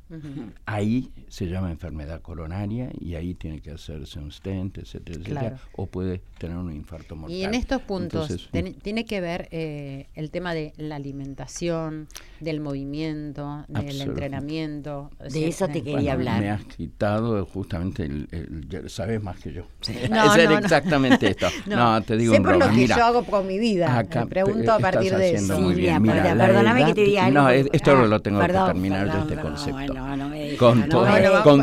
ahí 0.65 1.11
se 1.29 1.47
llama 1.47 1.71
enfermedad 1.71 2.21
coronaria 2.21 2.89
y 2.99 3.15
ahí 3.15 3.33
tiene 3.33 3.59
que 3.61 3.71
hacerse 3.71 4.19
un 4.19 4.31
stent, 4.31 4.77
etcétera, 4.77 5.19
etcétera, 5.19 5.57
o 5.75 5.87
puede 5.87 6.21
tener 6.37 6.57
un 6.57 6.71
infarto 6.71 7.15
mortal. 7.15 7.35
Y 7.35 7.43
en 7.43 7.53
estos 7.55 7.81
puntos 7.81 8.29
Entonces, 8.29 8.49
ten- 8.51 8.73
tiene 8.75 9.05
que 9.05 9.21
ver 9.21 9.47
eh, 9.51 10.07
el 10.13 10.31
tema 10.31 10.53
de 10.53 10.73
la 10.77 10.95
alimentación, 10.97 12.07
del 12.39 12.59
movimiento, 12.59 13.65
del 13.67 14.01
entrenamiento. 14.01 15.09
De 15.19 15.29
sea, 15.29 15.47
eso 15.47 15.67
te 15.67 15.81
quería 15.83 16.13
hablar. 16.13 16.41
Me 16.41 16.49
has 16.51 16.63
quitado 16.65 17.45
justamente 17.45 18.03
el, 18.03 18.85
sabes 18.87 19.21
más 19.23 19.39
que 19.39 19.53
yo. 19.53 19.63
No, 20.09 20.35
no. 20.37 20.57
exactamente 20.57 21.29
esto. 21.31 21.47
No, 21.65 22.01
te 22.03 22.15
digo 22.17 22.33
sé 22.35 22.39
lo 22.41 22.59
que 22.59 22.67
mira, 22.69 22.95
yo 22.97 23.05
hago 23.05 23.23
con 23.25 23.47
mi 23.47 23.57
vida. 23.59 23.97
acá 23.97 24.21
Me 24.21 24.27
pregunto 24.27 24.71
a 24.71 24.79
partir 24.79 25.15
de 25.15 25.35
eso. 25.35 25.55
Sí, 25.57 25.61
mira, 25.99 25.99
perdóname 25.99 26.85
que 26.85 26.93
te 26.93 27.03
diga 27.03 27.25
algo. 27.25 27.41
No, 27.41 27.49
es- 27.49 27.67
esto 27.73 27.91
Ah, 27.91 28.05
lo 28.05 28.21
tengo 28.21 28.39
perdón, 28.39 28.67
que 28.67 28.73
terminar 28.73 29.05
perdón, 29.05 29.15
de 29.15 29.21
este 29.23 29.35
perdón, 29.35 29.51
concepto. 29.53 29.73
bueno, 29.75 29.94
no 30.17 30.29
me 30.29 30.39
deja, 30.41 30.57
con 30.57 30.79
no 30.79 30.87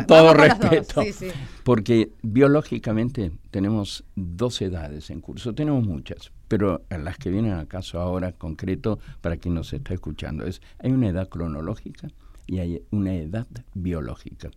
todo, 0.05 0.27
con 0.27 0.37
respeto. 0.37 1.01
sí, 1.03 1.13
sí. 1.13 1.27
Porque 1.63 2.11
biológicamente 2.21 3.31
tenemos 3.51 4.03
dos 4.15 4.61
edades 4.61 5.09
en 5.09 5.21
curso, 5.21 5.53
tenemos 5.55 5.85
muchas, 5.85 6.31
pero 6.47 6.83
las 6.89 7.17
que 7.17 7.29
vienen 7.29 7.53
al 7.53 7.67
caso 7.67 7.99
ahora 7.99 8.31
concreto 8.33 8.99
para 9.21 9.37
quien 9.37 9.53
nos 9.55 9.71
está 9.73 9.93
escuchando 9.93 10.45
es 10.45 10.61
hay 10.79 10.91
una 10.91 11.07
edad 11.09 11.29
cronológica 11.29 12.09
y 12.45 12.59
hay 12.59 12.81
una 12.91 13.13
edad 13.15 13.47
biológica. 13.73 14.49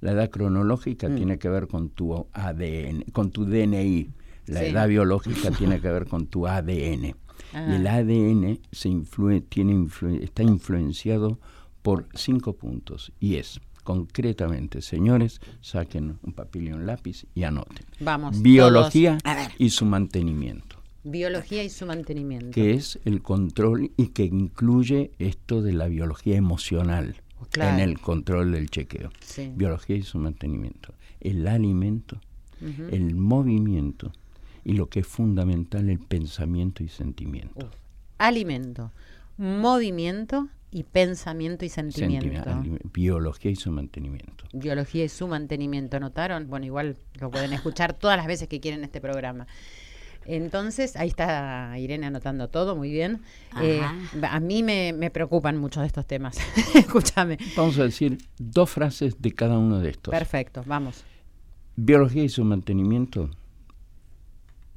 La 0.00 0.12
edad 0.12 0.30
cronológica 0.30 1.08
Mm. 1.08 1.16
tiene 1.16 1.38
que 1.38 1.48
ver 1.48 1.66
con 1.68 1.90
tu 1.90 2.26
ADN, 2.32 3.04
con 3.12 3.30
tu 3.30 3.44
DNI. 3.44 4.10
La 4.46 4.60
Sí. 4.60 4.66
edad 4.66 4.88
biológica 4.88 5.50
tiene 5.50 5.80
que 5.80 5.88
ver 5.88 6.06
con 6.06 6.26
tu 6.26 6.46
ADN. 6.46 7.14
Ah. 7.52 7.66
Y 7.70 7.74
el 7.76 7.86
ADN 7.86 8.58
se 8.72 8.88
influe- 8.88 9.44
tiene 9.48 9.74
influ- 9.74 10.20
está 10.22 10.42
influenciado 10.42 11.38
por 11.84 12.08
cinco 12.14 12.54
puntos 12.54 13.12
y 13.20 13.34
es 13.36 13.60
concretamente, 13.82 14.80
señores, 14.80 15.38
saquen 15.60 16.18
un 16.22 16.32
papel 16.32 16.68
y 16.68 16.72
un 16.72 16.86
lápiz 16.86 17.26
y 17.34 17.42
anoten. 17.42 17.84
Vamos. 18.00 18.40
Biología 18.40 19.18
y 19.58 19.68
su 19.68 19.84
mantenimiento. 19.84 20.76
Biología 21.04 21.62
y 21.62 21.68
su 21.68 21.84
mantenimiento. 21.84 22.52
que 22.52 22.72
es 22.72 22.98
el 23.04 23.20
control 23.20 23.92
y 23.98 24.06
que 24.08 24.24
incluye 24.24 25.10
esto 25.18 25.60
de 25.60 25.74
la 25.74 25.86
biología 25.88 26.36
emocional 26.36 27.16
Claro. 27.50 27.74
en 27.76 27.80
el 27.90 28.00
control 28.00 28.52
del 28.52 28.70
chequeo. 28.70 29.10
Sí. 29.20 29.52
Biología 29.54 29.96
y 29.96 30.02
su 30.02 30.16
mantenimiento. 30.18 30.94
El 31.20 31.46
alimento, 31.46 32.18
el 32.90 33.14
movimiento 33.14 34.10
y 34.64 34.72
lo 34.72 34.86
que 34.88 35.00
es 35.00 35.06
fundamental, 35.06 35.90
el 35.90 35.98
pensamiento 35.98 36.82
y 36.82 36.88
sentimiento. 36.88 37.70
Alimento, 38.16 38.90
movimiento 39.36 40.48
y 40.74 40.82
pensamiento 40.82 41.64
y 41.64 41.68
sentimiento. 41.68 42.50
Biología 42.92 43.48
y 43.52 43.54
su 43.54 43.70
mantenimiento. 43.70 44.44
Biología 44.52 45.04
y 45.04 45.08
su 45.08 45.28
mantenimiento, 45.28 46.00
¿notaron? 46.00 46.50
Bueno, 46.50 46.66
igual 46.66 46.96
lo 47.20 47.30
pueden 47.30 47.52
escuchar 47.52 47.92
todas 47.92 48.16
las 48.16 48.26
veces 48.26 48.48
que 48.48 48.58
quieren 48.58 48.82
este 48.82 49.00
programa. 49.00 49.46
Entonces, 50.26 50.96
ahí 50.96 51.06
está 51.06 51.78
Irene 51.78 52.06
anotando 52.06 52.48
todo, 52.48 52.74
muy 52.74 52.90
bien. 52.90 53.20
Eh, 53.62 53.82
a 54.22 54.40
mí 54.40 54.64
me, 54.64 54.92
me 54.92 55.12
preocupan 55.12 55.58
mucho 55.58 55.80
de 55.80 55.86
estos 55.86 56.08
temas. 56.08 56.38
Escúchame. 56.74 57.38
Vamos 57.56 57.78
a 57.78 57.84
decir 57.84 58.18
dos 58.36 58.68
frases 58.68 59.22
de 59.22 59.32
cada 59.32 59.56
uno 59.56 59.78
de 59.78 59.90
estos. 59.90 60.10
Perfecto, 60.10 60.64
vamos. 60.66 61.04
Biología 61.76 62.24
y 62.24 62.28
su 62.28 62.44
mantenimiento, 62.44 63.30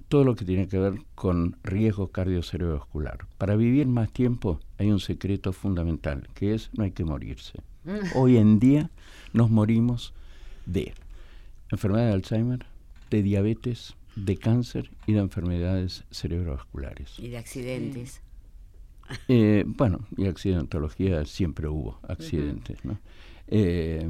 todo 0.07 0.23
lo 0.23 0.35
que 0.35 0.45
tiene 0.45 0.67
que 0.67 0.77
ver 0.77 1.01
con 1.15 1.57
riesgo 1.63 2.09
cardiovascular. 2.09 3.27
Para 3.37 3.55
vivir 3.55 3.87
más 3.87 4.11
tiempo 4.11 4.59
hay 4.77 4.91
un 4.91 4.99
secreto 4.99 5.53
fundamental, 5.53 6.29
que 6.33 6.53
es 6.53 6.69
no 6.73 6.83
hay 6.83 6.91
que 6.91 7.03
morirse. 7.03 7.59
Hoy 8.15 8.37
en 8.37 8.59
día 8.59 8.89
nos 9.33 9.49
morimos 9.49 10.13
de 10.65 10.93
enfermedad 11.71 12.07
de 12.07 12.13
Alzheimer, 12.13 12.65
de 13.09 13.21
diabetes, 13.21 13.95
de 14.15 14.37
cáncer 14.37 14.91
y 15.05 15.13
de 15.13 15.19
enfermedades 15.19 16.03
cerebrovasculares. 16.11 17.19
Y 17.19 17.29
de 17.29 17.37
accidentes. 17.37 18.21
Eh, 19.29 19.63
bueno, 19.65 20.05
y 20.17 20.25
accidentología 20.27 21.23
siempre 21.23 21.69
hubo 21.69 21.97
accidentes, 22.07 22.83
¿no? 22.83 22.99
Eh, 23.47 24.05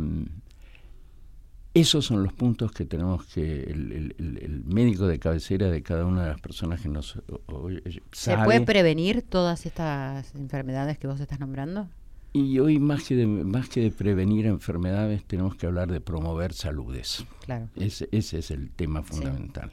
Esos 1.79 2.05
son 2.05 2.23
los 2.23 2.33
puntos 2.33 2.71
que 2.71 2.85
tenemos 2.85 3.25
que 3.25 3.63
el, 3.63 4.13
el- 4.17 4.37
el 4.41 4.63
médico 4.65 5.05
de 5.07 5.19
cabecera 5.19 5.67
de 5.69 5.81
cada 5.83 6.05
una 6.05 6.23
de 6.23 6.29
las 6.29 6.41
personas 6.41 6.81
que 6.81 6.89
nos 6.89 7.15
o- 7.17 7.41
o- 7.47 7.69
¿Se 8.11 8.37
puede 8.37 8.61
prevenir 8.61 9.21
todas 9.21 9.65
estas 9.65 10.33
enfermedades 10.35 10.97
que 10.97 11.07
vos 11.07 11.19
estás 11.19 11.39
nombrando? 11.39 11.87
y 12.33 12.59
hoy 12.59 12.77
más 12.77 13.03
que 13.05 13.15
de, 13.15 13.25
más 13.25 13.67
que 13.67 13.81
de 13.81 13.89
prevenir 13.89 14.45
enfermedades 14.45 15.23
tenemos 15.25 15.55
que 15.55 15.65
hablar 15.65 15.91
de 15.91 16.01
promover 16.01 16.53
saludes. 16.53 17.25
Claro. 17.45 17.67
Ese, 17.75 18.07
ese 18.11 18.37
es 18.39 18.51
el 18.51 18.69
tema 18.69 19.01
fundamental. 19.01 19.71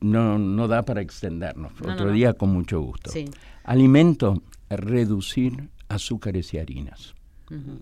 No, 0.00 0.38
no 0.38 0.68
da 0.68 0.84
para 0.84 1.02
extendernos. 1.02 1.72
No, 1.80 1.92
Otro 1.92 2.04
no, 2.06 2.10
no. 2.10 2.12
día 2.12 2.32
con 2.32 2.50
mucho 2.50 2.80
gusto. 2.80 3.10
Sí. 3.10 3.26
Alimento, 3.64 4.42
reducir 4.70 5.68
azúcares 5.88 6.54
y 6.54 6.58
harinas. 6.58 7.14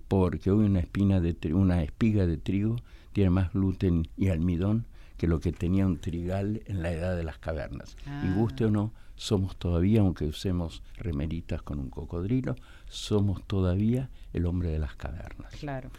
Porque 0.08 0.50
hoy 0.50 0.64
una, 0.66 0.80
espina 0.80 1.20
de 1.20 1.34
tri- 1.38 1.54
una 1.54 1.82
espiga 1.82 2.26
de 2.26 2.36
trigo 2.38 2.76
tiene 3.12 3.30
más 3.30 3.52
gluten 3.52 4.08
y 4.16 4.28
almidón 4.28 4.86
que 5.16 5.26
lo 5.26 5.40
que 5.40 5.52
tenía 5.52 5.86
un 5.86 5.98
trigal 5.98 6.62
en 6.66 6.82
la 6.82 6.92
edad 6.92 7.16
de 7.16 7.24
las 7.24 7.38
cavernas. 7.38 7.96
Y 8.04 8.08
Ah. 8.10 8.34
guste 8.36 8.66
o 8.66 8.70
no, 8.70 8.92
somos 9.14 9.56
todavía, 9.56 10.00
aunque 10.00 10.26
usemos 10.26 10.82
remeritas 10.98 11.62
con 11.62 11.78
un 11.78 11.88
cocodrilo, 11.88 12.54
somos 12.88 13.42
todavía 13.46 14.10
el 14.34 14.44
hombre 14.44 14.68
de 14.68 14.78
las 14.78 14.94
cavernas. 14.94 15.54
Claro. 15.56 15.90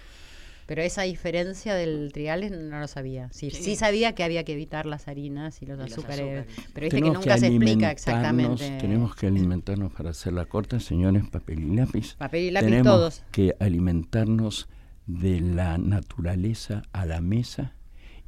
Pero 0.67 0.81
esa 0.81 1.03
diferencia 1.03 1.75
del 1.75 2.11
trigal 2.11 2.69
no 2.69 2.79
lo 2.79 2.87
sabía. 2.87 3.29
Sí, 3.31 3.51
sí 3.51 3.77
sabía 3.77 4.13
que 4.13 4.23
había 4.23 4.43
que 4.43 4.51
evitar 4.51 4.85
las 4.85 5.07
harinas 5.07 5.61
y 5.61 5.65
los 5.65 5.79
Y 5.79 5.81
los 5.83 5.93
azúcares, 5.93 6.45
pero 6.73 6.85
viste 6.85 7.01
que 7.01 7.09
nunca 7.09 7.37
se 7.37 7.47
explica 7.47 7.89
exactamente. 7.89 8.77
Tenemos 8.77 9.15
que 9.15 9.27
alimentarnos 9.27 9.93
para 9.93 10.09
hacerla 10.09 10.45
corta, 10.45 10.81
señores, 10.81 11.23
papel 11.29 11.63
y 11.63 11.75
lápiz. 11.75 12.15
Papel 12.15 12.43
y 12.43 12.51
lápiz 12.51 12.65
tenemos 12.65 12.85
todos. 12.85 13.23
que 13.31 13.55
alimentarnos 13.61 14.67
de 15.05 15.39
la 15.39 15.77
naturaleza 15.77 16.83
a 16.91 17.05
la 17.05 17.21
mesa 17.21 17.73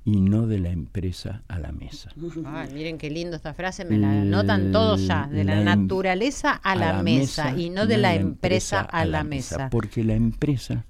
y 0.06 0.22
no 0.22 0.48
de 0.48 0.60
la 0.60 0.70
empresa 0.70 1.44
a 1.50 1.60
la 1.60 1.74
mesa. 1.74 2.10
Ay, 2.46 2.70
miren 2.74 2.98
qué 2.98 3.10
lindo 3.10 3.36
esta 3.36 3.54
frase, 3.54 3.84
me 3.84 3.98
la 3.98 4.22
anotan 4.22 4.72
todos 4.72 5.06
ya. 5.06 5.28
De 5.28 5.44
la, 5.44 5.56
La 5.56 5.74
em- 5.74 5.82
naturaleza 5.82 6.54
a, 6.54 6.76
la, 6.78 7.04
mesa, 7.04 7.54
y 7.58 7.70
no 7.70 7.86
de 7.86 7.98
la 7.98 8.16
empresa 8.16 8.80
a 8.80 9.04
la 9.04 9.26
mesa. 9.26 9.70
Porque 9.70 10.06
la 10.06 10.16
empresa 10.16 10.86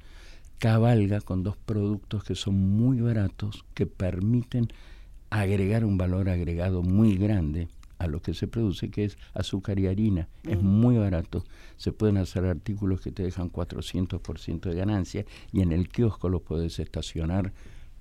cabalga 0.60 1.22
con 1.22 1.44
dos 1.44 1.58
productos 1.58 2.24
que 2.24 2.36
son 2.36 2.56
muy 2.56 3.00
baratos, 3.02 3.66
que 3.74 3.86
permiten 3.88 4.68
agregar 5.30 5.86
un 5.86 5.98
valor 5.98 6.30
agregado 6.30 6.84
muy 6.84 7.18
grande 7.18 7.68
a 7.98 8.08
lo 8.08 8.22
que 8.22 8.34
se 8.34 8.48
produce, 8.48 8.90
que 8.90 9.06
es 9.06 9.18
azúcar 9.34 9.78
y 9.80 9.88
harina. 9.88 10.28
Es 10.44 10.62
muy 10.62 10.98
barato. 10.98 11.44
Se 11.76 11.92
pueden 11.92 12.18
hacer 12.18 12.46
artículos 12.46 13.02
que 13.02 13.12
te 13.12 13.24
dejan 13.24 13.52
400% 13.52 14.70
de 14.70 14.76
ganancia 14.76 15.26
y 15.52 15.62
en 15.62 15.72
el 15.72 15.90
kiosco 15.90 16.30
los 16.30 16.42
puedes 16.42 16.80
estacionar 16.80 17.52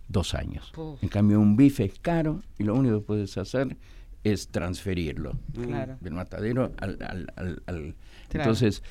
dos 0.09 0.35
años. 0.35 0.71
Puf. 0.75 1.03
En 1.03 1.09
cambio, 1.09 1.41
un 1.41 1.57
bife 1.57 1.85
es 1.85 1.99
caro 1.99 2.43
y 2.59 2.65
lo 2.65 2.75
único 2.77 3.01
que 3.01 3.07
puedes 3.07 3.37
hacer 3.39 3.77
es 4.25 4.49
transferirlo 4.49 5.33
Claro. 5.53 5.97
del 6.01 6.15
matadero 6.15 6.73
al... 6.79 6.99
al- 7.03 7.33
al- 7.37 7.63
al- 7.67 7.95
Claro. 8.29 8.51
Entonces, 8.51 8.83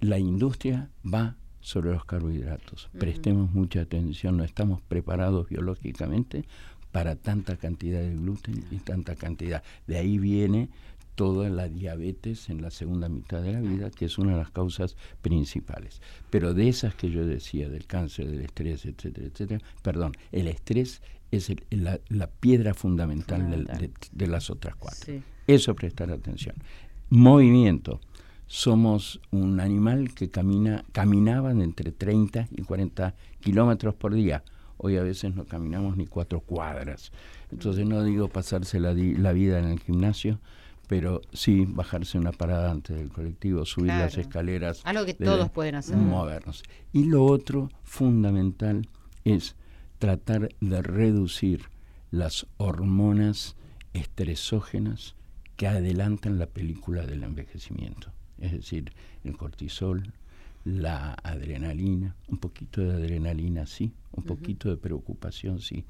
la 0.00 0.18
industria 0.18 0.90
va 1.04 1.36
sobre 1.62 1.92
los 1.92 2.04
carbohidratos. 2.04 2.90
Prestemos 2.98 3.50
mucha 3.52 3.80
atención, 3.80 4.36
no 4.36 4.44
estamos 4.44 4.82
preparados 4.82 5.48
biológicamente 5.48 6.44
para 6.92 7.16
tanta 7.16 7.56
cantidad 7.56 8.00
de 8.00 8.14
gluten 8.14 8.62
y 8.70 8.76
tanta 8.76 9.14
cantidad. 9.16 9.62
De 9.86 9.96
ahí 9.96 10.18
viene 10.18 10.68
toda 11.14 11.48
la 11.50 11.68
diabetes 11.68 12.50
en 12.50 12.60
la 12.62 12.70
segunda 12.70 13.08
mitad 13.08 13.42
de 13.42 13.52
la 13.52 13.60
vida, 13.60 13.90
que 13.90 14.04
es 14.06 14.18
una 14.18 14.32
de 14.32 14.38
las 14.38 14.50
causas 14.50 14.96
principales. 15.22 16.02
Pero 16.30 16.52
de 16.52 16.68
esas 16.68 16.94
que 16.94 17.10
yo 17.10 17.24
decía, 17.24 17.68
del 17.68 17.86
cáncer, 17.86 18.30
del 18.30 18.40
estrés, 18.42 18.84
etcétera, 18.84 19.26
etcétera, 19.26 19.64
perdón, 19.82 20.12
el 20.32 20.48
estrés 20.48 21.00
es 21.30 21.48
el- 21.48 21.62
la, 21.70 21.98
la 22.08 22.26
piedra 22.28 22.74
fundamental, 22.74 23.64
de, 23.66 23.90
de 24.12 24.26
las 24.26 24.50
otras 24.50 24.74
cuatro. 24.76 25.00
Sí. 25.06 25.22
Eso 25.46 25.74
prestar 25.74 26.10
atención. 26.10 26.56
Movimiento. 27.10 28.00
Somos 28.54 29.18
un 29.30 29.60
animal 29.60 30.12
que 30.12 30.28
camina, 30.28 30.84
caminaban 30.92 31.62
entre 31.62 31.90
30 31.90 32.48
y 32.50 32.60
40 32.60 33.14
kilómetros 33.40 33.94
por 33.94 34.12
día. 34.12 34.44
Hoy 34.76 34.98
a 34.98 35.02
veces 35.02 35.34
no 35.34 35.46
caminamos 35.46 35.96
ni 35.96 36.06
cuatro 36.06 36.40
cuadras. 36.40 37.12
Entonces 37.50 37.86
no 37.86 38.04
digo 38.04 38.28
pasarse 38.28 38.78
la, 38.78 38.92
di- 38.92 39.14
la 39.14 39.32
vida 39.32 39.58
en 39.58 39.64
el 39.64 39.80
gimnasio, 39.80 40.38
pero 40.86 41.22
sí 41.32 41.64
bajarse 41.66 42.18
una 42.18 42.30
parada 42.30 42.70
antes 42.70 42.94
del 42.94 43.08
colectivo, 43.08 43.64
subir 43.64 43.86
las 43.86 44.18
escaleras. 44.18 44.82
Algo 44.84 45.06
que 45.06 45.14
todos 45.14 45.48
pueden 45.50 45.76
hacer. 45.76 45.96
Movernos. 45.96 46.62
Y 46.92 47.04
lo 47.04 47.24
otro 47.24 47.70
fundamental 47.84 48.86
es 49.24 49.56
tratar 49.98 50.50
de 50.60 50.82
reducir 50.82 51.70
las 52.10 52.46
hormonas 52.58 53.56
estresógenas 53.94 55.14
que 55.56 55.68
adelantan 55.68 56.38
la 56.38 56.44
película 56.48 57.06
del 57.06 57.22
envejecimiento. 57.22 58.12
Es 58.42 58.52
decir, 58.52 58.92
el 59.24 59.36
cortisol, 59.36 60.12
la 60.64 61.14
adrenalina, 61.14 62.14
un 62.28 62.38
poquito 62.38 62.82
de 62.82 62.92
adrenalina 62.94 63.66
sí, 63.66 63.92
un 64.12 64.24
poquito 64.24 64.68
de 64.68 64.76
preocupación 64.76 65.60
sí, 65.60 65.84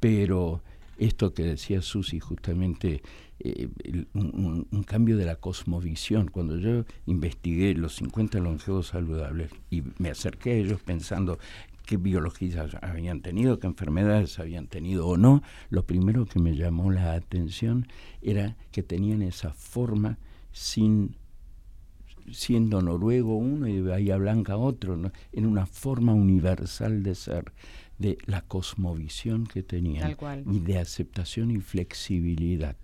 pero 0.00 0.62
esto 0.98 1.34
que 1.34 1.42
decía 1.42 1.82
Susi 1.82 2.20
justamente, 2.20 3.02
eh, 3.40 3.68
el- 3.84 4.08
un- 4.14 4.66
un 4.70 4.82
cambio 4.82 5.16
de 5.16 5.26
la 5.26 5.36
cosmovisión, 5.36 6.28
cuando 6.28 6.58
yo 6.58 6.84
investigué 7.06 7.74
los 7.74 7.94
50 7.96 8.38
longevos 8.38 8.88
saludables 8.88 9.50
y 9.70 9.82
me 9.98 10.10
acerqué 10.10 10.52
a 10.52 10.56
ellos 10.56 10.80
pensando 10.82 11.38
qué 11.84 11.98
biologías 11.98 12.74
habían 12.82 13.20
tenido, 13.20 13.58
qué 13.58 13.66
enfermedades 13.66 14.38
habían 14.38 14.66
tenido 14.66 15.06
o 15.06 15.16
no, 15.16 15.42
lo 15.70 15.84
primero 15.84 16.26
que 16.26 16.38
me 16.40 16.56
llamó 16.56 16.90
la 16.90 17.12
atención 17.12 17.86
era 18.22 18.56
que 18.72 18.82
tenían 18.82 19.22
esa 19.22 19.52
forma 19.52 20.18
sin 20.52 21.14
siendo 22.32 22.82
noruego 22.82 23.36
uno 23.36 23.66
y 23.68 23.74
de 23.76 23.82
Bahía 23.90 24.16
Blanca 24.16 24.56
otro, 24.56 24.96
¿no? 24.96 25.12
en 25.32 25.46
una 25.46 25.66
forma 25.66 26.12
universal 26.14 27.02
de 27.02 27.14
ser, 27.14 27.52
de 27.98 28.18
la 28.26 28.42
cosmovisión 28.42 29.46
que 29.46 29.62
tenían 29.62 30.02
Tal 30.02 30.16
cual. 30.16 30.44
y 30.50 30.58
de 30.60 30.78
aceptación 30.78 31.50
y 31.50 31.60
flexibilidad. 31.60 32.76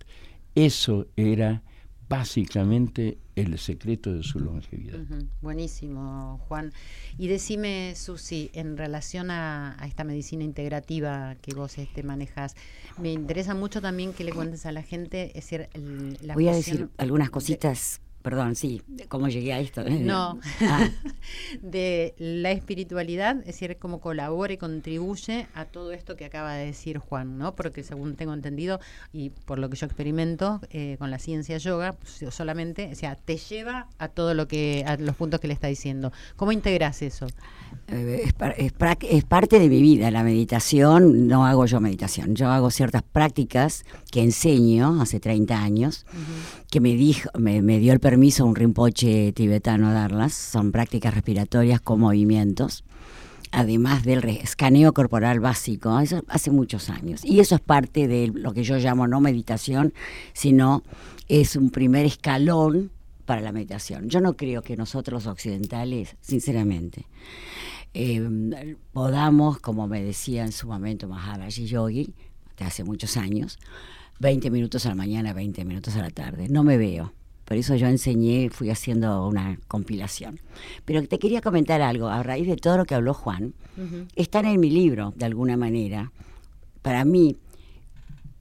Eso 0.55 1.07
era 1.17 1.63
básicamente 2.09 3.19
el 3.37 3.59
secreto 3.59 4.13
de 4.15 4.23
su 4.23 4.39
longevidad. 4.39 4.99
Buenísimo, 5.41 6.39
Juan. 6.47 6.73
Y 7.19 7.27
decime, 7.29 7.95
Susi, 7.97 8.51
en 8.53 8.77
relación 8.77 9.31
a, 9.31 9.77
a 9.83 9.87
esta 9.87 10.05
medicina 10.05 10.45
integrativa 10.45 11.35
que 11.41 11.55
vos 11.55 11.79
este, 11.79 12.03
manejas, 12.03 12.55
me 13.01 13.11
interesa 13.13 13.55
mucho 13.55 13.81
también 13.81 14.13
que 14.13 14.25
le 14.25 14.33
cuentes 14.33 14.67
a 14.67 14.73
la 14.73 14.83
gente, 14.83 15.29
es 15.29 15.45
decir, 15.47 15.69
el- 15.73 16.19
la 16.21 16.35
Voy 16.35 16.49
a 16.49 16.53
decir 16.55 16.89
algunas 16.99 17.29
de- 17.29 17.33
cositas, 17.33 18.01
perdón, 18.23 18.55
sí, 18.55 18.83
cómo 19.09 19.29
llegué 19.29 19.53
a 19.53 19.61
esto. 19.61 19.83
No, 19.89 20.39
Ah, 20.63 20.89
de 21.63 22.15
la 22.19 22.51
espiritualidad, 22.53 23.39
es 23.41 23.47
decir, 23.47 23.77
cómo 23.79 24.01
colabora 24.01 24.53
y 24.53 24.57
contribuye 24.57 25.47
a 25.55 25.65
todo 25.65 25.93
esto 25.93 26.17
que 26.17 26.25
acaba 26.25 26.55
de 26.55 26.67
decir 26.67 26.99
Juan, 26.99 27.39
¿no? 27.39 27.55
Porque 27.55 27.83
según 27.83 28.17
tengo 28.17 28.33
entendido 28.35 28.81
y 29.13 29.31
por 29.31 29.59
lo 29.59 29.69
que 29.71 29.77
yo 29.77 29.87
experimento 29.87 30.61
eh, 30.71 30.97
con 30.99 31.11
la 31.11 31.19
ciencia 31.19 31.59
yoga, 31.59 31.97
solamente, 32.31 32.91
o 32.93 32.95
sea, 32.95 33.17
te 33.17 33.37
lleva 33.37 33.89
a 33.99 34.09
todo 34.09 34.35
lo 34.35 34.49
que, 34.49 34.85
a 34.87 34.97
los 34.97 35.17
puntos 35.17 35.41
que 35.41 35.49
le 35.49 35.55
está 35.55 35.67
diciendo. 35.69 36.13
¿Cómo 36.37 36.53
integras 36.53 37.03
eso? 37.03 37.27
eh, 37.89 38.23
es, 38.25 38.33
par- 38.33 38.55
es 38.59 38.73
prac- 38.73 39.07
es 39.09 39.25
parte 39.25 39.59
de 39.59 39.69
mi 39.69 39.81
vida 39.83 40.11
la 40.11 40.23
meditación, 40.23 41.27
no 41.29 41.47
hago 41.47 41.67
yo 41.67 41.81
meditación, 41.81 42.35
yo 42.35 42.49
hago 42.49 42.71
ciertas 42.71 43.03
prácticas 43.03 43.85
que 44.11 44.23
enseño 44.23 45.01
hace 45.01 45.21
30 45.21 45.63
años, 45.63 46.07
que 46.73 46.81
me, 46.81 46.97
dijo, 46.97 47.29
me, 47.39 47.61
me 47.61 47.79
dio 47.79 47.93
el 47.93 48.01
permiso 48.01 48.47
un 48.47 48.57
rinpoche 48.57 49.31
tibetano 49.33 49.89
a 49.89 49.93
darlas, 49.93 50.33
son 50.33 50.73
prácticas 50.73 51.13
respiratorias 51.13 51.83
con 51.83 52.01
movimientos, 52.01 52.83
además 53.51 54.05
del 54.05 54.25
escaneo 54.25 54.95
corporal 54.95 55.39
básico, 55.39 56.01
eso 56.01 56.25
hace 56.29 56.51
muchos 56.51 56.89
años. 56.89 57.27
Y 57.27 57.41
eso 57.41 57.57
es 57.57 57.61
parte 57.61 58.09
de 58.09 58.29
lo 58.29 58.55
que 58.55 58.65
yo 58.65 58.79
llamo 58.79 59.07
no 59.07 59.21
meditación, 59.21 59.93
sino 60.33 60.83
es 61.29 61.57
un 61.57 61.69
primer 61.69 62.07
escalón 62.07 62.91
para 63.27 63.43
la 63.43 63.53
meditación. 63.53 64.09
Yo 64.09 64.23
no 64.23 64.39
creo 64.39 64.63
que 64.63 64.75
nosotros 64.75 65.27
occidentales, 65.27 66.17
sinceramente, 66.23 67.05
eh, 67.93 68.77
podamos, 68.95 69.59
como 69.59 69.87
me 69.89 70.03
decía 70.03 70.43
en 70.43 70.53
su 70.53 70.69
momento 70.69 71.07
Maharaji 71.07 71.67
Yogi, 71.67 72.15
hace 72.63 72.85
muchos 72.85 73.17
años, 73.17 73.59
20 74.23 74.51
minutos 74.53 74.87
a 74.87 74.91
la 74.91 74.95
mañana, 74.95 75.33
20 75.33 75.65
minutos 75.65 75.97
a 75.97 76.03
la 76.03 76.11
tarde. 76.11 76.49
No 76.49 76.63
me 76.63 76.79
veo. 76.79 77.13
Por 77.45 77.57
eso 77.57 77.75
yo 77.75 77.89
enseñé, 77.89 78.51
fui 78.51 78.71
haciendo 78.71 79.27
una 79.27 79.59
compilación. 79.67 80.39
Pero 80.85 81.03
te 81.07 81.19
quería 81.19 81.41
comentar 81.41 81.83
algo, 81.83 82.07
a 82.07 82.23
raíz 82.23 82.47
de 82.47 82.55
todo 82.55 82.77
lo 82.77 82.85
que 82.85 82.95
habló 82.95 83.15
Juan, 83.15 83.53
están 84.15 84.47
en 84.47 84.61
mi 84.61 84.71
libro, 84.71 85.13
de 85.17 85.25
alguna 85.25 85.57
manera. 85.57 86.13
Para 86.83 87.05
mí, 87.05 87.37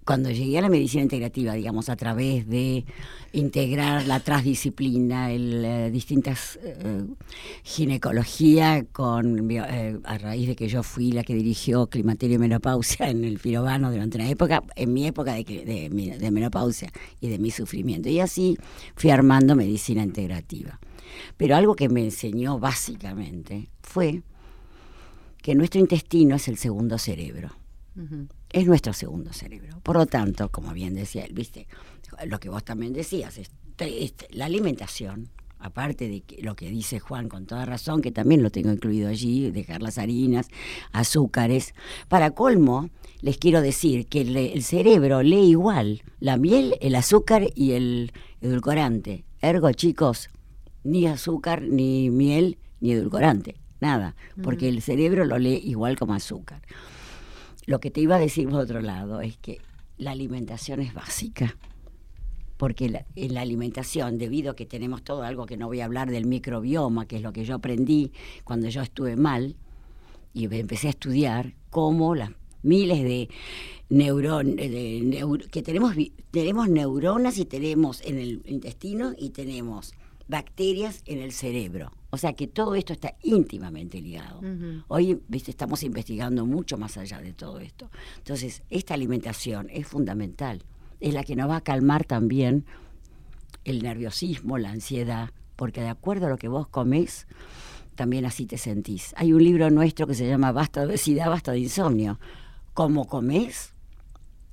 cuando 0.05 0.31
llegué 0.31 0.57
a 0.57 0.61
la 0.61 0.69
medicina 0.69 1.03
integrativa, 1.03 1.53
digamos, 1.53 1.89
a 1.89 1.95
través 1.95 2.47
de 2.47 2.85
integrar 3.33 4.07
la 4.07 4.19
transdisciplina, 4.19 5.31
el, 5.31 5.63
eh, 5.63 5.91
distintas 5.91 6.59
eh, 6.63 7.05
ginecología, 7.63 8.85
con 8.91 9.49
eh, 9.51 9.99
a 10.03 10.17
raíz 10.17 10.47
de 10.47 10.55
que 10.55 10.67
yo 10.67 10.81
fui 10.83 11.11
la 11.11 11.23
que 11.23 11.35
dirigió 11.35 11.87
climaterio 11.87 12.35
y 12.35 12.39
menopausia 12.39 13.09
en 13.09 13.23
el 13.23 13.39
Pirobano 13.39 13.91
durante 13.91 14.17
una 14.17 14.29
época, 14.29 14.63
en 14.75 14.91
mi 14.91 15.05
época 15.05 15.33
de, 15.33 16.29
menopausia 16.31 16.91
y 17.19 17.29
de 17.29 17.37
mi 17.37 17.51
sufrimiento. 17.51 18.09
Y 18.09 18.19
así 18.19 18.57
fui 18.95 19.11
armando 19.11 19.55
medicina 19.55 20.03
integrativa. 20.03 20.79
Pero 21.37 21.55
algo 21.55 21.75
que 21.75 21.89
me 21.89 22.03
enseñó 22.03 22.57
básicamente 22.57 23.69
fue 23.81 24.23
que 25.41 25.55
nuestro 25.55 25.79
intestino 25.79 26.35
es 26.35 26.47
el 26.47 26.57
segundo 26.57 26.97
cerebro. 26.97 27.51
Es 28.53 28.65
nuestro 28.65 28.93
segundo 28.93 29.31
cerebro. 29.31 29.79
Por 29.81 29.95
lo 29.95 30.05
tanto, 30.05 30.49
como 30.49 30.73
bien 30.73 30.95
decía 30.95 31.23
él, 31.23 31.33
viste, 31.33 31.67
lo 32.25 32.39
que 32.39 32.49
vos 32.49 32.63
también 32.63 32.93
decías, 32.93 33.37
este, 33.37 34.27
la 34.31 34.45
alimentación, 34.45 35.29
aparte 35.59 36.09
de 36.09 36.23
lo 36.41 36.55
que 36.55 36.69
dice 36.69 36.99
Juan 36.99 37.29
con 37.29 37.45
toda 37.45 37.65
razón, 37.65 38.01
que 38.01 38.11
también 38.11 38.43
lo 38.43 38.49
tengo 38.49 38.71
incluido 38.71 39.07
allí, 39.07 39.51
dejar 39.51 39.81
las 39.81 39.97
harinas, 39.97 40.47
azúcares. 40.91 41.73
Para 42.09 42.31
colmo, 42.31 42.89
les 43.21 43.37
quiero 43.37 43.61
decir 43.61 44.07
que 44.07 44.21
el 44.21 44.63
cerebro 44.63 45.23
lee 45.23 45.49
igual 45.49 46.01
la 46.19 46.37
miel, 46.37 46.75
el 46.81 46.95
azúcar 46.95 47.47
y 47.55 47.71
el 47.71 48.11
edulcorante. 48.41 49.23
Ergo, 49.39 49.71
chicos, 49.71 50.29
ni 50.83 51.07
azúcar, 51.07 51.61
ni 51.61 52.09
miel, 52.09 52.57
ni 52.79 52.91
edulcorante, 52.91 53.55
nada, 53.79 54.15
porque 54.43 54.67
el 54.67 54.81
cerebro 54.81 55.25
lo 55.25 55.37
lee 55.37 55.61
igual 55.63 55.97
como 55.97 56.13
azúcar. 56.13 56.61
Lo 57.65 57.79
que 57.79 57.91
te 57.91 58.01
iba 58.01 58.15
a 58.15 58.19
decir 58.19 58.49
por 58.49 58.61
otro 58.61 58.81
lado 58.81 59.21
es 59.21 59.37
que 59.37 59.59
la 59.97 60.11
alimentación 60.11 60.79
es 60.79 60.93
básica, 60.93 61.55
porque 62.57 63.05
en 63.15 63.33
la 63.33 63.41
alimentación, 63.41 64.17
debido 64.17 64.51
a 64.51 64.55
que 64.55 64.65
tenemos 64.65 65.03
todo 65.03 65.23
algo 65.23 65.45
que 65.45 65.57
no 65.57 65.67
voy 65.67 65.81
a 65.81 65.85
hablar 65.85 66.09
del 66.09 66.25
microbioma, 66.25 67.07
que 67.07 67.17
es 67.17 67.21
lo 67.21 67.33
que 67.33 67.45
yo 67.45 67.55
aprendí 67.55 68.11
cuando 68.43 68.67
yo 68.69 68.81
estuve 68.81 69.15
mal 69.15 69.55
y 70.33 70.45
empecé 70.45 70.87
a 70.87 70.91
estudiar 70.91 71.53
cómo 71.69 72.15
las 72.15 72.31
miles 72.63 73.03
de 73.03 73.29
neuronas, 73.89 74.55
que 75.51 75.61
tenemos, 75.63 75.95
tenemos 76.31 76.69
neuronas 76.69 77.37
y 77.37 77.45
tenemos 77.45 78.01
en 78.01 78.17
el 78.17 78.41
intestino 78.45 79.13
y 79.17 79.31
tenemos 79.31 79.93
bacterias 80.31 81.03
en 81.05 81.19
el 81.19 81.33
cerebro. 81.33 81.91
O 82.09 82.17
sea 82.17 82.33
que 82.33 82.47
todo 82.47 82.75
esto 82.75 82.93
está 82.93 83.15
íntimamente 83.21 84.01
ligado. 84.01 84.41
Hoy 84.87 85.21
¿viste? 85.27 85.51
estamos 85.51 85.83
investigando 85.83 86.45
mucho 86.45 86.77
más 86.77 86.97
allá 86.97 87.19
de 87.19 87.33
todo 87.33 87.59
esto. 87.59 87.91
Entonces, 88.17 88.63
esta 88.69 88.93
alimentación 88.93 89.67
es 89.69 89.85
fundamental. 89.85 90.63
Es 91.01 91.13
la 91.13 91.23
que 91.23 91.35
nos 91.35 91.49
va 91.49 91.57
a 91.57 91.61
calmar 91.61 92.05
también 92.05 92.65
el 93.65 93.83
nerviosismo, 93.83 94.57
la 94.57 94.71
ansiedad, 94.71 95.31
porque 95.57 95.81
de 95.81 95.89
acuerdo 95.89 96.27
a 96.27 96.29
lo 96.29 96.37
que 96.37 96.47
vos 96.47 96.65
comés, 96.67 97.27
también 97.95 98.25
así 98.25 98.45
te 98.45 98.57
sentís. 98.57 99.13
Hay 99.17 99.33
un 99.33 99.43
libro 99.43 99.69
nuestro 99.69 100.07
que 100.07 100.15
se 100.15 100.27
llama 100.27 100.53
Basta 100.53 100.79
de 100.79 100.87
obesidad, 100.87 101.29
basta 101.29 101.51
de 101.51 101.59
insomnio. 101.59 102.19
Cómo 102.73 103.05
comés, 103.05 103.73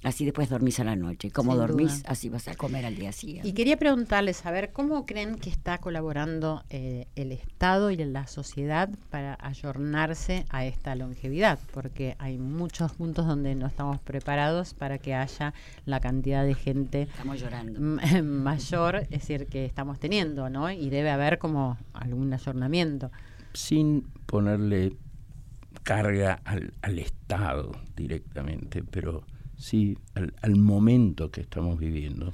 Así 0.04 0.24
después 0.24 0.48
dormís 0.48 0.78
a 0.78 0.84
la 0.84 0.94
noche. 0.94 1.32
Como 1.32 1.56
dormís, 1.56 2.04
así 2.06 2.28
vas 2.28 2.46
a 2.46 2.54
comer 2.54 2.86
al 2.86 2.94
día 2.94 3.10
siguiente. 3.10 3.48
Y 3.48 3.52
quería 3.52 3.76
preguntarles, 3.76 4.46
a 4.46 4.52
ver, 4.52 4.72
¿cómo 4.72 5.06
creen 5.06 5.34
que 5.34 5.50
está 5.50 5.78
colaborando 5.78 6.62
eh, 6.70 7.08
el 7.16 7.32
Estado 7.32 7.90
y 7.90 7.96
la 7.96 8.28
sociedad 8.28 8.88
para 9.10 9.36
ayornarse 9.40 10.44
a 10.50 10.64
esta 10.64 10.94
longevidad? 10.94 11.58
Porque 11.72 12.14
hay 12.20 12.38
muchos 12.38 12.92
puntos 12.92 13.26
donde 13.26 13.56
no 13.56 13.66
estamos 13.66 14.00
preparados 14.00 14.72
para 14.72 14.98
que 14.98 15.14
haya 15.14 15.52
la 15.84 15.98
cantidad 15.98 16.44
de 16.44 16.54
gente 16.54 17.02
estamos 17.02 17.40
llorando. 17.40 17.80
mayor, 18.22 18.96
es 18.96 19.10
decir, 19.10 19.46
que 19.46 19.64
estamos 19.64 19.98
teniendo, 19.98 20.48
¿no? 20.48 20.70
Y 20.70 20.90
debe 20.90 21.10
haber 21.10 21.38
como 21.38 21.76
algún 21.92 22.32
ayornamiento. 22.32 23.10
Sin 23.52 24.02
ponerle 24.26 24.96
carga 25.82 26.40
al, 26.44 26.72
al 26.82 27.00
Estado 27.00 27.72
directamente, 27.96 28.84
pero 28.84 29.24
sí, 29.58 29.98
al, 30.14 30.56
momento 30.56 31.30
que 31.30 31.40
estamos 31.40 31.78
viviendo. 31.78 32.32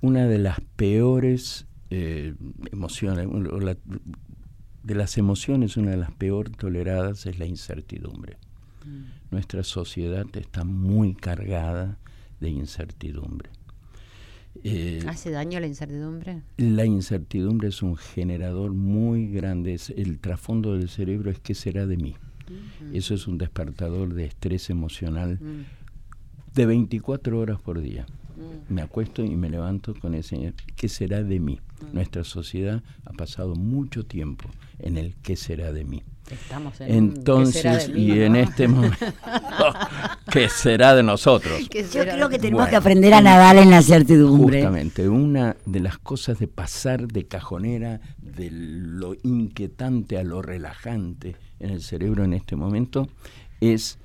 Una 0.00 0.26
de 0.26 0.38
las 0.38 0.60
peores 0.76 1.66
eh, 1.90 2.34
emociones, 2.72 3.28
de 4.82 4.94
las 4.94 5.18
emociones, 5.18 5.76
una 5.76 5.92
de 5.92 5.98
las 5.98 6.10
peor 6.10 6.50
toleradas 6.50 7.26
es 7.26 7.38
la 7.38 7.46
incertidumbre. 7.46 8.38
Mm. 8.84 9.30
Nuestra 9.30 9.62
sociedad 9.62 10.26
está 10.34 10.64
muy 10.64 11.14
cargada 11.14 11.98
de 12.40 12.50
incertidumbre. 12.50 13.50
Eh, 14.64 15.02
¿Hace 15.06 15.30
daño 15.30 15.60
la 15.60 15.66
incertidumbre? 15.66 16.42
La 16.58 16.84
incertidumbre 16.84 17.68
es 17.68 17.82
un 17.82 17.96
generador 17.96 18.72
muy 18.72 19.28
grande. 19.30 19.78
el 19.96 20.18
trasfondo 20.18 20.76
del 20.76 20.88
cerebro 20.88 21.30
es 21.30 21.38
qué 21.38 21.54
será 21.54 21.86
de 21.86 21.96
mí. 21.96 22.16
Eso 22.92 23.14
es 23.14 23.26
un 23.26 23.38
despertador 23.38 24.12
de 24.12 24.26
estrés 24.26 24.68
emocional 24.68 25.38
mm 25.40 25.81
de 26.54 26.66
24 26.66 27.38
horas 27.38 27.60
por 27.60 27.80
día. 27.80 28.06
Mm. 28.36 28.74
Me 28.74 28.82
acuesto 28.82 29.24
y 29.24 29.36
me 29.36 29.48
levanto 29.48 29.94
con 29.94 30.14
ese, 30.14 30.52
¿qué 30.76 30.88
será 30.88 31.22
de 31.22 31.40
mí? 31.40 31.60
Mm. 31.80 31.94
Nuestra 31.94 32.24
sociedad 32.24 32.82
ha 33.04 33.12
pasado 33.12 33.54
mucho 33.54 34.04
tiempo 34.04 34.48
en 34.78 34.96
el 34.96 35.14
¿qué 35.22 35.36
será 35.36 35.72
de 35.72 35.84
mí? 35.84 36.02
Estamos 36.30 36.80
en 36.80 36.90
Entonces, 36.90 37.90
y 37.94 38.22
en 38.22 38.36
este 38.36 38.68
momento, 38.68 38.96
¿qué 40.32 40.48
será 40.48 40.94
de 40.94 41.02
nosotros? 41.02 41.68
Yo 41.92 42.02
creo 42.02 42.28
que 42.28 42.38
tenemos 42.38 42.68
que 42.68 42.76
aprender 42.76 43.12
a 43.12 43.20
nadar 43.20 43.56
en 43.56 43.70
la 43.70 43.82
certidumbre. 43.82 44.60
Justamente, 44.60 45.08
una 45.08 45.56
de 45.66 45.80
las 45.80 45.98
cosas 45.98 46.38
de 46.38 46.48
pasar 46.48 47.08
de 47.08 47.26
cajonera, 47.26 48.00
de 48.18 48.50
lo 48.50 49.14
inquietante 49.22 50.16
a 50.18 50.24
lo 50.24 50.42
relajante 50.42 51.36
en 51.60 51.70
el 51.70 51.82
cerebro 51.82 52.24
en 52.24 52.34
este 52.34 52.56
momento, 52.56 53.08
es 53.60 53.98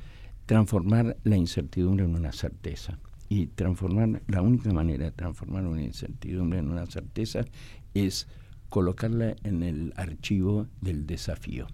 transformar 0.48 1.18
la 1.24 1.38
incertidumbre 1.38 2.06
en 2.06 2.16
una 2.16 2.32
certeza. 2.32 2.98
Y 3.30 3.48
transformar, 3.48 4.22
la 4.28 4.41
única 4.41 4.72
manera 4.72 5.06
de 5.06 5.12
transformar 5.12 5.68
una 5.68 5.84
incertidumbre 5.84 6.60
en 6.60 6.72
una 6.72 6.86
certeza 6.88 7.45
es 7.93 8.28
colocarla 8.70 9.36
en 9.43 9.62
el 9.62 9.93
archivo 9.98 10.68
del 10.82 11.06
desafío. 11.06 11.68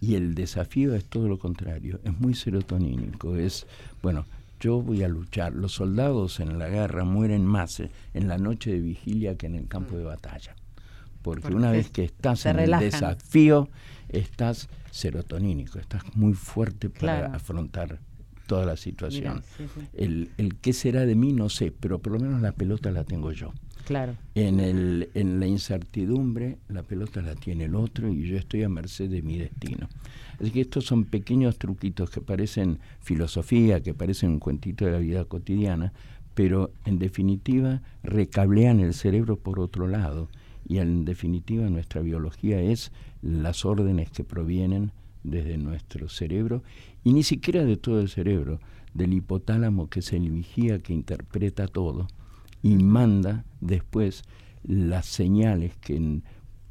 Y 0.00 0.16
el 0.16 0.34
desafío 0.34 0.94
es 0.94 1.04
todo 1.04 1.28
lo 1.28 1.38
contrario, 1.38 2.00
es 2.02 2.18
muy 2.18 2.34
serotonínico, 2.34 3.36
es, 3.36 3.66
bueno, 4.02 4.24
yo 4.58 4.80
voy 4.80 5.02
a 5.02 5.08
luchar. 5.08 5.52
Los 5.52 5.72
soldados 5.72 6.40
en 6.40 6.58
la 6.58 6.68
guerra 6.68 7.04
mueren 7.04 7.44
más 7.44 7.82
en 8.14 8.28
la 8.28 8.38
noche 8.38 8.72
de 8.72 8.80
vigilia 8.80 9.36
que 9.36 9.46
en 9.46 9.54
el 9.54 9.68
campo 9.68 9.96
de 9.96 10.04
batalla. 10.04 10.56
Porque, 11.20 11.54
una 11.54 11.70
vez 11.70 11.90
que 11.90 12.04
estás 12.04 12.46
en 12.46 12.58
el 12.58 12.70
desafío, 12.78 13.68
estás 14.12 14.68
serotonínico, 14.90 15.78
estás 15.78 16.02
muy 16.14 16.34
fuerte 16.34 16.90
para 16.90 17.34
afrontar 17.34 18.00
toda 18.46 18.66
la 18.66 18.76
situación. 18.76 19.42
El, 19.94 20.30
el 20.36 20.56
qué 20.56 20.72
será 20.72 21.06
de 21.06 21.14
mí 21.14 21.32
no 21.32 21.48
sé, 21.48 21.72
pero 21.72 22.00
por 22.00 22.12
lo 22.12 22.20
menos 22.20 22.40
la 22.40 22.52
pelota 22.52 22.90
la 22.90 23.04
tengo 23.04 23.32
yo. 23.32 23.52
Claro. 23.86 24.14
En, 24.34 24.60
el, 24.60 25.10
en 25.14 25.40
la 25.40 25.46
incertidumbre, 25.46 26.58
la 26.68 26.82
pelota 26.82 27.20
la 27.20 27.34
tiene 27.34 27.64
el 27.64 27.74
otro 27.74 28.08
y 28.08 28.28
yo 28.28 28.36
estoy 28.36 28.62
a 28.62 28.68
merced 28.68 29.10
de 29.10 29.22
mi 29.22 29.38
destino. 29.38 29.88
Así 30.40 30.50
que 30.50 30.60
estos 30.60 30.84
son 30.84 31.04
pequeños 31.04 31.58
truquitos 31.58 32.10
que 32.10 32.20
parecen 32.20 32.78
filosofía, 33.00 33.82
que 33.82 33.94
parecen 33.94 34.30
un 34.30 34.38
cuentito 34.38 34.84
de 34.84 34.92
la 34.92 34.98
vida 34.98 35.24
cotidiana, 35.24 35.92
pero 36.34 36.72
en 36.84 36.98
definitiva 36.98 37.82
recablean 38.02 38.80
el 38.80 38.94
cerebro 38.94 39.36
por 39.36 39.60
otro 39.60 39.86
lado 39.88 40.28
y 40.72 40.78
en 40.78 41.04
definitiva 41.04 41.68
nuestra 41.68 42.00
biología 42.00 42.58
es 42.58 42.92
las 43.20 43.66
órdenes 43.66 44.10
que 44.10 44.24
provienen 44.24 44.90
desde 45.22 45.58
nuestro 45.58 46.08
cerebro 46.08 46.62
y 47.04 47.12
ni 47.12 47.24
siquiera 47.24 47.62
de 47.62 47.76
todo 47.76 48.00
el 48.00 48.08
cerebro, 48.08 48.58
del 48.94 49.12
hipotálamo 49.12 49.90
que 49.90 50.00
es 50.00 50.14
el 50.14 50.30
vigía 50.30 50.78
que 50.78 50.94
interpreta 50.94 51.68
todo 51.68 52.08
y 52.62 52.76
manda 52.76 53.44
después 53.60 54.22
las 54.62 55.04
señales 55.04 55.76
que, 55.76 56.22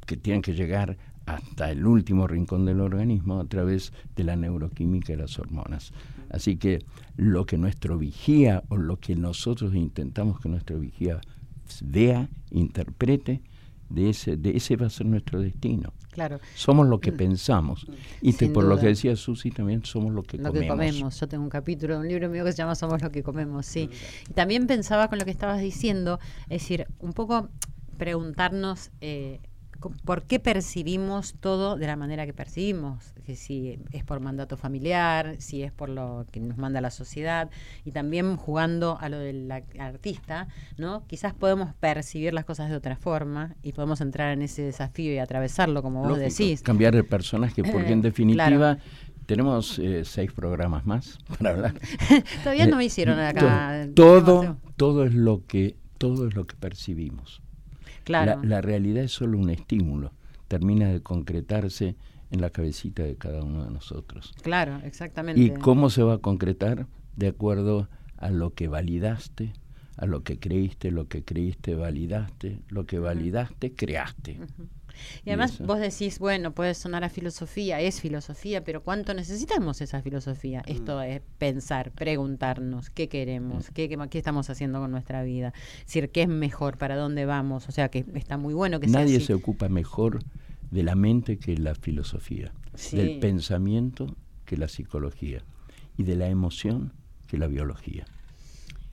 que 0.04 0.16
tienen 0.16 0.42
que 0.42 0.54
llegar 0.54 0.98
hasta 1.24 1.70
el 1.70 1.86
último 1.86 2.26
rincón 2.26 2.64
del 2.64 2.80
organismo 2.80 3.38
a 3.38 3.44
través 3.44 3.92
de 4.16 4.24
la 4.24 4.34
neuroquímica 4.34 5.12
y 5.12 5.16
las 5.16 5.38
hormonas. 5.38 5.92
Así 6.28 6.56
que 6.56 6.80
lo 7.16 7.46
que 7.46 7.56
nuestro 7.56 7.98
vigía 7.98 8.64
o 8.68 8.76
lo 8.76 8.98
que 8.98 9.14
nosotros 9.14 9.76
intentamos 9.76 10.40
que 10.40 10.48
nuestro 10.48 10.80
vigía 10.80 11.20
vea, 11.84 12.28
interprete, 12.50 13.42
de 13.92 14.10
ese, 14.10 14.36
de 14.36 14.56
ese 14.56 14.76
va 14.76 14.86
a 14.86 14.90
ser 14.90 15.06
nuestro 15.06 15.40
destino. 15.40 15.92
Claro. 16.10 16.40
Somos 16.54 16.86
lo 16.86 17.00
que 17.00 17.12
mm. 17.12 17.16
pensamos. 17.16 17.86
Y 18.20 18.32
por 18.32 18.64
lo 18.64 18.78
que 18.78 18.86
decía 18.86 19.16
Susi, 19.16 19.50
también 19.50 19.84
somos 19.84 20.12
lo 20.12 20.22
que 20.22 20.38
comemos. 20.38 20.54
Lo 20.54 20.60
que 20.60 20.68
comemos. 20.68 21.20
Yo 21.20 21.28
tengo 21.28 21.44
un 21.44 21.50
capítulo, 21.50 21.98
un 21.98 22.08
libro 22.08 22.28
mío 22.28 22.44
que 22.44 22.52
se 22.52 22.58
llama 22.58 22.74
Somos 22.74 23.02
lo 23.02 23.10
que 23.10 23.22
comemos, 23.22 23.66
sí. 23.66 23.88
Y 24.28 24.32
también 24.32 24.66
pensaba 24.66 25.08
con 25.08 25.18
lo 25.18 25.24
que 25.24 25.30
estabas 25.30 25.60
diciendo, 25.60 26.18
es 26.44 26.62
decir, 26.62 26.86
un 26.98 27.12
poco 27.12 27.48
preguntarnos 27.96 28.90
eh, 29.00 29.40
por 29.90 30.22
qué 30.22 30.38
percibimos 30.38 31.34
todo 31.40 31.76
de 31.76 31.86
la 31.86 31.96
manera 31.96 32.26
que 32.26 32.32
percibimos, 32.32 33.12
que 33.24 33.36
si 33.36 33.78
es 33.92 34.04
por 34.04 34.20
mandato 34.20 34.56
familiar, 34.56 35.36
si 35.38 35.62
es 35.62 35.72
por 35.72 35.88
lo 35.88 36.26
que 36.30 36.40
nos 36.40 36.58
manda 36.58 36.80
la 36.80 36.90
sociedad, 36.90 37.50
y 37.84 37.92
también 37.92 38.36
jugando 38.36 38.98
a 39.00 39.08
lo 39.08 39.18
del 39.18 39.50
artista, 39.78 40.48
¿no? 40.78 41.04
Quizás 41.06 41.34
podemos 41.34 41.74
percibir 41.74 42.34
las 42.34 42.44
cosas 42.44 42.70
de 42.70 42.76
otra 42.76 42.96
forma 42.96 43.54
y 43.62 43.72
podemos 43.72 44.00
entrar 44.00 44.32
en 44.32 44.42
ese 44.42 44.62
desafío 44.62 45.12
y 45.12 45.18
atravesarlo, 45.18 45.82
como 45.82 46.02
vos 46.02 46.18
decís. 46.18 46.62
Cambiar 46.62 46.94
de 46.94 47.04
personaje, 47.04 47.62
porque 47.62 47.92
en 47.92 48.02
definitiva 48.02 48.78
tenemos 49.26 49.78
eh, 49.78 50.04
seis 50.04 50.32
programas 50.32 50.86
más 50.86 51.18
para 51.38 51.50
hablar. 51.50 51.74
Todavía 52.42 52.66
no 52.66 52.76
me 52.76 52.84
hicieron 52.84 53.18
eh, 53.18 53.26
acá. 53.26 53.88
Todo, 53.94 54.58
todo 54.76 55.04
es 55.04 55.14
lo 55.14 55.46
que, 55.46 55.76
todo 55.98 56.28
es 56.28 56.34
lo 56.34 56.46
que 56.46 56.56
percibimos. 56.56 57.42
La, 58.06 58.60
realidad 58.60 59.04
es 59.04 59.12
solo 59.12 59.38
un 59.38 59.50
estímulo, 59.50 60.12
termina 60.48 60.88
de 60.88 61.02
concretarse 61.02 61.96
en 62.30 62.40
la 62.40 62.50
cabecita 62.50 63.02
de 63.02 63.16
cada 63.16 63.42
uno 63.42 63.64
de 63.64 63.70
nosotros. 63.70 64.34
Claro, 64.42 64.80
exactamente. 64.84 65.40
¿Y 65.40 65.50
cómo 65.50 65.90
se 65.90 66.02
va 66.02 66.14
a 66.14 66.18
concretar? 66.18 66.86
De 67.16 67.28
acuerdo 67.28 67.88
a 68.16 68.30
lo 68.30 68.54
que 68.54 68.68
validaste, 68.68 69.52
a 69.96 70.06
lo 70.06 70.22
que 70.22 70.38
creíste, 70.38 70.90
lo 70.90 71.08
que 71.08 71.22
creíste 71.22 71.74
validaste, 71.74 72.60
lo 72.68 72.86
que 72.86 72.98
validaste 72.98 73.72
creaste. 73.72 74.38
Y 75.24 75.30
además 75.30 75.58
vos 75.58 75.78
decís, 75.78 76.18
bueno, 76.18 76.52
puede 76.52 76.74
sonar 76.74 77.04
a 77.04 77.08
filosofía, 77.08 77.80
es 77.80 78.00
filosofía, 78.00 78.64
pero 78.64 78.82
¿cuánto 78.82 79.14
necesitamos 79.14 79.80
esa 79.80 80.02
filosofía? 80.02 80.60
Mm. 80.66 80.70
Esto 80.70 81.02
es 81.02 81.22
pensar, 81.38 81.92
preguntarnos 81.92 82.90
qué 82.90 83.08
queremos, 83.08 83.70
mm. 83.70 83.74
qué, 83.74 83.88
qué, 83.88 84.18
estamos 84.18 84.50
haciendo 84.50 84.80
con 84.80 84.90
nuestra 84.90 85.22
vida, 85.22 85.52
decir 85.84 86.10
qué 86.10 86.22
es 86.22 86.28
mejor, 86.28 86.78
para 86.78 86.96
dónde 86.96 87.24
vamos, 87.24 87.68
o 87.68 87.72
sea 87.72 87.88
que 87.88 88.04
está 88.14 88.36
muy 88.36 88.54
bueno 88.54 88.80
que 88.80 88.86
Nadie 88.86 89.20
se 89.20 89.34
ocupa 89.34 89.68
mejor 89.68 90.20
de 90.70 90.82
la 90.82 90.94
mente 90.94 91.38
que 91.38 91.56
la 91.56 91.74
filosofía, 91.74 92.52
del 92.92 93.18
pensamiento 93.18 94.16
que 94.44 94.56
la 94.56 94.68
psicología 94.68 95.42
y 95.96 96.04
de 96.04 96.16
la 96.16 96.28
emoción 96.28 96.92
que 97.26 97.38
la 97.38 97.46
biología. 97.46 98.06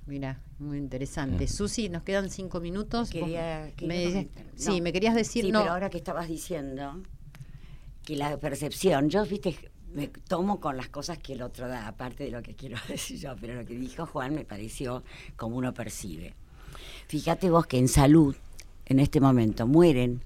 Mira, 0.06 0.39
muy 0.60 0.78
interesante. 0.78 1.47
Susi, 1.47 1.89
nos 1.89 2.03
quedan 2.03 2.30
cinco 2.30 2.60
minutos. 2.60 3.10
Quería, 3.10 3.72
me 3.82 4.30
sí, 4.55 4.82
me 4.82 4.91
querías 4.91 5.16
decir. 5.16 5.45
Sí, 5.45 5.51
pero 5.51 5.72
ahora 5.72 5.89
que 5.89 5.97
estabas 5.97 6.28
diciendo 6.28 7.01
que 8.03 8.16
la 8.16 8.38
percepción, 8.38 9.10
yo, 9.10 9.26
viste, 9.26 9.55
me 9.93 10.07
tomo 10.07 10.60
con 10.60 10.78
las 10.78 10.89
cosas 10.89 11.18
que 11.18 11.34
el 11.34 11.41
otro 11.41 11.68
da, 11.68 11.88
aparte 11.88 12.26
de 12.26 12.32
lo 12.32 12.41
que 12.41 12.55
quiero 12.55 12.78
decir 12.88 13.20
yo, 13.20 13.36
pero 13.39 13.55
lo 13.55 13.66
que 13.66 13.76
dijo 13.76 14.05
Juan 14.05 14.36
me 14.36 14.45
pareció 14.45 15.03
como 15.36 15.57
uno 15.57 15.74
percibe. 15.74 16.34
Fíjate 17.07 17.49
vos 17.49 17.66
que 17.66 17.78
en 17.78 17.88
salud, 17.88 18.36
en 18.86 18.99
este 18.99 19.20
momento, 19.20 19.66
mueren 19.66 20.22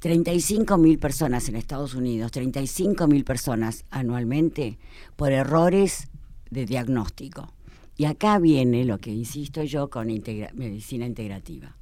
35 0.00 0.78
mil 0.78 0.98
personas 0.98 1.48
en 1.48 1.56
Estados 1.56 1.94
Unidos, 1.94 2.32
35 2.32 3.06
mil 3.06 3.24
personas 3.24 3.84
anualmente 3.90 4.78
por 5.16 5.32
errores 5.32 6.08
de 6.50 6.64
diagnóstico. 6.64 7.52
Y 8.00 8.06
acá 8.06 8.38
viene 8.38 8.86
lo 8.86 8.96
que 8.96 9.10
insisto 9.10 9.62
yo 9.62 9.90
con 9.90 10.06
medicina 10.06 11.04
integrativa. 11.04 11.76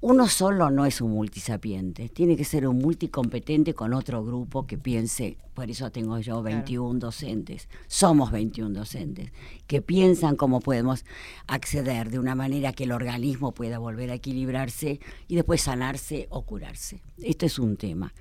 Uno 0.00 0.26
solo 0.26 0.72
no 0.72 0.86
es 0.86 1.00
un 1.00 1.12
multisapiente, 1.12 2.08
tiene 2.08 2.36
que 2.36 2.42
ser 2.42 2.66
un 2.66 2.78
multicompetente 2.78 3.72
con 3.72 3.94
otro 3.94 4.24
grupo 4.24 4.66
que 4.66 4.76
piense, 4.76 5.36
por 5.54 5.70
eso 5.70 5.92
tengo 5.92 6.18
yo 6.18 6.42
21 6.42 6.98
docentes, 6.98 7.68
somos 7.86 8.32
21 8.32 8.76
docentes, 8.76 9.30
que 9.68 9.82
piensan 9.82 10.34
cómo 10.34 10.58
podemos 10.58 11.04
acceder 11.46 12.10
de 12.10 12.18
una 12.18 12.34
manera 12.34 12.72
que 12.72 12.82
el 12.82 12.90
organismo 12.90 13.52
pueda 13.52 13.78
volver 13.78 14.10
a 14.10 14.14
equilibrarse 14.14 14.98
y 15.28 15.36
después 15.36 15.62
sanarse 15.62 16.26
o 16.30 16.42
curarse. 16.42 17.02
Esto 17.22 17.46
es 17.46 17.60
un 17.60 17.76
tema. 17.76 18.12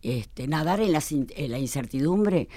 Este, 0.00 0.48
nadar 0.48 0.80
en 0.80 0.92
la 0.92 1.58
incertidumbre 1.58 2.48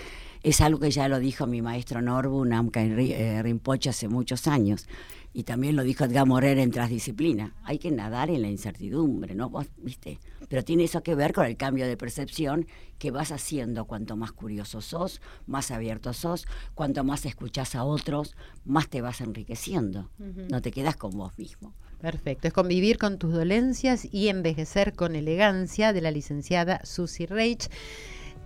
es 0.43 0.59
algo 0.59 0.79
que 0.79 0.91
ya 0.91 1.07
lo 1.07 1.19
dijo 1.19 1.47
mi 1.47 1.61
maestro 1.61 2.01
Norbu 2.01 2.43
Namka 2.45 2.83
eh, 2.83 3.41
Rinpoche 3.41 3.89
hace 3.89 4.09
muchos 4.09 4.47
años. 4.47 4.87
Y 5.35 5.43
también 5.43 5.75
lo 5.75 5.83
dijo 5.83 6.03
Edgar 6.03 6.27
Morer 6.27 6.59
en 6.59 6.69
Transdisciplina. 6.69 7.55
Hay 7.63 7.79
que 7.79 7.89
nadar 7.89 8.29
en 8.29 8.43
la 8.43 8.49
incertidumbre, 8.49 9.33
¿no? 9.33 9.51
¿Viste? 9.77 10.19
Pero 10.47 10.63
tiene 10.63 10.83
eso 10.83 11.01
que 11.01 11.15
ver 11.15 11.33
con 11.33 11.47
el 11.47 11.57
cambio 11.57 11.87
de 11.87 11.97
percepción 11.97 12.67
que 12.99 13.09
vas 13.09 13.31
haciendo 13.31 13.85
cuanto 13.85 14.15
más 14.15 14.31
curioso 14.31 14.79
sos, 14.81 15.21
más 15.47 15.71
abierto 15.71 16.13
sos, 16.13 16.45
cuanto 16.75 17.03
más 17.03 17.25
escuchas 17.25 17.73
a 17.73 17.83
otros, 17.83 18.35
más 18.63 18.89
te 18.89 19.01
vas 19.01 19.21
enriqueciendo. 19.21 20.11
No 20.19 20.61
te 20.61 20.69
quedas 20.69 20.97
con 20.97 21.17
vos 21.17 21.35
mismo. 21.39 21.73
Perfecto, 21.99 22.49
es 22.49 22.53
convivir 22.53 22.97
con 22.97 23.17
tus 23.17 23.33
dolencias 23.33 24.05
y 24.11 24.27
envejecer 24.27 24.93
con 24.93 25.15
elegancia 25.15 25.93
de 25.93 26.01
la 26.01 26.11
licenciada 26.11 26.81
Susie 26.83 27.25
Reich. 27.25 27.69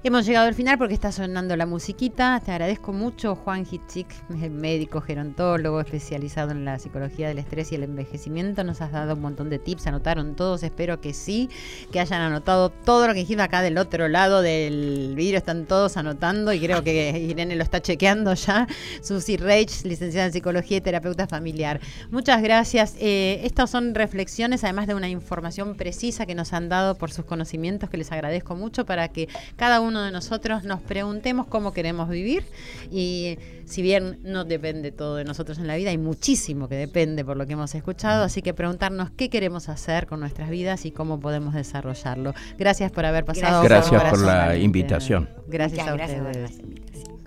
Hemos 0.04 0.28
llegado 0.28 0.48
al 0.48 0.54
final 0.54 0.78
porque 0.78 0.94
está 0.94 1.12
sonando 1.12 1.56
la 1.56 1.66
musiquita. 1.66 2.40
Te 2.46 2.52
agradezco 2.52 2.94
mucho, 2.94 3.36
Juan 3.36 3.66
Hitchik, 3.70 4.08
médico 4.30 5.02
gerontólogo 5.02 5.82
especializado 5.82 6.52
en 6.52 6.66
la 6.66 6.78
psicología 6.78 7.28
del 7.28 7.40
estrés 7.40 7.72
y 7.72 7.76
el 7.76 7.84
envejecimiento. 7.84 8.64
Nos 8.64 8.80
has 8.80 8.92
dado 8.92 9.16
un 9.16 9.22
montón 9.22 9.50
de 9.50 9.58
tips, 9.58 9.88
anotaron 9.88 10.36
todos, 10.36 10.62
espero 10.62 11.02
que 11.02 11.16
sí, 11.16 11.50
que 11.92 12.00
hayan 12.00 12.22
anotado 12.22 12.70
todo 12.70 13.08
lo 13.08 13.14
que 13.16 13.22
dijimos 13.22 13.44
acá 13.44 13.64
del 13.64 13.80
otro 13.80 14.08
lado 14.08 14.44
del 14.44 15.14
vidrio. 15.16 15.40
Están 15.40 15.66
todos 15.66 15.98
anotando 15.98 16.54
y 16.54 16.60
creo 16.60 16.84
que 16.84 17.18
Irene 17.18 17.56
lo 17.56 17.64
está 17.64 17.82
chequeando 17.82 18.36
ya. 18.36 18.68
Susi 19.02 19.36
Reich, 19.36 19.84
licenciada 19.84 20.28
en 20.28 20.32
psicología 20.32 20.78
y 20.78 20.82
terapeuta 20.82 21.26
familiar. 21.26 21.82
Muchas 22.12 22.44
gracias. 22.44 22.96
Eh, 23.00 23.42
estas 23.44 23.72
son 23.72 23.96
reflexiones, 23.96 24.64
además 24.64 24.86
de 24.86 24.94
una 24.94 25.10
información 25.10 25.76
precisa 25.76 26.28
que 26.28 26.36
nos 26.36 26.54
han 26.54 26.70
dado 26.70 26.96
por 26.96 27.12
sus 27.12 27.26
conocimientos, 27.26 27.90
que 27.90 27.98
les 27.98 28.12
agradezco 28.12 28.56
mucho 28.56 28.86
para 28.86 29.08
que 29.08 29.28
cada 29.56 29.82
uno 29.82 29.87
uno 29.88 30.04
de 30.04 30.12
nosotros 30.12 30.64
nos 30.64 30.82
preguntemos 30.82 31.48
cómo 31.48 31.74
queremos 31.74 32.10
vivir 32.10 32.44
y 32.92 33.38
si 33.66 33.82
bien 33.82 34.20
no 34.24 34.46
depende 34.46 34.92
todo 34.92 35.16
de 35.16 35.24
nosotros 35.24 35.58
en 35.58 35.68
la 35.68 35.76
vida, 35.76 35.90
hay 35.90 35.98
muchísimo 35.98 36.68
que 36.68 36.76
depende 36.76 37.26
por 37.26 37.38
lo 37.38 37.46
que 37.46 37.54
hemos 37.54 37.74
escuchado, 37.76 38.24
así 38.24 38.42
que 38.42 38.54
preguntarnos 38.54 39.10
qué 39.12 39.30
queremos 39.30 39.70
hacer 39.70 40.08
con 40.08 40.20
nuestras 40.20 40.50
vidas 40.50 40.86
y 40.86 40.92
cómo 40.92 41.20
podemos 41.20 41.54
desarrollarlo. 41.54 42.34
Gracias 42.58 42.92
por 42.92 43.06
haber 43.06 43.26
pasado. 43.26 43.64
Gracias, 43.64 44.04
por 44.04 44.20
la 44.20 44.58
invitación. 44.58 45.30
Gracias 45.48 45.88
a 45.88 45.96
ustedes. 45.96 46.22
Gracias 46.22 46.52
por 46.52 46.70
la 46.70 46.76
invitación. 46.76 47.18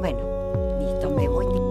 Bueno, 0.00 0.78
listo, 0.80 1.10
me 1.16 1.28
voy. 1.28 1.68